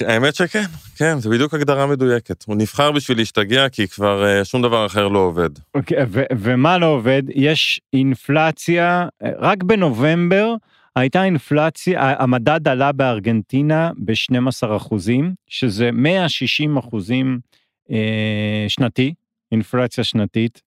האמת 0.00 0.34
שכן, 0.34 0.64
כן, 0.96 1.18
זה 1.18 1.30
בדיוק 1.30 1.54
הגדרה 1.54 1.86
מדויקת. 1.86 2.44
הוא 2.46 2.56
נבחר 2.56 2.90
בשביל 2.92 3.18
להשתגע, 3.18 3.68
כי 3.68 3.88
כבר 3.88 4.24
אה, 4.26 4.44
שום 4.44 4.62
דבר 4.62 4.86
אחר 4.86 5.08
לא 5.08 5.18
עובד. 5.18 5.50
אוקיי, 5.74 5.98
ו- 6.08 6.22
ומה 6.38 6.78
לא 6.78 6.86
עובד? 6.86 7.22
יש 7.34 7.80
אינפלציה, 7.92 9.06
אה, 9.24 9.30
רק 9.38 9.62
בנובמבר 9.62 10.54
הייתה 10.98 11.24
אינפלציה, 11.24 12.14
המדד 12.18 12.68
עלה 12.68 12.92
בארגנטינה 12.92 13.90
ב-12 14.04 14.76
אחוזים, 14.76 15.34
שזה 15.48 15.90
160 15.92 16.76
אחוזים 16.76 17.40
אה, 17.90 18.64
שנתי, 18.68 19.14
אינפלציה 19.52 20.04
שנתית. 20.04 20.62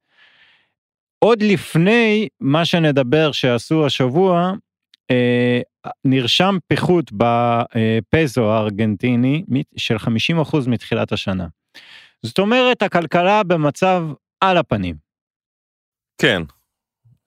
עוד 1.19 1.41
לפני 1.41 2.27
מה 2.39 2.65
שנדבר 2.65 3.31
שעשו 3.31 3.85
השבוע, 3.85 4.51
אה, 5.11 5.61
נרשם 6.05 6.57
פיחות 6.67 7.11
בפזו 7.11 8.51
הארגנטיני 8.53 9.43
מ- 9.53 9.77
של 9.77 9.99
50 9.99 10.39
אחוז 10.39 10.67
מתחילת 10.67 11.11
השנה. 11.11 11.47
זאת 12.25 12.39
אומרת, 12.39 12.81
הכלכלה 12.81 13.43
במצב 13.43 14.03
על 14.41 14.57
הפנים. 14.57 14.95
כן. 16.21 16.41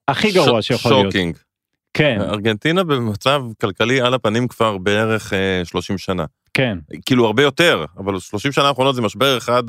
הכי 0.09 0.33
גרוע 0.33 0.63
ש- 0.63 0.67
שיכול 0.67 0.93
להיות. 0.93 1.13
שוקינג. 1.13 1.37
כן, 1.95 2.21
ארגנטינה 2.21 2.85
במצב 2.85 3.43
כלכלי 3.61 4.01
על 4.01 4.15
הפנים 4.15 4.49
כבר 4.49 4.79
בערך 4.79 5.33
אה, 5.33 5.65
30 5.65 5.99
שנה. 5.99 6.25
כן, 6.55 6.79
כאילו 7.07 7.27
הרבה 7.27 7.43
יותר, 7.43 7.85
אבל 7.99 8.19
30 8.19 8.53
שנה 8.53 8.69
האחרונות 8.69 8.95
זה 8.95 9.03
משבר 9.03 9.39
אחד 9.39 9.63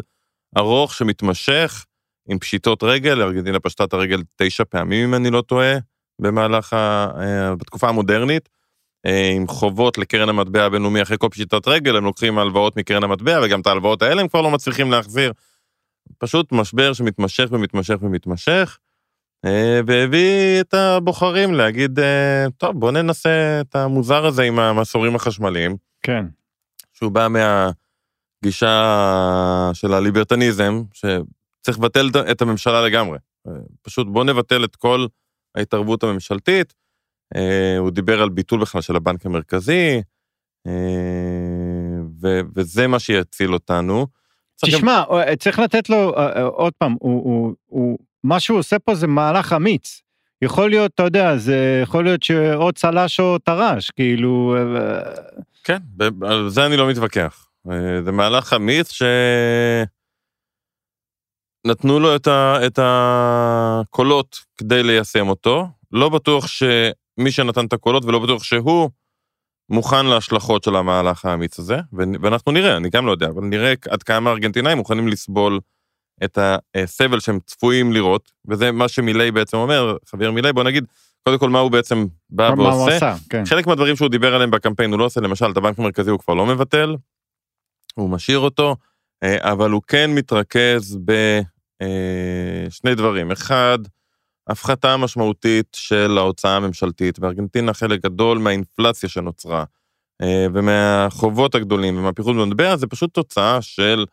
ארוך 0.57 0.93
שמתמשך, 0.93 1.85
עם 2.29 2.39
פשיטות 2.39 2.83
רגל, 2.83 3.21
ארגנטינה 3.21 3.59
פשטה 3.59 3.83
את 3.83 3.93
הרגל 3.93 4.21
תשע 4.35 4.63
פעמים, 4.69 5.09
אם 5.09 5.13
אני 5.13 5.31
לא 5.31 5.41
טועה, 5.41 5.77
במהלך, 6.21 6.73
ה, 6.73 7.07
אה, 7.19 7.55
בתקופה 7.55 7.89
המודרנית, 7.89 8.49
אה, 9.05 9.31
עם 9.35 9.47
חובות 9.47 9.97
לקרן 9.97 10.29
המטבע 10.29 10.63
הבינלאומי 10.63 11.01
אחרי 11.01 11.17
כל 11.19 11.27
פשיטת 11.31 11.67
רגל, 11.67 11.95
הם 11.95 12.03
לוקחים 12.03 12.37
הלוואות 12.37 12.77
מקרן 12.77 13.03
המטבע, 13.03 13.39
וגם 13.43 13.61
את 13.61 13.67
ההלוואות 13.67 14.01
האלה 14.01 14.21
הם 14.21 14.27
כבר 14.27 14.41
לא 14.41 14.51
מצליחים 14.51 14.91
להחזיר. 14.91 15.33
פשוט 16.17 16.51
משבר 16.51 16.93
שמתמשך 16.93 17.47
ומתמשך 17.51 17.95
ומתמשך, 18.01 18.77
אה, 18.77 18.84
והביא 19.87 20.61
את 20.61 20.73
הבוחרים 20.73 21.53
להגיד, 21.53 21.99
אה, 21.99 22.45
טוב, 22.57 22.79
בוא 22.79 22.91
ננסה 22.91 23.61
את 23.61 23.75
המוזר 23.75 24.25
הזה 24.25 24.43
עם 24.43 24.59
המסורים 24.59 25.15
החשמליים. 25.15 25.75
כן, 26.01 26.25
שהוא 26.93 27.11
בא 27.11 27.27
מהגישה 28.41 29.71
של 29.73 29.93
הליברטניזם, 29.93 30.83
שצריך 30.93 31.79
לבטל 31.79 32.09
את 32.31 32.41
הממשלה 32.41 32.85
לגמרי. 32.85 33.17
פשוט 33.81 34.07
בוא 34.07 34.23
נבטל 34.23 34.63
את 34.63 34.75
כל 34.75 35.07
ההתערבות 35.55 36.03
הממשלתית. 36.03 36.73
אה, 37.35 37.77
הוא 37.77 37.91
דיבר 37.91 38.21
על 38.21 38.29
ביטול 38.29 38.61
בכלל 38.61 38.81
של 38.81 38.95
הבנק 38.95 39.25
המרכזי, 39.25 40.01
אה, 40.67 40.71
ו- 42.21 42.41
וזה 42.55 42.87
מה 42.87 42.99
שיציל 42.99 43.53
אותנו. 43.53 44.07
תשמע, 44.65 45.03
אה, 45.11 45.35
צריך 45.35 45.59
לתת 45.59 45.89
לו, 45.89 46.17
אה, 46.17 46.37
אה, 46.37 46.43
עוד 46.43 46.73
פעם, 46.77 46.95
הוא, 46.99 47.23
הוא, 47.23 47.55
הוא, 47.65 47.97
מה 48.25 48.39
שהוא 48.39 48.59
עושה 48.59 48.79
פה 48.79 48.95
זה 48.95 49.07
מהלך 49.07 49.53
אמיץ. 49.53 50.01
יכול 50.41 50.69
להיות, 50.69 50.91
אתה 50.95 51.03
יודע, 51.03 51.37
זה 51.37 51.79
יכול 51.83 52.03
להיות 52.03 52.23
שאו 52.23 52.71
צל"ש 52.73 53.19
או 53.19 53.37
טר"ש, 53.39 53.91
כאילו, 53.91 54.55
אה, 54.57 54.99
כן, 55.63 55.77
על 56.21 56.49
זה 56.49 56.65
אני 56.65 56.77
לא 56.77 56.89
מתווכח. 56.89 57.47
אה, 57.71 58.01
זה 58.05 58.11
מהלך 58.11 58.53
אמיץ 58.53 58.91
ש... 58.91 59.03
נתנו 61.67 61.99
לו 61.99 62.15
את, 62.15 62.27
ה... 62.27 62.57
את 62.65 62.79
הקולות 62.81 64.37
כדי 64.57 64.83
ליישם 64.83 65.29
אותו. 65.29 65.67
לא 65.91 66.09
בטוח 66.09 66.47
שמי 66.47 67.31
שנתן 67.31 67.65
את 67.65 67.73
הקולות 67.73 68.05
ולא 68.05 68.19
בטוח 68.19 68.43
שהוא 68.43 68.89
מוכן 69.69 70.05
להשלכות 70.05 70.63
של 70.63 70.75
המהלך 70.75 71.25
האמיץ 71.25 71.59
הזה. 71.59 71.77
ואנחנו 72.21 72.51
נראה, 72.51 72.77
אני 72.77 72.89
גם 72.89 73.05
לא 73.05 73.11
יודע, 73.11 73.27
אבל 73.27 73.43
נראה 73.43 73.73
עד 73.89 74.03
כמה 74.03 74.29
הארגנטינאים 74.29 74.77
מוכנים 74.77 75.07
לסבול 75.07 75.59
את 76.23 76.37
הסבל 76.75 77.19
שהם 77.19 77.39
צפויים 77.45 77.93
לראות, 77.93 78.31
וזה 78.47 78.71
מה 78.71 78.87
שמילי 78.87 79.31
בעצם 79.31 79.57
אומר, 79.57 79.97
חבר 80.05 80.31
מילי, 80.31 80.53
בוא 80.53 80.63
נגיד, 80.63 80.85
קודם 81.23 81.39
כל 81.39 81.49
מה 81.49 81.59
הוא 81.59 81.71
בעצם 81.71 82.05
בא 82.29 82.53
מה 82.57 82.63
הוא 82.63 82.73
ועושה. 82.73 82.95
עשה, 82.95 83.15
כן. 83.29 83.45
חלק 83.45 83.67
מהדברים 83.67 83.95
שהוא 83.95 84.09
דיבר 84.09 84.35
עליהם 84.35 84.51
בקמפיין 84.51 84.91
הוא 84.91 84.99
לא 84.99 85.05
עושה, 85.05 85.21
למשל, 85.21 85.51
את 85.51 85.57
הבנק 85.57 85.79
המרכזי 85.79 86.09
הוא 86.09 86.19
כבר 86.19 86.33
לא 86.33 86.45
מבטל, 86.45 86.95
הוא 87.95 88.09
משאיר 88.09 88.39
אותו, 88.39 88.75
אה, 89.23 89.51
אבל 89.51 89.71
הוא 89.71 89.81
כן 89.87 90.11
מתרכז 90.15 90.97
בשני 91.05 92.95
דברים. 92.95 93.31
אחד, 93.31 93.79
הפחתה 94.47 94.97
משמעותית 94.97 95.67
של 95.75 96.17
ההוצאה 96.17 96.55
הממשלתית. 96.55 97.19
בארגנטינה 97.19 97.73
חלק 97.73 98.03
גדול 98.03 98.37
מהאינפלציה 98.37 99.09
שנוצרה 99.09 99.63
אה, 100.21 100.47
ומהחובות 100.53 101.55
הגדולים 101.55 101.97
ומהפיחות 101.97 102.35
במטבע, 102.35 102.75
זה 102.75 102.87
פשוט 102.87 103.13
תוצאה 103.13 103.61
של 103.61 104.05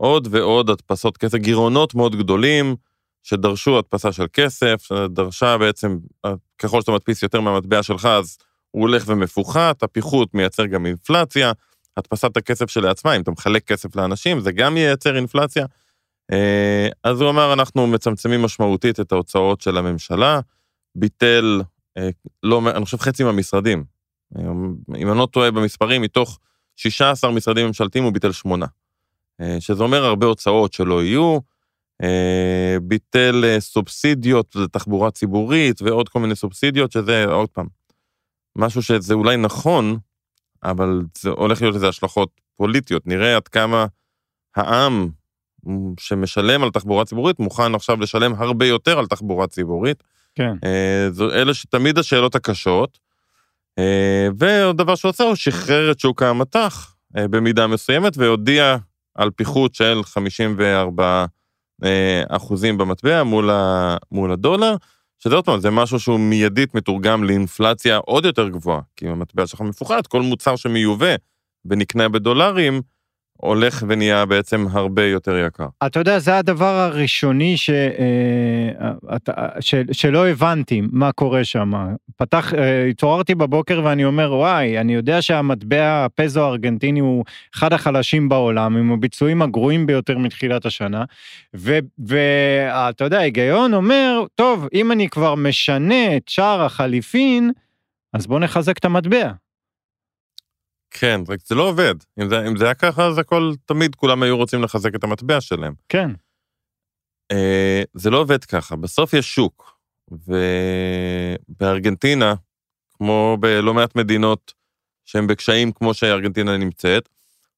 עוד 0.00 0.28
ועוד 0.30 0.70
הדפסות 0.70 1.16
כסף, 1.16 1.38
גירעונות 1.38 1.94
מאוד 1.94 2.16
גדולים, 2.16 2.76
שדרשו 3.22 3.78
הדפסה 3.78 4.12
של 4.12 4.26
כסף, 4.32 4.82
שדרשה 4.82 5.58
בעצם, 5.58 5.98
ככל 6.58 6.80
שאתה 6.80 6.92
מדפיס 6.92 7.22
יותר 7.22 7.40
מהמטבע 7.40 7.82
שלך, 7.82 8.06
אז 8.06 8.38
הוא 8.70 8.82
הולך 8.82 9.04
ומפוחת, 9.06 9.82
הפיחות 9.82 10.34
מייצר 10.34 10.66
גם 10.66 10.86
אינפלציה, 10.86 11.52
הדפסת 11.96 12.36
הכסף 12.36 12.70
שלעצמה, 12.70 13.16
אם 13.16 13.20
אתה 13.20 13.30
מחלק 13.30 13.64
כסף 13.64 13.96
לאנשים, 13.96 14.40
זה 14.40 14.52
גם 14.52 14.76
ייצר 14.76 15.16
אינפלציה. 15.16 15.66
אה, 16.32 16.88
אז 17.04 17.20
הוא 17.20 17.30
אמר, 17.30 17.52
אנחנו 17.52 17.86
מצמצמים 17.86 18.42
משמעותית 18.42 19.00
את 19.00 19.12
ההוצאות 19.12 19.60
של 19.60 19.76
הממשלה, 19.76 20.40
ביטל, 20.94 21.62
אה, 21.98 22.08
לא, 22.42 22.62
אני 22.76 22.84
חושב 22.84 22.98
חצי 22.98 23.24
מהמשרדים, 23.24 23.84
אם 24.96 25.10
אני 25.10 25.18
לא 25.18 25.28
טועה 25.32 25.50
במספרים, 25.50 26.02
מתוך 26.02 26.38
16 26.76 27.30
משרדים 27.30 27.66
ממשלתיים 27.66 28.04
הוא 28.04 28.12
ביטל 28.12 28.32
שמונה. 28.32 28.66
אה, 29.40 29.56
שזה 29.60 29.82
אומר 29.82 30.04
הרבה 30.04 30.26
הוצאות 30.26 30.72
שלא 30.72 31.04
יהיו, 31.04 31.38
ביטל 32.82 33.44
סובסידיות 33.58 34.56
לתחבורה 34.56 35.10
ציבורית 35.10 35.82
ועוד 35.82 36.08
כל 36.08 36.20
מיני 36.20 36.36
סובסידיות, 36.36 36.92
שזה 36.92 37.24
עוד 37.24 37.48
פעם, 37.48 37.66
משהו 38.56 38.82
שזה 38.82 39.14
אולי 39.14 39.36
נכון, 39.36 39.98
אבל 40.62 41.02
זה 41.18 41.30
הולך 41.30 41.62
להיות 41.62 41.74
לזה 41.74 41.88
השלכות 41.88 42.40
פוליטיות. 42.56 43.06
נראה 43.06 43.36
עד 43.36 43.48
כמה 43.48 43.86
העם 44.56 45.08
שמשלם 46.00 46.62
על 46.62 46.70
תחבורה 46.70 47.04
ציבורית 47.04 47.38
מוכן 47.38 47.74
עכשיו 47.74 48.00
לשלם 48.00 48.34
הרבה 48.34 48.66
יותר 48.66 48.98
על 48.98 49.06
תחבורה 49.06 49.46
ציבורית. 49.46 50.02
כן. 50.34 50.54
אה, 50.64 51.08
אלה 51.32 51.54
שתמיד 51.54 51.98
השאלות 51.98 52.34
הקשות. 52.34 52.98
אה, 53.78 54.28
ועוד 54.36 54.76
דבר 54.76 54.94
שהוא 54.94 55.08
עשה, 55.08 55.24
הוא 55.24 55.34
שחרר 55.34 55.90
את 55.90 56.00
שוק 56.00 56.22
המטח 56.22 56.94
אה, 57.16 57.28
במידה 57.28 57.66
מסוימת 57.66 58.16
והודיע 58.16 58.76
על 59.20 59.30
פיחות 59.30 59.74
של 59.74 60.00
54 60.04 61.26
אחוזים 62.28 62.78
במטבע 62.78 63.22
מול, 63.22 63.50
ה, 63.50 63.96
מול 64.12 64.32
הדולר. 64.32 64.76
שזה 65.18 65.34
עוד 65.34 65.44
פעם, 65.44 65.60
זה 65.60 65.70
משהו 65.70 66.00
שהוא 66.00 66.20
מיידית 66.20 66.74
מתורגם 66.74 67.24
לאינפלציה 67.24 67.96
עוד 67.96 68.24
יותר 68.24 68.48
גבוהה, 68.48 68.80
כי 68.96 69.06
אם 69.06 69.10
המטבע 69.10 69.46
שלך 69.46 69.60
מפוחד, 69.60 70.06
כל 70.06 70.22
מוצר 70.22 70.56
שמיובא 70.56 71.14
ונקנה 71.64 72.08
בדולרים, 72.08 72.82
הולך 73.40 73.84
ונהיה 73.88 74.26
בעצם 74.26 74.66
הרבה 74.70 75.04
יותר 75.04 75.38
יקר. 75.46 75.66
אתה 75.86 75.98
יודע, 75.98 76.18
זה 76.18 76.38
הדבר 76.38 76.74
הראשוני 76.74 77.56
ש, 77.56 77.70
אה, 77.70 79.20
ש, 79.60 79.74
שלא 79.92 80.28
הבנתי 80.28 80.82
מה 80.92 81.12
קורה 81.12 81.44
שם. 81.44 81.72
פתח, 82.16 82.54
אה, 82.54 82.86
התעוררתי 82.86 83.34
בבוקר 83.34 83.80
ואני 83.84 84.04
אומר, 84.04 84.32
וואי, 84.32 84.78
אני 84.78 84.94
יודע 84.94 85.22
שהמטבע 85.22 86.04
הפזו 86.04 86.44
הארגנטיני 86.44 87.00
הוא 87.00 87.24
אחד 87.56 87.72
החלשים 87.72 88.28
בעולם, 88.28 88.76
עם 88.76 88.92
הביצועים 88.92 89.42
הגרועים 89.42 89.86
ביותר 89.86 90.18
מתחילת 90.18 90.66
השנה, 90.66 91.04
ואתה 91.54 93.04
יודע, 93.04 93.18
ההיגיון 93.18 93.74
אומר, 93.74 94.24
טוב, 94.34 94.68
אם 94.74 94.92
אני 94.92 95.08
כבר 95.08 95.34
משנה 95.34 96.16
את 96.16 96.28
שער 96.28 96.64
החליפין, 96.64 97.50
אז 98.12 98.26
בוא 98.26 98.38
נחזק 98.38 98.78
את 98.78 98.84
המטבע. 98.84 99.30
כן, 100.90 101.20
רק 101.28 101.38
זה 101.46 101.54
לא 101.54 101.68
עובד. 101.68 101.94
אם 102.22 102.28
זה, 102.28 102.46
אם 102.48 102.56
זה 102.56 102.64
היה 102.64 102.74
ככה, 102.74 103.06
אז 103.06 103.18
הכל, 103.18 103.52
תמיד 103.64 103.94
כולם 103.94 104.22
היו 104.22 104.36
רוצים 104.36 104.62
לחזק 104.62 104.94
את 104.94 105.04
המטבע 105.04 105.40
שלהם. 105.40 105.74
כן. 105.88 106.10
אה, 107.32 107.82
זה 107.94 108.10
לא 108.10 108.18
עובד 108.18 108.44
ככה, 108.44 108.76
בסוף 108.76 109.14
יש 109.14 109.34
שוק, 109.34 109.78
ובארגנטינה, 111.50 112.34
כמו 112.90 113.36
בלא 113.40 113.74
מעט 113.74 113.96
מדינות 113.96 114.52
שהן 115.04 115.26
בקשיים 115.26 115.72
כמו 115.72 115.94
שארגנטינה 115.94 116.56
נמצאת, 116.56 117.08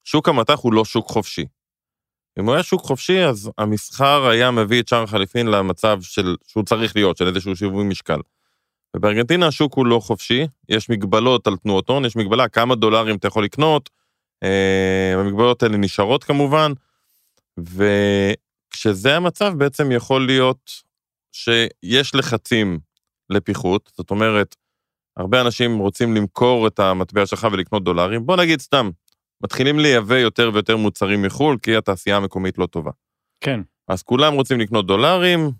שוק 0.04 0.28
המטח 0.28 0.58
הוא 0.58 0.72
לא 0.72 0.84
שוק 0.84 1.08
חופשי. 1.08 1.44
אם 2.38 2.44
הוא 2.44 2.54
היה 2.54 2.62
שוק 2.62 2.82
חופשי, 2.82 3.24
אז 3.24 3.50
המסחר 3.58 4.28
היה 4.28 4.50
מביא 4.50 4.80
את 4.80 4.88
שער 4.88 5.02
החליפין 5.02 5.46
למצב 5.46 6.02
של, 6.02 6.36
שהוא 6.46 6.64
צריך 6.64 6.96
להיות, 6.96 7.16
של 7.16 7.26
איזשהו 7.26 7.56
שיווי 7.56 7.84
משקל. 7.84 8.20
ובארגנטינה 8.96 9.46
השוק 9.46 9.74
הוא 9.74 9.86
לא 9.86 9.98
חופשי, 10.00 10.46
יש 10.68 10.90
מגבלות 10.90 11.46
על 11.46 11.56
תנועות 11.56 11.88
הון, 11.88 12.04
יש 12.04 12.16
מגבלה 12.16 12.48
כמה 12.48 12.74
דולרים 12.74 13.16
אתה 13.16 13.28
יכול 13.28 13.44
לקנות, 13.44 13.90
אה, 14.42 15.14
המגבלות 15.14 15.62
האלה 15.62 15.76
נשארות 15.76 16.24
כמובן, 16.24 16.72
וכשזה 17.58 19.16
המצב 19.16 19.52
בעצם 19.56 19.92
יכול 19.92 20.26
להיות 20.26 20.70
שיש 21.32 22.14
לחצים 22.14 22.78
לפיחות, 23.30 23.92
זאת 23.96 24.10
אומרת, 24.10 24.56
הרבה 25.16 25.40
אנשים 25.40 25.78
רוצים 25.78 26.14
למכור 26.14 26.66
את 26.66 26.78
המטבע 26.78 27.26
שלך 27.26 27.48
ולקנות 27.52 27.84
דולרים, 27.84 28.26
בוא 28.26 28.36
נגיד 28.36 28.60
סתם, 28.60 28.90
מתחילים 29.42 29.78
לייבא 29.78 30.18
יותר 30.18 30.50
ויותר 30.54 30.76
מוצרים 30.76 31.22
מחו"ל 31.22 31.58
כי 31.62 31.76
התעשייה 31.76 32.16
המקומית 32.16 32.58
לא 32.58 32.66
טובה. 32.66 32.90
כן. 33.40 33.60
אז 33.88 34.02
כולם 34.02 34.34
רוצים 34.34 34.60
לקנות 34.60 34.86
דולרים, 34.86 35.50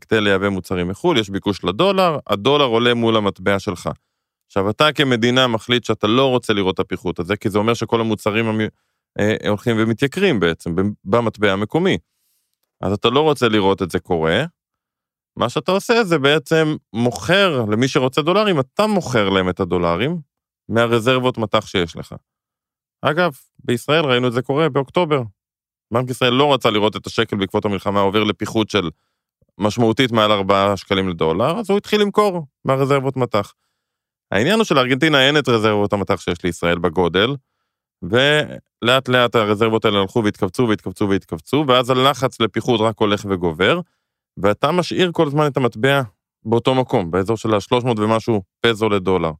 כדי 0.00 0.20
לייבא 0.20 0.48
מוצרים 0.48 0.88
מחו"ל, 0.88 1.18
יש 1.18 1.30
ביקוש 1.30 1.64
לדולר, 1.64 2.18
הדולר 2.26 2.64
עולה 2.64 2.94
מול 2.94 3.16
המטבע 3.16 3.58
שלך. 3.58 3.90
עכשיו, 4.46 4.70
אתה 4.70 4.92
כמדינה 4.92 5.46
מחליט 5.46 5.84
שאתה 5.84 6.06
לא 6.06 6.30
רוצה 6.30 6.52
לראות 6.52 6.74
את 6.74 6.80
הפיחות 6.80 7.18
הזה, 7.18 7.36
כי 7.36 7.50
זה 7.50 7.58
אומר 7.58 7.74
שכל 7.74 8.00
המוצרים 8.00 8.60
אה, 9.18 9.36
הולכים 9.48 9.76
ומתייקרים 9.78 10.40
בעצם 10.40 10.74
במטבע 11.04 11.52
המקומי. 11.52 11.98
אז 12.80 12.92
אתה 12.92 13.10
לא 13.10 13.20
רוצה 13.20 13.48
לראות 13.48 13.82
את 13.82 13.90
זה 13.90 13.98
קורה. 13.98 14.44
מה 15.36 15.48
שאתה 15.48 15.72
עושה 15.72 16.04
זה 16.04 16.18
בעצם 16.18 16.76
מוכר 16.92 17.64
למי 17.64 17.88
שרוצה 17.88 18.22
דולרים, 18.22 18.60
אתה 18.60 18.86
מוכר 18.86 19.28
להם 19.28 19.48
את 19.48 19.60
הדולרים 19.60 20.20
מהרזרבות 20.68 21.38
מטח 21.38 21.66
שיש 21.66 21.96
לך. 21.96 22.14
אגב, 23.02 23.32
בישראל 23.64 24.04
ראינו 24.04 24.28
את 24.28 24.32
זה 24.32 24.42
קורה 24.42 24.68
באוקטובר. 24.68 25.22
בנק 25.92 26.10
ישראל 26.10 26.32
לא 26.32 26.54
רצה 26.54 26.70
לראות 26.70 26.96
את 26.96 27.06
השקל 27.06 27.36
בעקבות 27.36 27.64
המלחמה 27.64 28.00
עובר 28.00 28.24
לפיחות 28.24 28.70
של 28.70 28.90
משמעותית 29.58 30.12
מעל 30.12 30.32
4 30.32 30.76
שקלים 30.76 31.08
לדולר, 31.08 31.58
אז 31.60 31.70
הוא 31.70 31.78
התחיל 31.78 32.00
למכור 32.00 32.46
מהרזרבות 32.64 33.16
מטח. 33.16 33.52
העניין 34.30 34.56
הוא 34.56 34.64
שלארגנטינה 34.64 35.26
אין 35.26 35.38
את 35.38 35.48
רזרבות 35.48 35.92
המטח 35.92 36.20
שיש 36.20 36.44
לישראל 36.44 36.78
בגודל, 36.78 37.36
ולאט 38.02 39.08
לאט 39.08 39.34
הרזרבות 39.34 39.84
האלה 39.84 39.98
הלכו 39.98 40.24
והתכווצו 40.24 40.66
והתכווצו 40.68 41.08
והתכווצו, 41.08 41.64
ואז 41.68 41.90
הלחץ 41.90 42.40
לפיחות 42.40 42.80
רק 42.80 42.98
הולך 42.98 43.26
וגובר, 43.28 43.80
ואתה 44.36 44.72
משאיר 44.72 45.10
כל 45.12 45.26
הזמן 45.26 45.46
את 45.46 45.56
המטבע 45.56 46.02
באותו 46.44 46.74
מקום, 46.74 47.10
באזור 47.10 47.36
של 47.36 47.54
ה-300 47.54 48.00
ומשהו 48.00 48.42
פזו 48.60 48.88
לדולר. 48.88 49.30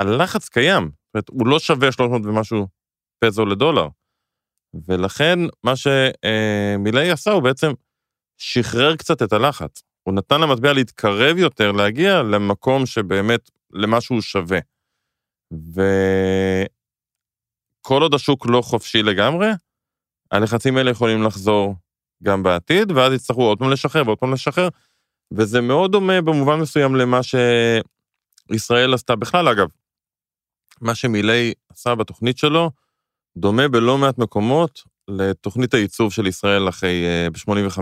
והלחץ 0.00 0.48
קיים, 0.48 0.82
זאת 0.82 1.14
אומרת, 1.14 1.28
הוא 1.28 1.46
לא 1.46 1.58
שווה 1.58 1.92
300 1.92 2.22
ומשהו 2.24 2.66
פזו 3.24 3.46
לדולר. 3.46 3.88
ולכן 4.88 5.38
מה 5.64 5.72
שמילי 5.76 7.10
עשה 7.10 7.32
הוא 7.32 7.42
בעצם 7.42 7.72
שחרר 8.38 8.96
קצת 8.96 9.22
את 9.22 9.32
הלחץ. 9.32 9.82
הוא 10.02 10.14
נתן 10.14 10.40
למטבע 10.40 10.72
להתקרב 10.72 11.38
יותר, 11.38 11.72
להגיע 11.72 12.22
למקום 12.22 12.86
שבאמת, 12.86 13.50
למשהו 13.72 14.22
שווה. 14.22 14.58
וכל 15.52 16.72
עוד 18.02 18.14
השוק 18.14 18.46
לא 18.46 18.62
חופשי 18.62 19.02
לגמרי, 19.02 19.48
הלחצים 20.30 20.76
האלה 20.76 20.90
יכולים 20.90 21.22
לחזור 21.22 21.74
גם 22.22 22.42
בעתיד, 22.42 22.90
ואז 22.90 23.12
יצטרכו 23.12 23.42
עוד 23.42 23.58
פעם 23.58 23.70
לשחרר 23.70 24.02
ועוד 24.06 24.18
פעם 24.18 24.32
לשחרר, 24.32 24.68
וזה 25.32 25.60
מאוד 25.60 25.92
דומה 25.92 26.20
במובן 26.20 26.60
מסוים 26.60 26.96
למה 26.96 27.20
שישראל 28.50 28.94
עשתה 28.94 29.16
בכלל, 29.16 29.48
אגב. 29.48 29.68
מה 30.80 30.94
שמילי 30.94 31.52
עשה 31.72 31.94
בתוכנית 31.94 32.38
שלו, 32.38 32.70
דומה 33.36 33.68
בלא 33.68 33.98
מעט 33.98 34.18
מקומות 34.18 34.82
לתוכנית 35.08 35.74
הייצוב 35.74 36.12
של 36.12 36.26
ישראל 36.26 36.68
אחרי, 36.68 37.04
אה, 37.06 37.28
ב-85. 37.30 37.78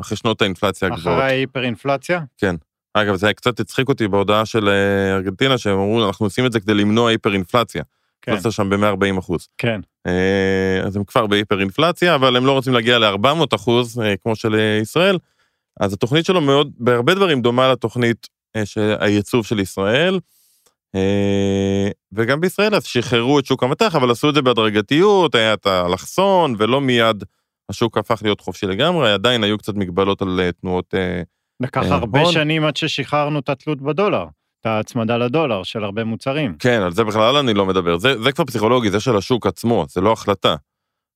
אחרי 0.00 0.16
שנות 0.16 0.42
האינפלציה 0.42 0.88
הגבוהות. 0.88 1.18
אחרי 1.18 1.24
ההיפר-אינפלציה? 1.24 2.20
כן. 2.38 2.56
אגב, 2.94 3.14
זה 3.14 3.32
קצת 3.32 3.60
הצחיק 3.60 3.88
אותי 3.88 4.08
בהודעה 4.08 4.46
של 4.46 4.68
אה, 4.68 5.14
ארגנטינה, 5.14 5.58
שהם 5.58 5.78
אמרו, 5.78 6.06
אנחנו 6.06 6.26
עושים 6.26 6.46
את 6.46 6.52
זה 6.52 6.60
כדי 6.60 6.74
למנוע 6.74 7.10
היפר-אינפלציה. 7.10 7.82
כן. 8.22 8.36
חוסר 8.36 8.50
שם 8.50 8.70
ב-140 8.70 9.18
אחוז. 9.18 9.48
כן. 9.58 9.80
אה, 10.06 10.80
אז 10.84 10.96
הם 10.96 11.04
כבר 11.04 11.26
בהיפר-אינפלציה, 11.26 12.14
אבל 12.14 12.36
הם 12.36 12.46
לא 12.46 12.52
רוצים 12.52 12.72
להגיע 12.72 12.98
ל-400 12.98 13.54
אחוז, 13.54 14.00
אה, 14.00 14.14
כמו 14.16 14.36
של 14.36 14.54
ישראל. 14.82 15.18
אז 15.80 15.92
התוכנית 15.92 16.26
שלו 16.26 16.40
מאוד, 16.40 16.72
בהרבה 16.78 17.14
דברים 17.14 17.42
דומה 17.42 17.72
לתוכנית 17.72 18.26
של 18.64 18.94
הייצוב 19.00 19.46
של 19.46 19.60
ישראל. 19.60 20.20
וגם 22.12 22.40
בישראל 22.40 22.74
אז 22.74 22.84
שחררו 22.84 23.38
את 23.38 23.46
שוק 23.46 23.62
המטח, 23.62 23.94
אבל 23.94 24.10
עשו 24.10 24.28
את 24.28 24.34
זה 24.34 24.42
בהדרגתיות, 24.42 25.34
היה 25.34 25.54
את 25.54 25.66
האלכסון, 25.66 26.54
ולא 26.58 26.80
מיד 26.80 27.24
השוק 27.70 27.98
הפך 27.98 28.20
להיות 28.22 28.40
חופשי 28.40 28.66
לגמרי, 28.66 29.12
עדיין 29.12 29.44
היו 29.44 29.58
קצת 29.58 29.74
מגבלות 29.74 30.22
על 30.22 30.40
אה, 30.40 30.52
תנועות 30.52 30.94
אה, 30.94 31.22
לקח 31.60 31.82
אה, 31.82 31.94
הרבה 31.94 32.20
הון. 32.20 32.32
שנים 32.32 32.64
עד 32.64 32.76
ששחררנו 32.76 33.38
את 33.38 33.48
התלות 33.48 33.80
בדולר, 33.80 34.24
את 34.60 34.66
ההצמדה 34.66 35.16
לדולר 35.16 35.62
של 35.62 35.84
הרבה 35.84 36.04
מוצרים. 36.04 36.56
כן, 36.58 36.82
על 36.82 36.92
זה 36.92 37.04
בכלל 37.04 37.36
אני 37.36 37.54
לא 37.54 37.66
מדבר, 37.66 37.96
זה, 37.96 38.22
זה 38.22 38.32
כבר 38.32 38.44
פסיכולוגי, 38.44 38.90
זה 38.90 39.00
של 39.00 39.16
השוק 39.16 39.46
עצמו, 39.46 39.84
זה 39.88 40.00
לא 40.00 40.12
החלטה. 40.12 40.56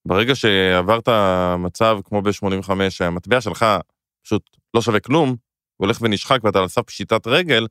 ברגע 0.09 0.35
שעברת 0.35 1.09
מצב 1.59 1.99
כמו 2.05 2.23
ב-85, 2.23 2.71
שהמטבע 2.91 3.41
שלך 3.41 3.67
פשוט 4.25 4.43
לא 4.75 4.81
שווה 4.81 5.01
כלום, 5.01 5.37
הולך 5.77 5.99
ונשחק 6.03 6.45
ואתה 6.45 6.59
על 6.59 6.69
סף 6.69 6.83
פשיטת 6.83 7.27
רגל, 7.27 7.67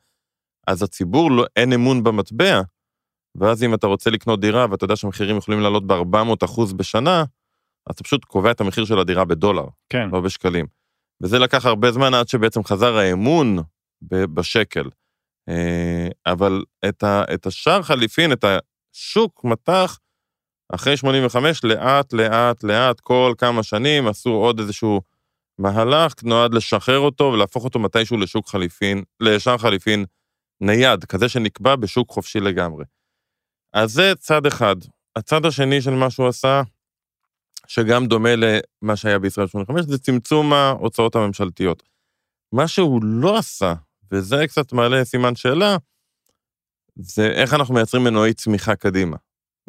אז 0.67 0.83
הציבור 0.83 1.31
לא, 1.31 1.45
אין 1.55 1.73
אמון 1.73 2.03
במטבע, 2.03 2.61
ואז 3.35 3.63
אם 3.63 3.73
אתה 3.73 3.87
רוצה 3.87 4.09
לקנות 4.09 4.39
דירה 4.39 4.65
ואתה 4.71 4.85
יודע 4.85 4.95
שהמחירים 4.95 5.37
יכולים 5.37 5.59
לעלות 5.59 5.87
ב-400 5.87 6.45
אחוז 6.45 6.73
בשנה, 6.73 7.23
אז 7.89 7.93
אתה 7.93 8.03
פשוט 8.03 8.25
קובע 8.25 8.51
את 8.51 8.61
המחיר 8.61 8.85
של 8.85 8.99
הדירה 8.99 9.25
בדולר, 9.25 9.65
כן. 9.89 10.09
לא 10.11 10.21
בשקלים. 10.21 10.65
וזה 11.23 11.39
לקח 11.39 11.65
הרבה 11.65 11.91
זמן 11.91 12.13
עד 12.13 12.27
שבעצם 12.27 12.63
חזר 12.63 12.97
האמון 12.97 13.57
בשקל. 14.11 14.89
אה, 15.49 16.07
אבל 16.25 16.63
את, 16.89 17.03
ה, 17.03 17.23
את 17.33 17.45
השער 17.45 17.81
חליפין, 17.81 18.31
את 18.31 18.45
השוק 18.45 19.43
מתח, 19.43 19.99
אחרי 20.73 20.97
85, 20.97 21.63
לאט, 21.63 22.13
לאט, 22.13 22.63
לאט, 22.63 22.99
כל 22.99 23.33
כמה 23.37 23.63
שנים 23.63 24.07
עשו 24.07 24.29
עוד 24.29 24.59
איזשהו 24.59 25.01
מהלך, 25.59 26.13
נועד 26.23 26.53
לשחרר 26.53 26.99
אותו 26.99 27.23
ולהפוך 27.23 27.63
אותו 27.63 27.79
מתישהו 27.79 28.17
לשוק 28.17 28.49
חליפין, 28.49 29.03
לשער 29.19 29.57
חליפין 29.57 30.05
נייד, 30.61 31.05
כזה 31.05 31.29
שנקבע 31.29 31.75
בשוק 31.75 32.11
חופשי 32.11 32.39
לגמרי. 32.39 32.85
אז 33.73 33.91
זה 33.91 34.13
צד 34.15 34.45
אחד. 34.45 34.75
הצד 35.15 35.45
השני 35.45 35.81
של 35.81 35.91
מה 35.91 36.09
שהוא 36.09 36.27
עשה, 36.27 36.61
שגם 37.69 38.05
דומה 38.05 38.29
למה 38.35 38.95
שהיה 38.95 39.19
בישראל 39.19 39.47
85, 39.47 39.85
זה 39.85 39.97
צמצום 39.97 40.53
ההוצאות 40.53 41.15
הממשלתיות. 41.15 41.83
מה 42.53 42.67
שהוא 42.67 43.03
לא 43.03 43.37
עשה, 43.37 43.73
וזה 44.11 44.47
קצת 44.47 44.73
מעלה 44.73 45.05
סימן 45.05 45.35
שאלה, 45.35 45.77
זה 46.95 47.27
איך 47.27 47.53
אנחנו 47.53 47.73
מייצרים 47.73 48.03
מנועי 48.03 48.33
צמיחה 48.33 48.75
קדימה. 48.75 49.17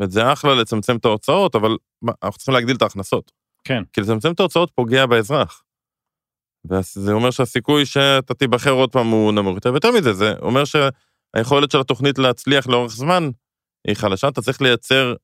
זאת 0.00 0.10
זה 0.10 0.32
אחלה 0.32 0.54
לצמצם 0.54 0.96
את 0.96 1.04
ההוצאות, 1.04 1.54
אבל 1.54 1.76
מה, 2.02 2.12
אנחנו 2.22 2.38
צריכים 2.38 2.54
להגדיל 2.54 2.76
את 2.76 2.82
ההכנסות. 2.82 3.32
כן. 3.64 3.82
כי 3.92 4.00
לצמצם 4.00 4.32
את 4.32 4.40
ההוצאות 4.40 4.70
פוגע 4.74 5.06
באזרח. 5.06 5.62
וזה 6.70 7.12
אומר 7.12 7.30
שהסיכוי 7.30 7.86
שאתה 7.86 8.34
תיבחר 8.34 8.70
עוד 8.70 8.92
פעם 8.92 9.06
הוא 9.06 9.32
נמוך 9.32 9.54
יותר, 9.54 9.70
ויותר 9.70 9.90
מזה, 9.90 10.12
זה 10.12 10.34
אומר 10.42 10.62
שהיכולת 10.64 11.70
של 11.70 11.80
התוכנית 11.80 12.18
להצליח 12.18 12.66
לאורך 12.66 12.92
זמן 12.92 13.30
היא 13.86 13.96
חלשה, 13.96 14.28
אתה 14.28 14.42
צריך 14.42 14.62
לייצר 14.62 15.14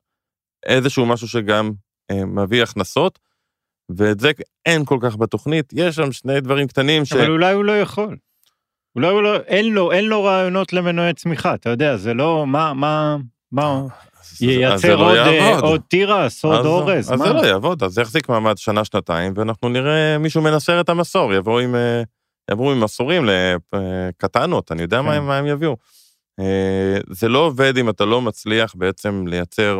איזשהו 0.65 1.05
משהו 1.05 1.27
שגם 1.27 1.71
מביא 2.13 2.63
הכנסות, 2.63 3.19
ואת 3.89 4.19
זה 4.19 4.31
אין 4.65 4.85
כל 4.85 4.97
כך 5.01 5.15
בתוכנית, 5.17 5.73
יש 5.73 5.95
שם 5.95 6.11
שני 6.11 6.41
דברים 6.41 6.67
קטנים 6.67 7.05
ש... 7.05 7.13
אבל 7.13 7.29
אולי 7.31 7.53
הוא 7.53 7.63
לא 7.65 7.79
יכול. 7.79 8.17
אולי 8.95 9.07
הוא 9.07 9.21
לא, 9.21 9.35
אין 9.35 9.73
לו, 9.73 9.91
אין 9.91 10.05
לו 10.05 10.23
רעיונות 10.23 10.73
למנועי 10.73 11.13
צמיחה, 11.13 11.53
אתה 11.53 11.69
יודע, 11.69 11.97
זה 11.97 12.13
לא, 12.13 12.47
מה, 12.47 12.73
מה, 12.73 13.17
מה, 13.51 13.81
אז- 13.81 13.87
אז 14.31 14.37
זה 14.39 14.45
ייצר 14.45 14.95
לא 14.95 15.09
עוד, 15.11 15.17
אה, 15.17 15.33
יעבוד. 15.33 15.63
עוד 15.63 15.81
תירס, 15.87 16.45
עוד 16.45 16.59
אז- 16.59 16.65
אורז, 16.65 17.13
אז 17.13 17.19
מה? 17.19 17.27
זה 17.27 17.33
לא 17.33 17.41
יעבוד, 17.45 17.83
אז 17.83 17.91
זה 17.91 18.01
יחזיק 18.01 18.29
מעמד 18.29 18.57
שנה-שנתיים, 18.57 19.33
ואנחנו 19.35 19.69
נראה 19.69 20.17
מישהו 20.17 20.41
מנסר 20.41 20.81
את 20.81 20.89
המסור, 20.89 21.33
יבואו 21.33 21.59
עם, 21.59 21.75
אה, 21.75 22.01
יעברו 22.49 22.71
עם 22.71 22.83
מסורים 22.83 23.25
לקטנות, 23.73 24.71
אני 24.71 24.81
יודע 24.81 25.01
מה 25.01 25.11
כן. 25.11 25.17
הם- 25.17 25.27
מה 25.27 25.37
הם 25.37 25.47
יביאו. 25.47 25.77
אה, 26.39 26.97
זה 27.09 27.27
לא 27.29 27.39
עובד 27.39 27.77
אם 27.77 27.89
אתה 27.89 28.05
לא 28.05 28.21
מצליח 28.21 28.73
בעצם 28.75 29.23
לייצר 29.27 29.79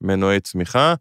מנועי 0.00 0.40
צמיחה, 0.40 0.88
אה, 0.88 0.94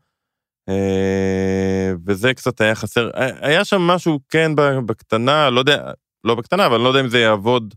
וזה 2.06 2.34
קצת 2.34 2.62
היה 2.62 2.76
חסר. 2.76 3.10
היה- 3.14 3.36
היה 3.42 3.66
שם 3.66 3.82
משהו, 3.82 4.20
כן, 4.30 4.52
בקטנה, 4.86 5.50
לא 5.50 5.60
יודע, 5.60 5.92
לא 6.24 6.36
בקטנה, 6.36 6.66
אבל 6.66 6.76
אני 6.76 6.84
לא 6.84 6.90
יודע 6.90 7.00
אם 7.00 7.08
זה 7.10 7.20
יעבוד 7.20 7.74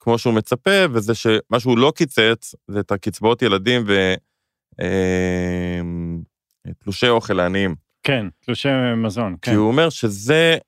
כמו 0.00 0.18
שהוא 0.18 0.34
מצפה, 0.34 0.70
וזה 0.92 1.14
שמה 1.14 1.60
שהוא 1.60 1.78
לא 1.78 1.92
קיצץ, 1.96 2.54
זה 2.68 2.80
את 2.80 2.92
הקצבאות 2.92 3.42
ילדים 3.42 3.84
ו... 3.86 4.14
אה, 4.80 5.80
אוכל 7.08 7.34
לעניים. 7.34 7.74
כן, 8.02 8.26
תלושי 8.40 8.68
מזון, 8.96 9.36
כי 9.42 9.50
כן. 9.50 9.56
הוא 9.56 9.68
אומר 9.68 9.90
שזה 9.90 10.58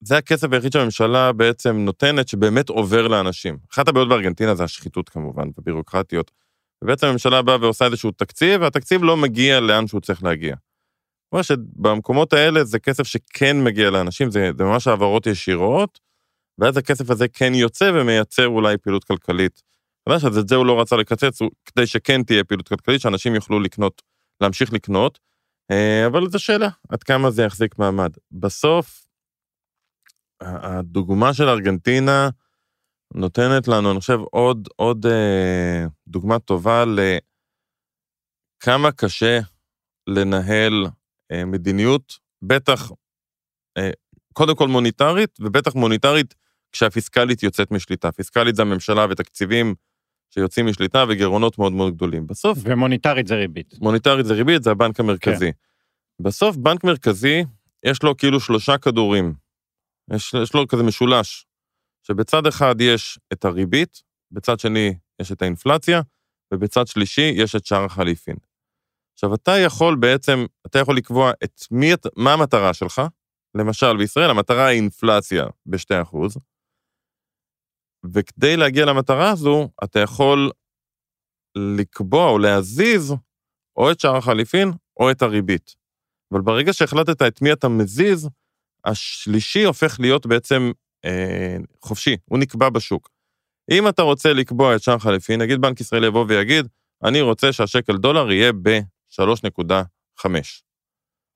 זה 0.00 0.16
הכסף 0.16 0.52
היחיד 0.52 0.72
שהממשלה 0.72 1.32
בעצם 1.32 1.76
נותנת, 1.76 2.28
שבאמת 2.28 2.68
עובר 2.68 3.08
לאנשים. 3.08 3.58
אחת 3.72 3.88
הבעיות 3.88 4.08
בארגנטינה 4.08 4.54
זה 4.54 4.64
השחיתות 4.64 5.08
כמובן, 5.08 5.48
ובירוקרטיות. 5.58 6.30
ובעצם 6.84 7.06
הממשלה 7.06 7.42
באה 7.42 7.56
ועושה 7.60 7.84
איזשהו 7.86 8.10
תקציב, 8.10 8.60
והתקציב 8.60 9.02
לא 9.02 9.16
מגיע 9.16 9.60
לאן 9.60 9.86
שהוא 9.86 10.00
צריך 10.00 10.24
להגיע. 10.24 10.56
אומרת 11.32 11.44
שבמקומות 11.44 12.32
האלה 12.32 12.64
זה 12.64 12.78
כסף 12.78 13.02
שכן 13.02 13.64
מגיע 13.64 13.90
לאנשים, 13.90 14.30
זה, 14.30 14.50
זה 14.58 14.64
ממש 14.64 14.86
העברות 14.86 15.26
ישירות, 15.26 15.98
ואז 16.58 16.76
הכסף 16.76 17.10
הזה 17.10 17.28
כן 17.28 17.54
יוצא 17.54 17.90
ומייצר 17.94 18.46
אולי 18.46 18.78
פעילות 18.78 19.04
כלכלית. 19.04 19.62
אתה 20.02 20.14
יודע 20.14 20.20
שאת 20.20 20.48
זה 20.48 20.54
הוא 20.54 20.66
לא 20.66 20.80
רצה 20.80 20.96
לקצץ, 20.96 21.40
הוא- 21.40 21.50
כדי 21.64 21.86
שכן 21.86 22.22
תהיה 22.22 22.44
פעילות 22.44 22.68
כלכלית, 22.68 23.00
שאנשים 23.00 23.34
יוכלו 23.34 23.60
לקנות, 23.60 24.02
להמשיך 24.40 24.72
לקנות, 24.72 25.18
אה, 25.70 26.06
אבל 26.06 26.30
זו 26.30 26.38
שאלה, 26.38 26.68
עד 26.88 27.02
כמה 27.02 27.30
זה 27.30 27.42
יחזיק 27.42 27.78
מעמד. 27.78 28.10
בסוף, 28.32 29.04
הדוגמה 30.40 31.34
של 31.34 31.48
ארגנטינה 31.48 32.28
נותנת 33.14 33.68
לנו, 33.68 33.90
אני 33.92 34.00
חושב, 34.00 34.18
עוד, 34.30 34.68
עוד 34.76 35.06
אה, 35.06 35.86
דוגמה 36.08 36.38
טובה 36.38 36.84
לכמה 38.62 38.92
קשה 38.92 39.40
לנהל 40.06 40.86
אה, 41.32 41.44
מדיניות, 41.44 42.18
בטח, 42.42 42.90
אה, 43.78 43.90
קודם 44.32 44.56
כל 44.56 44.68
מוניטרית, 44.68 45.38
ובטח 45.40 45.74
מוניטרית 45.74 46.34
כשהפיסקלית 46.72 47.42
יוצאת 47.42 47.70
משליטה. 47.70 48.12
פיסקלית 48.12 48.56
זה 48.56 48.62
הממשלה 48.62 49.06
ותקציבים 49.10 49.74
שיוצאים 50.30 50.66
משליטה 50.66 51.04
וגירעונות 51.08 51.58
מאוד 51.58 51.72
מאוד 51.72 51.94
גדולים. 51.94 52.26
בסוף, 52.26 52.58
ומוניטרית 52.62 53.26
זה 53.26 53.34
ריבית. 53.34 53.74
מוניטרית 53.80 54.26
זה 54.26 54.34
ריבית, 54.34 54.62
זה 54.62 54.70
הבנק 54.70 55.00
המרכזי. 55.00 55.52
בסוף 56.20 56.56
בנק 56.56 56.84
מרכזי, 56.84 57.44
יש 57.84 58.02
לו 58.02 58.16
כאילו 58.16 58.40
שלושה 58.40 58.78
כדורים. 58.78 59.34
יש, 60.14 60.34
יש 60.42 60.54
לו 60.54 60.68
כזה 60.68 60.82
משולש, 60.82 61.46
שבצד 62.08 62.46
אחד 62.46 62.74
יש 62.80 63.18
את 63.32 63.44
הריבית, 63.44 64.02
בצד 64.30 64.58
שני 64.58 64.94
יש 65.20 65.32
את 65.32 65.42
האינפלציה, 65.42 66.00
ובצד 66.54 66.86
שלישי 66.86 67.32
יש 67.36 67.56
את 67.56 67.66
שער 67.66 67.84
החליפין. 67.84 68.36
עכשיו, 69.14 69.34
אתה 69.34 69.52
יכול 69.66 69.96
בעצם, 70.00 70.46
אתה 70.66 70.78
יכול 70.78 70.96
לקבוע 70.96 71.32
את 71.44 71.60
מי, 71.70 71.90
מה 72.16 72.32
המטרה 72.32 72.74
שלך. 72.74 73.02
למשל, 73.54 73.96
בישראל 73.96 74.30
המטרה 74.30 74.66
היא 74.66 74.80
אינפלציה 74.80 75.44
ב-2%, 75.66 76.16
וכדי 78.14 78.56
להגיע 78.56 78.84
למטרה 78.84 79.30
הזו, 79.30 79.68
אתה 79.84 80.00
יכול 80.00 80.50
לקבוע 81.56 82.30
או 82.30 82.38
להזיז 82.38 83.14
או 83.76 83.90
את 83.90 84.00
שער 84.00 84.16
החליפין 84.16 84.68
או 85.00 85.10
את 85.10 85.22
הריבית. 85.22 85.74
אבל 86.32 86.40
ברגע 86.40 86.72
שהחלטת 86.72 87.22
את 87.22 87.42
מי 87.42 87.52
אתה 87.52 87.68
מזיז, 87.68 88.28
השלישי 88.84 89.64
הופך 89.64 90.00
להיות 90.00 90.26
בעצם 90.26 90.72
אה, 91.04 91.56
חופשי, 91.82 92.16
הוא 92.24 92.38
נקבע 92.38 92.70
בשוק. 92.70 93.10
אם 93.70 93.88
אתה 93.88 94.02
רוצה 94.02 94.32
לקבוע 94.32 94.76
את 94.76 94.82
שער 94.82 94.94
החליפין, 94.94 95.40
נגיד 95.40 95.60
בנק 95.60 95.80
ישראל 95.80 96.04
יבוא 96.04 96.24
ויגיד, 96.28 96.68
אני 97.04 97.20
רוצה 97.20 97.52
שהשקל 97.52 97.96
דולר 97.96 98.32
יהיה 98.32 98.52
ב-3.5. 98.52 100.26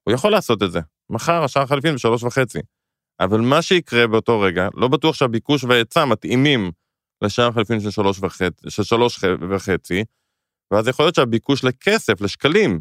הוא 0.04 0.14
יכול 0.14 0.30
לעשות 0.30 0.62
את 0.62 0.72
זה. 0.72 0.80
מחר 1.10 1.44
השער 1.44 1.62
החליפין 1.62 1.94
ב-3.5. 1.94 2.60
אבל 3.20 3.40
מה 3.40 3.62
שיקרה 3.62 4.06
באותו 4.06 4.40
רגע, 4.40 4.68
לא 4.74 4.88
בטוח 4.88 5.14
שהביקוש 5.14 5.64
וההיצע 5.64 6.04
מתאימים 6.04 6.72
לשער 7.22 7.50
3.5, 7.50 8.70
של 8.70 8.96
3.5, 8.96 10.04
ואז 10.70 10.88
יכול 10.88 11.04
להיות 11.04 11.14
שהביקוש 11.14 11.64
לכסף, 11.64 12.20
לשקלים, 12.20 12.80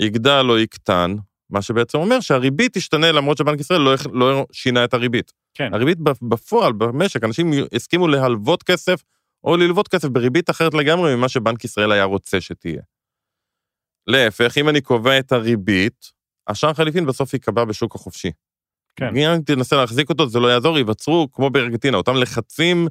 יגדל 0.00 0.46
או 0.48 0.58
יקטן, 0.58 1.14
מה 1.54 1.62
שבעצם 1.62 1.98
אומר 1.98 2.20
שהריבית 2.20 2.72
תשתנה 2.72 3.12
למרות 3.12 3.38
שבנק 3.38 3.60
ישראל 3.60 3.80
לא, 3.80 3.94
לא 4.12 4.46
שינה 4.52 4.84
את 4.84 4.94
הריבית. 4.94 5.32
כן. 5.54 5.74
הריבית 5.74 5.98
בפועל, 6.00 6.72
במשק, 6.72 7.24
אנשים 7.24 7.50
הסכימו 7.74 8.08
להלוות 8.08 8.62
כסף 8.62 9.02
או 9.44 9.56
ללוות 9.56 9.88
כסף 9.88 10.08
בריבית 10.08 10.50
אחרת 10.50 10.74
לגמרי 10.74 11.16
ממה 11.16 11.28
שבנק 11.28 11.64
ישראל 11.64 11.92
היה 11.92 12.04
רוצה 12.04 12.40
שתהיה. 12.40 12.82
להפך, 14.06 14.58
אם 14.58 14.68
אני 14.68 14.80
קובע 14.80 15.18
את 15.18 15.32
הריבית, 15.32 16.12
השער 16.48 16.74
חליפין 16.74 17.06
בסוף 17.06 17.32
ייקבע 17.34 17.64
בשוק 17.64 17.94
החופשי. 17.94 18.30
כן. 18.96 19.16
אם 19.16 19.42
תנסה 19.42 19.76
להחזיק 19.76 20.08
אותו, 20.08 20.28
זה 20.28 20.40
לא 20.40 20.48
יעזור, 20.48 20.78
ייווצרו, 20.78 21.28
כמו 21.32 21.50
בארגנטינה, 21.50 21.96
אותם 21.96 22.14
לחצים 22.14 22.88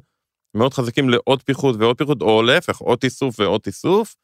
מאוד 0.56 0.74
חזקים 0.74 1.10
לעוד 1.10 1.42
פיחות 1.42 1.76
ועוד 1.78 1.98
פיחות, 1.98 2.22
או 2.22 2.42
להפך, 2.42 2.78
עוד 2.78 2.98
תיסוף 2.98 3.40
ועוד 3.40 3.60
תיסוף, 3.60 4.14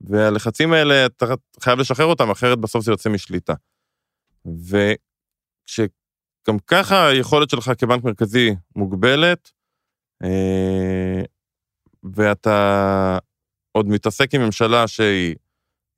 והלחצים 0.00 0.72
האלה, 0.72 1.06
אתה 1.06 1.26
חייב 1.60 1.78
לשחרר 1.78 2.06
אותם, 2.06 2.30
אחרת 2.30 2.58
בסוף 2.58 2.84
זה 2.84 2.92
יוצא 2.92 3.10
משליטה. 3.10 3.54
וכשגם 4.46 5.88
ככה 6.66 7.08
היכולת 7.08 7.50
שלך 7.50 7.70
כבנק 7.78 8.04
מרכזי 8.04 8.54
מוגבלת, 8.76 9.50
אה, 10.22 11.22
ואתה 12.14 13.18
עוד 13.72 13.88
מתעסק 13.88 14.34
עם 14.34 14.40
ממשלה 14.40 14.88
שהיא 14.88 15.34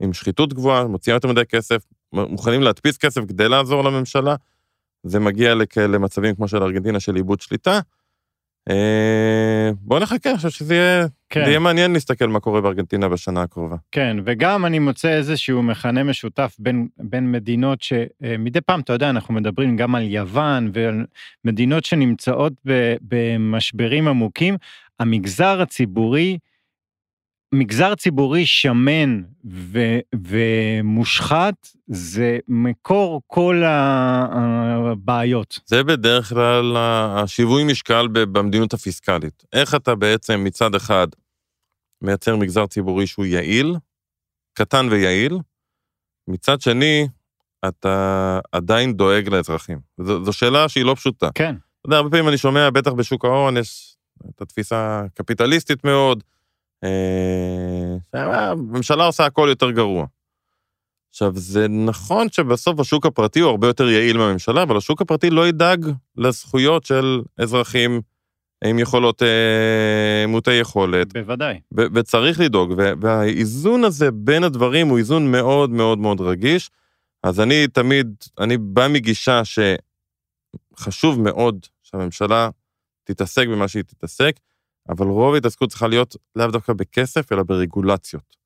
עם 0.02 0.12
שחיתות 0.12 0.52
גבוהה, 0.52 0.86
מוציאה 0.86 1.16
יותר 1.16 1.28
מדי 1.28 1.46
כסף, 1.48 1.84
מוכנים 2.12 2.62
להדפיס 2.62 2.96
כסף 2.96 3.20
כדי 3.28 3.48
לעזור 3.48 3.84
לממשלה, 3.84 4.36
זה 5.02 5.20
מגיע 5.20 5.54
לכאלה 5.54 5.98
מצבים 5.98 6.34
כמו 6.34 6.48
של 6.48 6.62
ארגנטינה 6.62 7.00
של 7.00 7.16
איבוד 7.16 7.40
שליטה. 7.40 7.80
אה, 8.68 9.70
בואו 9.80 10.00
נחכה, 10.00 10.30
אני 10.30 10.36
חושב 10.36 10.50
שזה 10.50 10.74
יהיה, 10.74 11.06
כן. 11.30 11.40
יהיה 11.40 11.58
מעניין 11.58 11.92
להסתכל 11.92 12.26
מה 12.26 12.40
קורה 12.40 12.60
בארגנטינה 12.60 13.08
בשנה 13.08 13.42
הקרובה. 13.42 13.76
כן, 13.92 14.16
וגם 14.24 14.66
אני 14.66 14.78
מוצא 14.78 15.08
איזשהו 15.08 15.62
מכנה 15.62 16.02
משותף 16.02 16.56
בין, 16.58 16.88
בין 16.98 17.32
מדינות 17.32 17.82
שמדי 17.82 18.60
פעם, 18.60 18.80
אתה 18.80 18.92
יודע, 18.92 19.10
אנחנו 19.10 19.34
מדברים 19.34 19.76
גם 19.76 19.94
על 19.94 20.02
יוון 20.02 20.70
ועל 20.72 21.04
מדינות 21.44 21.84
שנמצאות 21.84 22.52
ב, 22.66 22.94
במשברים 23.02 24.08
עמוקים, 24.08 24.56
המגזר 25.00 25.60
הציבורי 25.62 26.38
מגזר 27.52 27.94
ציבורי 27.94 28.46
שמן 28.46 29.22
ו, 29.50 29.98
ומושחת 30.14 31.54
זה 31.86 32.38
מקור 32.48 33.22
כל 33.26 33.62
הבעיות. 33.66 35.58
זה 35.66 35.84
בדרך 35.84 36.28
כלל 36.28 36.76
השיווי 36.76 37.64
משקל 37.64 38.08
במדיניות 38.08 38.74
הפיסקלית. 38.74 39.44
איך 39.52 39.74
אתה 39.74 39.94
בעצם 39.94 40.44
מצד 40.44 40.74
אחד 40.74 41.06
מייצר 42.02 42.36
מגזר 42.36 42.66
ציבורי 42.66 43.06
שהוא 43.06 43.24
יעיל, 43.24 43.76
קטן 44.54 44.88
ויעיל, 44.90 45.38
מצד 46.28 46.60
שני, 46.60 47.08
אתה 47.68 48.40
עדיין 48.52 48.92
דואג 48.92 49.28
לאזרחים. 49.28 49.78
זו, 50.00 50.24
זו 50.24 50.32
שאלה 50.32 50.68
שהיא 50.68 50.84
לא 50.84 50.94
פשוטה. 50.94 51.28
כן. 51.34 51.54
אתה 51.80 51.86
יודע, 51.86 51.96
הרבה 51.96 52.10
פעמים 52.10 52.28
אני 52.28 52.38
שומע, 52.38 52.70
בטח 52.70 52.92
בשוק 52.92 53.24
ההון, 53.24 53.56
יש 53.56 53.96
את 54.30 54.42
התפיסה 54.42 55.00
הקפיטליסטית 55.04 55.84
מאוד, 55.84 56.24
הממשלה 58.12 59.04
עושה 59.04 59.26
הכל 59.26 59.46
יותר 59.48 59.70
גרוע. 59.70 60.06
עכשיו, 61.10 61.32
זה 61.34 61.68
נכון 61.68 62.26
שבסוף 62.30 62.80
השוק 62.80 63.06
הפרטי 63.06 63.40
הוא 63.40 63.50
הרבה 63.50 63.66
יותר 63.66 63.88
יעיל 63.88 64.18
מהממשלה, 64.18 64.62
אבל 64.62 64.76
השוק 64.76 65.02
הפרטי 65.02 65.30
לא 65.30 65.48
ידאג 65.48 65.86
לזכויות 66.16 66.84
של 66.84 67.22
אזרחים 67.38 68.00
עם 68.64 68.78
יכולות, 68.78 69.22
אה, 69.22 70.26
מעוטי 70.28 70.52
יכולת. 70.52 71.12
בוודאי. 71.12 71.60
ו- 71.76 71.86
וצריך 71.94 72.40
לדאוג, 72.40 72.74
והאיזון 73.00 73.84
הזה 73.84 74.10
בין 74.10 74.44
הדברים 74.44 74.88
הוא 74.88 74.98
איזון 74.98 75.30
מאוד 75.30 75.70
מאוד 75.70 75.98
מאוד 75.98 76.20
רגיש. 76.20 76.70
אז 77.22 77.40
אני 77.40 77.66
תמיד, 77.68 78.16
אני 78.38 78.58
בא 78.58 78.88
מגישה 78.88 79.42
שחשוב 80.74 81.20
מאוד 81.20 81.66
שהממשלה 81.82 82.50
תתעסק 83.04 83.46
במה 83.46 83.68
שהיא 83.68 83.82
תתעסק, 83.82 84.40
אבל 84.88 85.06
רוב 85.06 85.34
ההתעסקות 85.34 85.70
צריכה 85.70 85.88
להיות 85.88 86.16
לאו 86.36 86.46
דווקא 86.46 86.72
בכסף, 86.72 87.32
אלא 87.32 87.42
ברגולציות. 87.42 88.36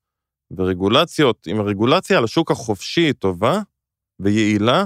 ורגולציות, 0.57 1.47
אם 1.51 1.59
הרגולציה 1.59 2.17
על 2.17 2.23
השוק 2.23 2.51
החופשי 2.51 3.01
היא 3.01 3.13
טובה 3.13 3.59
ויעילה, 4.19 4.85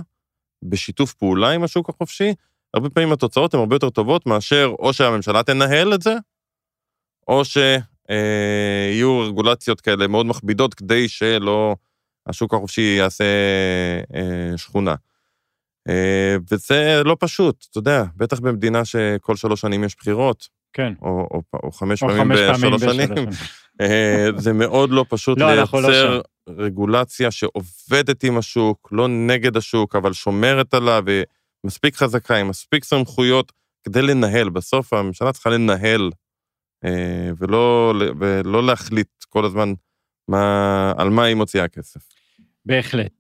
בשיתוף 0.63 1.13
פעולה 1.13 1.49
עם 1.51 1.63
השוק 1.63 1.89
החופשי, 1.89 2.33
הרבה 2.73 2.89
פעמים 2.89 3.11
התוצאות 3.11 3.53
הן 3.53 3.59
הרבה 3.59 3.75
יותר 3.75 3.89
טובות 3.89 4.25
מאשר 4.25 4.71
או 4.79 4.93
שהממשלה 4.93 5.43
תנהל 5.43 5.93
את 5.93 6.01
זה, 6.01 6.13
או 7.27 7.45
שיהיו 7.45 9.21
אה, 9.21 9.27
רגולציות 9.27 9.81
כאלה 9.81 10.07
מאוד 10.07 10.25
מכבידות 10.25 10.73
כדי 10.73 11.09
שלא, 11.09 11.75
השוק 12.27 12.53
החופשי 12.53 12.95
יעשה 12.99 13.23
אה, 14.15 14.57
שכונה. 14.57 14.95
אה, 15.89 16.35
וזה 16.51 17.01
לא 17.05 17.17
פשוט, 17.19 17.65
אתה 17.69 17.77
יודע, 17.77 18.03
בטח 18.15 18.39
במדינה 18.39 18.85
שכל 18.85 19.35
שלוש 19.35 19.61
שנים 19.61 19.83
יש 19.83 19.95
בחירות, 19.95 20.47
כן. 20.73 20.93
או, 21.01 21.27
או, 21.31 21.41
או 21.63 21.71
חמש 21.71 22.03
או 22.03 22.07
פעמים 22.07 22.37
בשלוש 22.37 22.81
שנים. 22.81 23.27
אה, 23.81 24.27
זה 24.37 24.53
מאוד 24.53 24.89
לא 24.89 25.05
פשוט 25.09 25.39
לא, 25.39 25.47
לא 25.47 25.55
לייצר 25.55 26.15
לא 26.17 26.23
רגולציה 26.49 27.31
שעובדת 27.31 28.23
עם 28.23 28.37
השוק, 28.37 28.89
לא 28.91 29.07
נגד 29.07 29.57
השוק, 29.57 29.95
אבל 29.95 30.13
שומרת 30.13 30.73
עליו, 30.73 31.03
ומספיק 31.63 31.95
חזקה, 31.95 32.35
עם 32.35 32.47
מספיק 32.47 32.83
סמכויות 32.83 33.51
כדי 33.83 34.01
לנהל. 34.01 34.49
בסוף 34.49 34.93
הממשלה 34.93 35.33
צריכה 35.33 35.49
לנהל, 35.49 36.11
אה, 36.85 37.29
ולא, 37.37 37.93
ולא 38.19 38.65
להחליט 38.65 39.23
כל 39.29 39.45
הזמן 39.45 39.73
מה, 40.27 40.93
על 40.97 41.09
מה 41.09 41.23
היא 41.23 41.35
מוציאה 41.35 41.67
כסף. 41.67 42.01
בהחלט. 42.65 43.11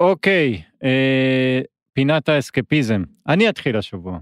אוקיי, 0.00 0.62
אה, 0.84 1.60
פינת 1.92 2.28
האסקפיזם. 2.28 3.02
אני 3.28 3.48
אתחיל 3.48 3.76
השבוע. 3.76 4.18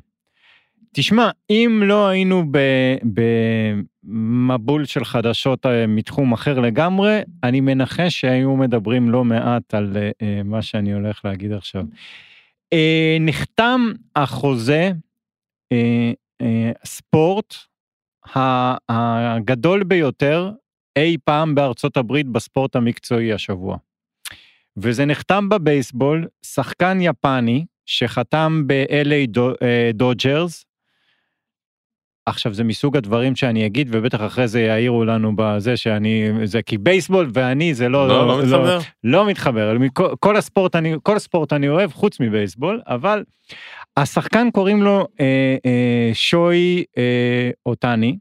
תשמע, 0.95 1.31
אם 1.51 1.83
לא 1.85 2.09
היינו 2.09 2.45
במבול 4.05 4.85
של 4.85 5.05
חדשות 5.05 5.67
אה, 5.67 5.87
מתחום 5.87 6.33
אחר 6.33 6.61
לגמרי, 6.61 7.21
אני 7.45 7.61
מנחש 7.61 8.21
שהיו 8.21 8.57
מדברים 8.57 9.11
לא 9.11 9.25
מעט 9.25 9.75
על 9.75 9.97
אה, 10.23 10.43
מה 10.45 10.63
שאני 10.63 10.93
הולך 10.93 11.25
להגיד 11.25 11.53
עכשיו. 11.53 11.85
אה, 12.73 13.17
נחתם 13.21 13.93
החוזה, 14.17 14.93
ספורט 16.85 17.55
הגדול 18.89 19.85
ביותר 19.85 20.51
אי 20.97 21.17
פעם 21.25 21.55
בארצות 21.55 21.97
הברית 21.97 22.29
בספורט 22.29 22.77
המקצועי 22.77 23.33
השבוע. 23.33 23.77
וזה 24.77 25.05
נחתם 25.05 25.49
בבייסבול, 25.49 26.27
שחקן 26.47 26.99
יפני 27.01 27.65
שחתם 27.87 28.63
ב-LA 28.67 29.39
דודג'רס, 29.95 30.65
עכשיו 32.27 32.55
זה 32.55 32.65
מסוג 32.65 32.97
הדברים 32.97 33.37
שאני 33.37 33.67
אגיד 33.67 33.89
ובטח 33.91 34.21
אחרי 34.27 34.49
זה 34.49 34.61
יעירו 34.61 35.05
לנו 35.05 35.33
בזה 35.37 35.77
שאני 35.77 36.31
זה 36.45 36.63
כי 36.63 36.79
בייסבול 36.79 37.31
ואני 37.35 37.75
זה 37.75 37.89
לא 37.89 38.09
לא, 38.09 38.27
לא, 38.27 38.39
לא 38.39 38.43
מתחבר? 38.43 38.79
לא 39.05 39.27
מתחבר. 39.27 39.77
כל, 39.93 40.09
כל 40.21 40.37
הספורט 40.37 40.77
אני 40.77 40.95
כל 41.03 41.17
הספורט 41.17 41.53
אני 41.53 41.69
אוהב 41.69 41.93
חוץ 41.93 42.21
מבייסבול 42.21 42.81
אבל 42.87 43.23
השחקן 43.97 44.51
קוראים 44.51 44.83
לו 44.83 45.07
אה, 45.21 45.57
אה, 45.67 46.11
שוי 46.15 46.85
אה, 46.99 47.51
אותני 47.67 48.17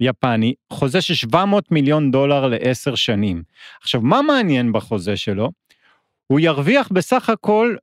יפני 0.00 0.54
חוזה 0.72 1.00
של 1.00 1.14
700 1.14 1.72
מיליון 1.72 2.10
דולר 2.10 2.46
לעשר 2.46 2.94
שנים. 2.94 3.42
עכשיו 3.82 4.00
מה 4.00 4.22
מעניין 4.22 4.72
בחוזה 4.72 5.16
שלו? 5.16 5.50
הוא 6.26 6.40
ירוויח 6.40 6.88
בסך 6.92 7.30
הכל 7.30 7.76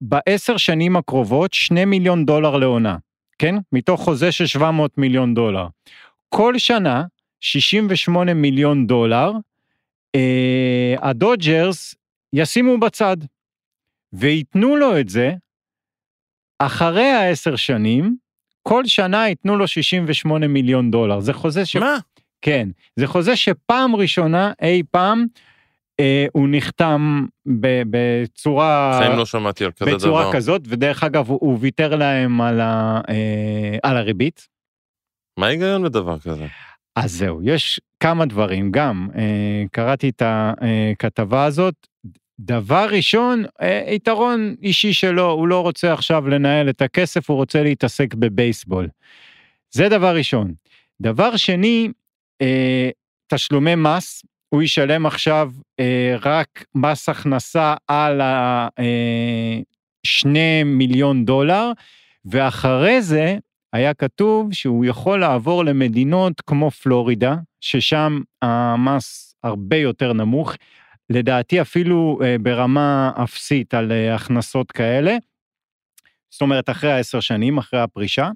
בעשר 0.00 0.56
שנים 0.56 0.96
הקרובות 0.96 1.52
2 1.54 1.90
מיליון 1.90 2.24
דולר 2.24 2.56
לעונה. 2.56 2.96
כן? 3.40 3.54
מתוך 3.72 4.00
חוזה 4.00 4.32
של 4.32 4.46
700 4.46 4.98
מיליון 4.98 5.34
דולר. 5.34 5.66
כל 6.28 6.58
שנה, 6.58 7.04
68 7.40 8.34
מיליון 8.34 8.86
דולר, 8.86 9.32
אה, 10.14 10.94
הדודג'רס 11.02 11.94
ישימו 12.32 12.80
בצד, 12.80 13.16
וייתנו 14.12 14.76
לו 14.76 15.00
את 15.00 15.08
זה 15.08 15.32
אחרי 16.58 17.10
העשר 17.10 17.56
שנים, 17.56 18.16
כל 18.62 18.84
שנה 18.86 19.28
ייתנו 19.28 19.56
לו 19.56 19.68
68 19.68 20.48
מיליון 20.48 20.90
דולר. 20.90 21.20
זה 21.20 21.32
חוזה 21.32 21.66
ש... 21.66 21.76
מה? 21.76 21.98
כן, 22.42 22.68
זה 22.96 23.06
חוזה 23.06 23.36
שפעם 23.36 23.96
ראשונה 23.96 24.52
אי 24.62 24.82
פעם 24.90 25.26
הוא 26.32 26.48
נחתם 26.50 27.26
בצורה... 27.90 29.00
לא 29.16 29.26
שמעתי 29.26 29.64
על 29.64 29.72
כזה 29.72 29.84
דבר. 29.90 29.96
בצורה 29.96 30.32
כזאת, 30.32 30.62
ודרך 30.68 31.04
אגב, 31.04 31.28
הוא, 31.28 31.58
ויתר 31.60 31.96
להם 31.96 32.40
על, 32.40 32.60
ה, 32.60 33.00
אה, 33.08 33.78
על 33.82 33.96
הריבית. 33.96 34.48
מה 35.38 35.46
ההיגיון 35.46 35.82
בדבר 35.82 36.18
כזה? 36.18 36.46
אז 36.96 37.12
זהו, 37.12 37.40
יש 37.42 37.80
כמה 38.00 38.26
דברים, 38.26 38.70
גם 38.70 39.08
אה, 39.14 39.64
קראתי 39.72 40.08
את 40.08 40.22
הכתבה 40.26 41.44
הזאת. 41.44 41.74
דבר 42.40 42.88
ראשון, 42.90 43.44
אה, 43.60 43.84
יתרון 43.88 44.54
אישי 44.62 44.92
שלו, 44.92 45.30
הוא 45.30 45.48
לא 45.48 45.60
רוצה 45.60 45.92
עכשיו 45.92 46.28
לנהל 46.28 46.70
את 46.70 46.82
הכסף, 46.82 47.30
הוא 47.30 47.36
רוצה 47.36 47.62
להתעסק 47.62 48.14
בבייסבול. 48.14 48.88
זה 49.70 49.88
דבר 49.88 50.16
ראשון. 50.16 50.52
דבר 51.00 51.36
שני, 51.36 51.88
אה, 52.42 52.90
תשלומי 53.26 53.74
מס, 53.74 54.22
הוא 54.50 54.62
ישלם 54.62 55.06
עכשיו 55.06 55.50
אה, 55.80 56.16
רק 56.22 56.64
מס 56.74 57.08
הכנסה 57.08 57.74
על 57.88 58.20
ה-2 58.20 60.26
אה, 60.36 60.62
מיליון 60.64 61.24
דולר, 61.24 61.72
ואחרי 62.24 63.02
זה 63.02 63.36
היה 63.72 63.94
כתוב 63.94 64.52
שהוא 64.52 64.84
יכול 64.84 65.20
לעבור 65.20 65.64
למדינות 65.64 66.40
כמו 66.40 66.70
פלורידה, 66.70 67.36
ששם 67.60 68.20
המס 68.42 69.34
הרבה 69.42 69.76
יותר 69.76 70.12
נמוך, 70.12 70.52
לדעתי 71.10 71.60
אפילו 71.60 72.18
אה, 72.24 72.36
ברמה 72.40 73.12
אפסית 73.24 73.74
על 73.74 73.92
אה, 73.92 74.14
הכנסות 74.14 74.72
כאלה. 74.72 75.16
זאת 76.30 76.40
אומרת, 76.40 76.70
אחרי 76.70 76.92
העשר 76.92 77.20
שנים, 77.20 77.58
אחרי 77.58 77.80
הפרישה. 77.80 78.30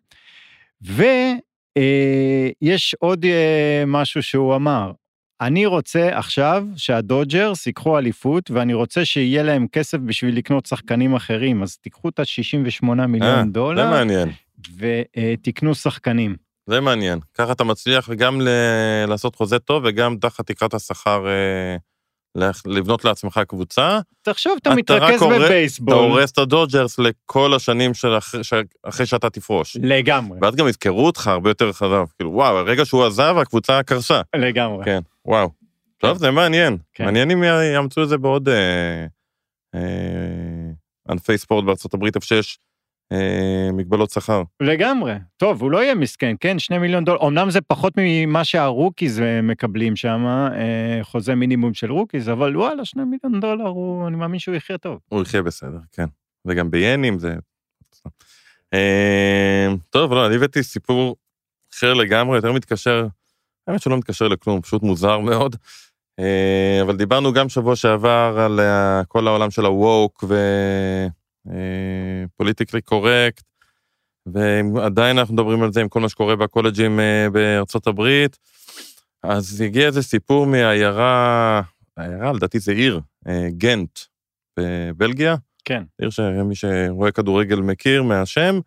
ויש 0.83 1.41
אה, 1.77 2.99
עוד 2.99 3.25
אה, 3.25 3.85
משהו 3.87 4.23
שהוא 4.23 4.55
אמר, 4.55 4.93
אני 5.41 5.67
רוצה 5.67 6.19
עכשיו 6.19 6.65
שהדודג'רס 6.77 7.67
ייקחו 7.67 7.99
אליפות, 7.99 8.51
ואני 8.51 8.75
רוצה 8.75 9.05
שיהיה 9.05 9.43
להם 9.43 9.67
כסף 9.73 9.99
בשביל 9.99 10.37
לקנות 10.37 10.67
שחקנים 10.67 11.15
אחרים, 11.15 11.63
אז 11.63 11.77
תיקחו 11.77 12.09
את 12.09 12.19
ה-68 12.19 12.87
מיליון 13.07 13.49
아, 13.49 13.53
דולר. 13.53 13.85
זה 13.85 13.91
מעניין. 13.91 14.31
ותקנו 14.79 15.75
שחקנים. 15.75 16.37
זה 16.67 16.81
מעניין. 16.81 17.19
ככה 17.35 17.53
אתה 17.53 17.65
מצליח 17.65 18.11
גם 18.11 18.41
ל- 18.41 19.05
לעשות 19.09 19.35
חוזה 19.37 19.59
טוב, 19.59 19.83
וגם 19.87 20.17
תחת 20.17 20.47
תקרת 20.47 20.75
השכר 20.75 21.27
אה, 21.29 21.77
לבנות 22.67 23.05
לעצמך 23.05 23.41
קבוצה. 23.49 24.01
תחשוב, 24.23 24.53
אתה 24.63 24.75
מתרכז 24.75 25.23
בבייסבול. 25.23 25.95
אתה 25.95 26.03
הורס 26.03 26.33
את 26.33 26.39
הדודג'רס 26.39 26.99
לכל 26.99 27.55
השנים 27.55 27.95
של 27.95 28.19
אחרי, 28.19 28.41
אחרי 28.83 29.07
שאתה 29.07 29.31
תפרוש. 29.31 29.77
לגמרי. 29.83 30.39
ואז 30.43 30.55
גם 30.55 30.69
יזכרו 30.69 31.07
אותך 31.07 31.27
הרבה 31.27 31.51
יותר 31.51 31.73
חזק. 31.73 32.05
כאילו, 32.17 32.33
וואו, 32.33 32.57
הרגע 32.57 32.85
שהוא 32.85 33.05
עזב, 33.05 33.35
הקבוצה 33.39 33.83
קרסה. 33.83 34.21
לגמרי. 34.37 34.85
כן, 34.85 35.01
וואו. 35.25 35.49
כן. 35.99 36.07
טוב, 36.07 36.19
זה 36.19 36.31
מעניין. 36.31 36.77
כן. 36.95 37.05
מעניין 37.05 37.31
אם 37.31 37.45
יאמצו 37.75 38.03
את 38.03 38.09
זה 38.09 38.19
בעוד 38.19 38.49
אה, 38.49 39.07
אה, 39.75 39.81
ענפי 41.09 41.39
ספורט 41.39 41.65
בארצות 41.65 41.95
הברית, 41.95 42.17
איפה 42.17 42.27
שיש 42.27 42.59
אה, 43.15 43.73
מגבלות 43.73 44.11
שכר. 44.11 44.43
לגמרי. 44.61 45.15
טוב, 45.37 45.63
הוא 45.63 45.71
לא 45.71 45.83
יהיה 45.83 45.95
מסכן, 45.95 46.35
כן? 46.41 46.59
שני 46.59 46.79
מיליון 46.79 47.05
דולר. 47.05 47.27
אמנם 47.27 47.51
זה 47.51 47.61
פחות 47.61 47.93
ממה 47.97 48.45
שה 48.45 48.68
rookies 48.68 49.21
אה, 49.21 49.43
מקבלים 49.43 49.97
שם, 49.97 50.27
אה, 50.27 50.99
חוזה 51.03 51.35
מינימום 51.35 51.75
של 51.75 51.93
rookies, 51.93 52.29
אבל 52.29 52.57
וואלה, 52.57 52.85
שני 52.85 53.03
מיליון 53.05 53.41
דולר, 53.41 53.67
הוא, 53.67 54.09
אני 54.09 54.17
מאמין 54.17 54.39
שהוא 54.39 54.55
יחיה 54.55 54.79
טוב. 54.79 54.99
הוא 55.09 55.23
יחיה 55.23 55.43
בסדר, 55.43 55.79
כן. 55.93 56.07
וגם 56.45 56.71
ביאנים 56.71 57.19
זה... 57.19 57.35
אה, 58.75 59.67
טוב, 59.91 60.13
לא, 60.13 60.27
אני 60.27 60.37
הבאתי 60.37 60.63
סיפור 60.63 61.17
אחר 61.75 61.95
לגמרי, 61.95 62.37
יותר 62.37 62.53
מתקשר, 62.53 63.07
האמת 63.67 63.83
שלא 63.83 63.99
מתקשר 63.99 64.29
לכלום, 64.29 64.63
פשוט 64.63 64.83
מוזר 64.83 65.19
מאוד. 65.19 65.57
אה, 66.19 66.79
אבל 66.83 66.97
דיברנו 66.97 67.33
גם 67.33 67.49
שבוע 67.49 67.77
שעבר 67.77 68.37
על 68.39 68.61
אה, 68.61 69.03
כל 69.09 69.27
העולם 69.27 69.51
של 69.51 69.65
הווק 69.65 70.25
ופוליטיקלי 71.47 72.81
קורקט, 72.81 73.45
ועדיין 74.75 75.19
אנחנו 75.19 75.35
מדברים 75.35 75.63
על 75.63 75.73
זה 75.73 75.81
עם 75.81 75.89
כל 75.89 76.01
מה 76.01 76.09
שקורה 76.09 76.37
בקולג'ים 76.37 77.01
בארצות 77.33 77.87
הברית. 77.87 78.39
אז 79.23 79.61
הגיע 79.61 79.87
איזה 79.87 80.03
סיפור 80.03 80.47
מעיירה, 80.47 81.63
עיירה, 81.97 82.33
לדעתי 82.33 82.59
זה 82.59 82.73
עיר, 82.73 83.01
גנט, 83.49 83.99
בבלגיה. 84.59 85.37
כן. 85.65 85.83
עיר 85.99 86.11
שמי 86.11 86.55
שרואה 86.55 87.13
כדורגל 87.13 87.61
מכיר 87.61 88.03
מהשם. 88.03 88.61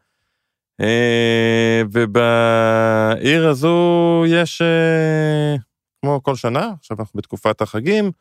אה, 0.82 1.82
ובעיר 1.92 3.48
הזו 3.48 4.24
יש, 4.28 4.62
אה, 4.62 5.56
כמו 6.02 6.24
כל 6.24 6.36
שנה, 6.36 6.72
עכשיו 6.80 6.98
אנחנו 7.00 7.18
בתקופת 7.18 7.62
החגים, 7.62 8.12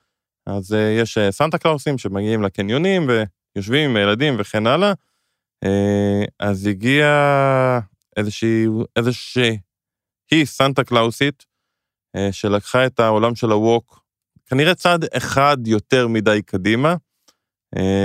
אז 0.47 0.75
אה, 0.75 0.97
יש 1.01 1.19
סנטה 1.31 1.59
קלאוסים 1.59 1.99
שמגיעים 1.99 2.43
לקניונים 2.43 3.07
ויושבים 3.57 3.91
עם 3.91 3.97
הילדים 3.97 4.37
וכן 4.39 4.67
הלאה. 4.67 4.93
אז 6.41 6.67
הגיע 6.67 7.09
איזושהי, 8.17 8.67
איזושהי 8.97 9.59
סנטה 10.45 10.85
קלאוסית 10.85 11.45
שלקחה 12.31 12.87
את 12.87 13.01
העולם 13.01 13.35
של 13.35 13.51
ה 13.51 13.60
woke, 13.60 14.03
כנראה 14.47 14.75
צעד 14.75 15.05
אחד 15.13 15.57
יותר 15.67 16.09
מדי 16.09 16.43
קדימה, 16.47 16.95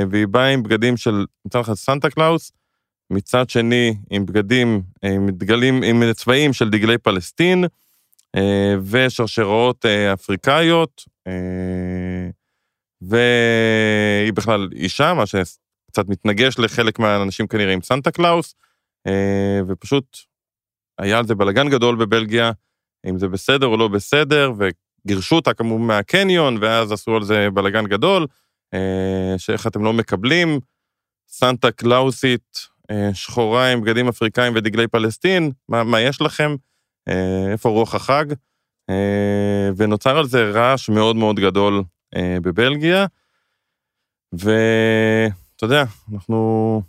והיא 0.09 0.27
באה 0.27 0.47
עם 0.47 0.63
בגדים 0.63 0.97
של 0.97 1.25
מצד 1.45 1.59
אחד 1.59 1.73
סנטה 1.73 2.09
קלאוס, 2.09 2.51
מצד 3.09 3.49
שני 3.49 3.95
עם 4.09 4.25
בגדים, 4.25 4.81
עם 5.03 5.29
דגלים, 5.29 5.83
עם 5.83 6.13
צבעים 6.13 6.53
של 6.53 6.69
דגלי 6.69 6.97
פלסטין 6.97 7.65
אה, 8.35 8.75
ושרשראות 8.83 9.85
אה, 9.85 10.13
אפריקאיות, 10.13 11.03
אה, 11.27 11.33
והיא 13.01 14.33
בכלל 14.33 14.69
אישה, 14.75 15.13
מה 15.13 15.25
שקצת 15.25 16.07
מתנגש 16.07 16.59
לחלק 16.59 16.99
מהאנשים 16.99 17.47
כנראה 17.47 17.73
עם 17.73 17.81
סנטה 17.81 18.11
קלאוס, 18.11 18.55
ופשוט 19.67 20.17
היה 20.99 21.17
על 21.17 21.27
זה 21.27 21.35
בלאגן 21.35 21.69
גדול 21.69 21.95
בבלגיה, 21.95 22.51
אם 23.09 23.19
זה 23.19 23.27
בסדר 23.27 23.67
או 23.67 23.77
לא 23.77 23.87
בסדר, 23.87 24.51
וגירשו 24.57 25.35
אותה 25.35 25.53
כמובן 25.53 25.83
מהקניון, 25.83 26.57
ואז 26.61 26.91
עשו 26.91 27.15
על 27.15 27.23
זה 27.23 27.47
בלאגן 27.53 27.85
גדול, 27.85 28.27
שאיך 29.37 29.67
אתם 29.67 29.83
לא 29.83 29.93
מקבלים. 29.93 30.59
סנטה 31.31 31.71
קלאוסית 31.71 32.71
אה, 32.91 33.09
שחורה 33.13 33.71
עם 33.71 33.81
בגדים 33.81 34.07
אפריקאים 34.07 34.53
ודגלי 34.55 34.87
פלסטין, 34.87 35.51
מה, 35.69 35.83
מה 35.83 36.01
יש 36.01 36.21
לכם? 36.21 36.55
אה, 37.07 37.51
איפה 37.51 37.69
רוח 37.69 37.95
החג? 37.95 38.25
אה, 38.89 39.69
ונוצר 39.77 40.17
על 40.17 40.25
זה 40.25 40.51
רעש 40.51 40.89
מאוד 40.89 41.15
מאוד 41.15 41.39
גדול 41.39 41.83
בבלגיה. 42.15 43.05
ואתה 44.33 45.63
יודע, 45.65 45.83
אנחנו 46.13 46.81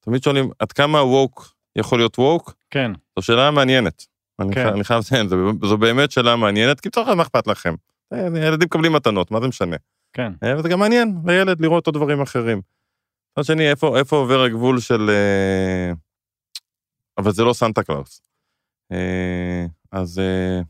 תמיד 0.00 0.22
שואלים, 0.22 0.50
עד 0.58 0.72
כמה 0.72 1.02
ווק 1.02 1.54
יכול 1.76 1.98
להיות 1.98 2.18
ווק? 2.18 2.54
כן. 2.70 2.92
זו 3.18 3.22
שאלה 3.22 3.50
מעניינת. 3.50 4.06
אני, 4.40 4.54
כן. 4.54 4.66
אני 4.66 4.84
חייב 4.84 5.00
לציין, 5.00 5.28
זו, 5.28 5.36
זו 5.62 5.78
באמת 5.78 6.10
שאלה 6.10 6.36
מעניינת, 6.36 6.80
כי 6.80 6.88
בסך 6.88 7.08
מה 7.16 7.22
אכפת 7.22 7.46
לכם? 7.46 7.74
ילדים 8.12 8.66
מקבלים 8.66 8.92
מתנות, 8.92 9.30
מה 9.30 9.40
זה 9.40 9.48
משנה? 9.48 9.76
כן. 10.12 10.32
וזה 10.58 10.68
גם 10.68 10.78
מעניין 10.78 11.16
לילד 11.26 11.60
לראות 11.60 11.86
עוד 11.86 11.94
דברים 11.96 12.20
אחרים. 12.20 12.60
מצד 13.32 13.46
שני, 13.46 13.70
איפה, 13.70 13.98
איפה 13.98 14.16
עובר 14.16 14.42
הגבול 14.42 14.80
של... 14.80 15.10
אה, 15.10 15.92
אבל 17.18 17.32
זה 17.32 17.44
לא 17.44 17.52
סנטה 17.52 17.82
קלאוס. 17.82 18.22
אה, 18.92 19.66
אז 19.92 20.18
אה, 20.18 20.60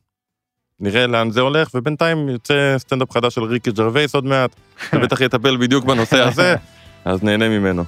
נראה 0.80 1.06
לאן 1.06 1.30
זה 1.30 1.40
הולך, 1.40 1.68
ובינתיים 1.74 2.28
יוצא 2.28 2.74
סטנדאפ 2.78 3.10
חדש 3.10 3.34
של 3.34 3.42
ריקי 3.42 3.70
ג'רווייס 3.70 4.14
עוד 4.14 4.24
מעט, 4.24 4.50
ובטח 4.92 5.20
יטפל 5.20 5.56
בדיוק 5.56 5.84
בנושא 5.84 6.20
הזה, 6.20 6.54
אז 7.04 7.22
נהנה 7.22 7.48
ממנו. 7.48 7.84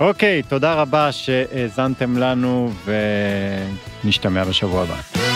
אוקיי, 0.00 0.42
תודה 0.42 0.74
רבה 0.74 1.12
שהאזנתם 1.12 2.16
לנו, 2.18 2.72
ונשתמע 4.04 4.44
בשבוע 4.44 4.82
הבא. 4.82 5.29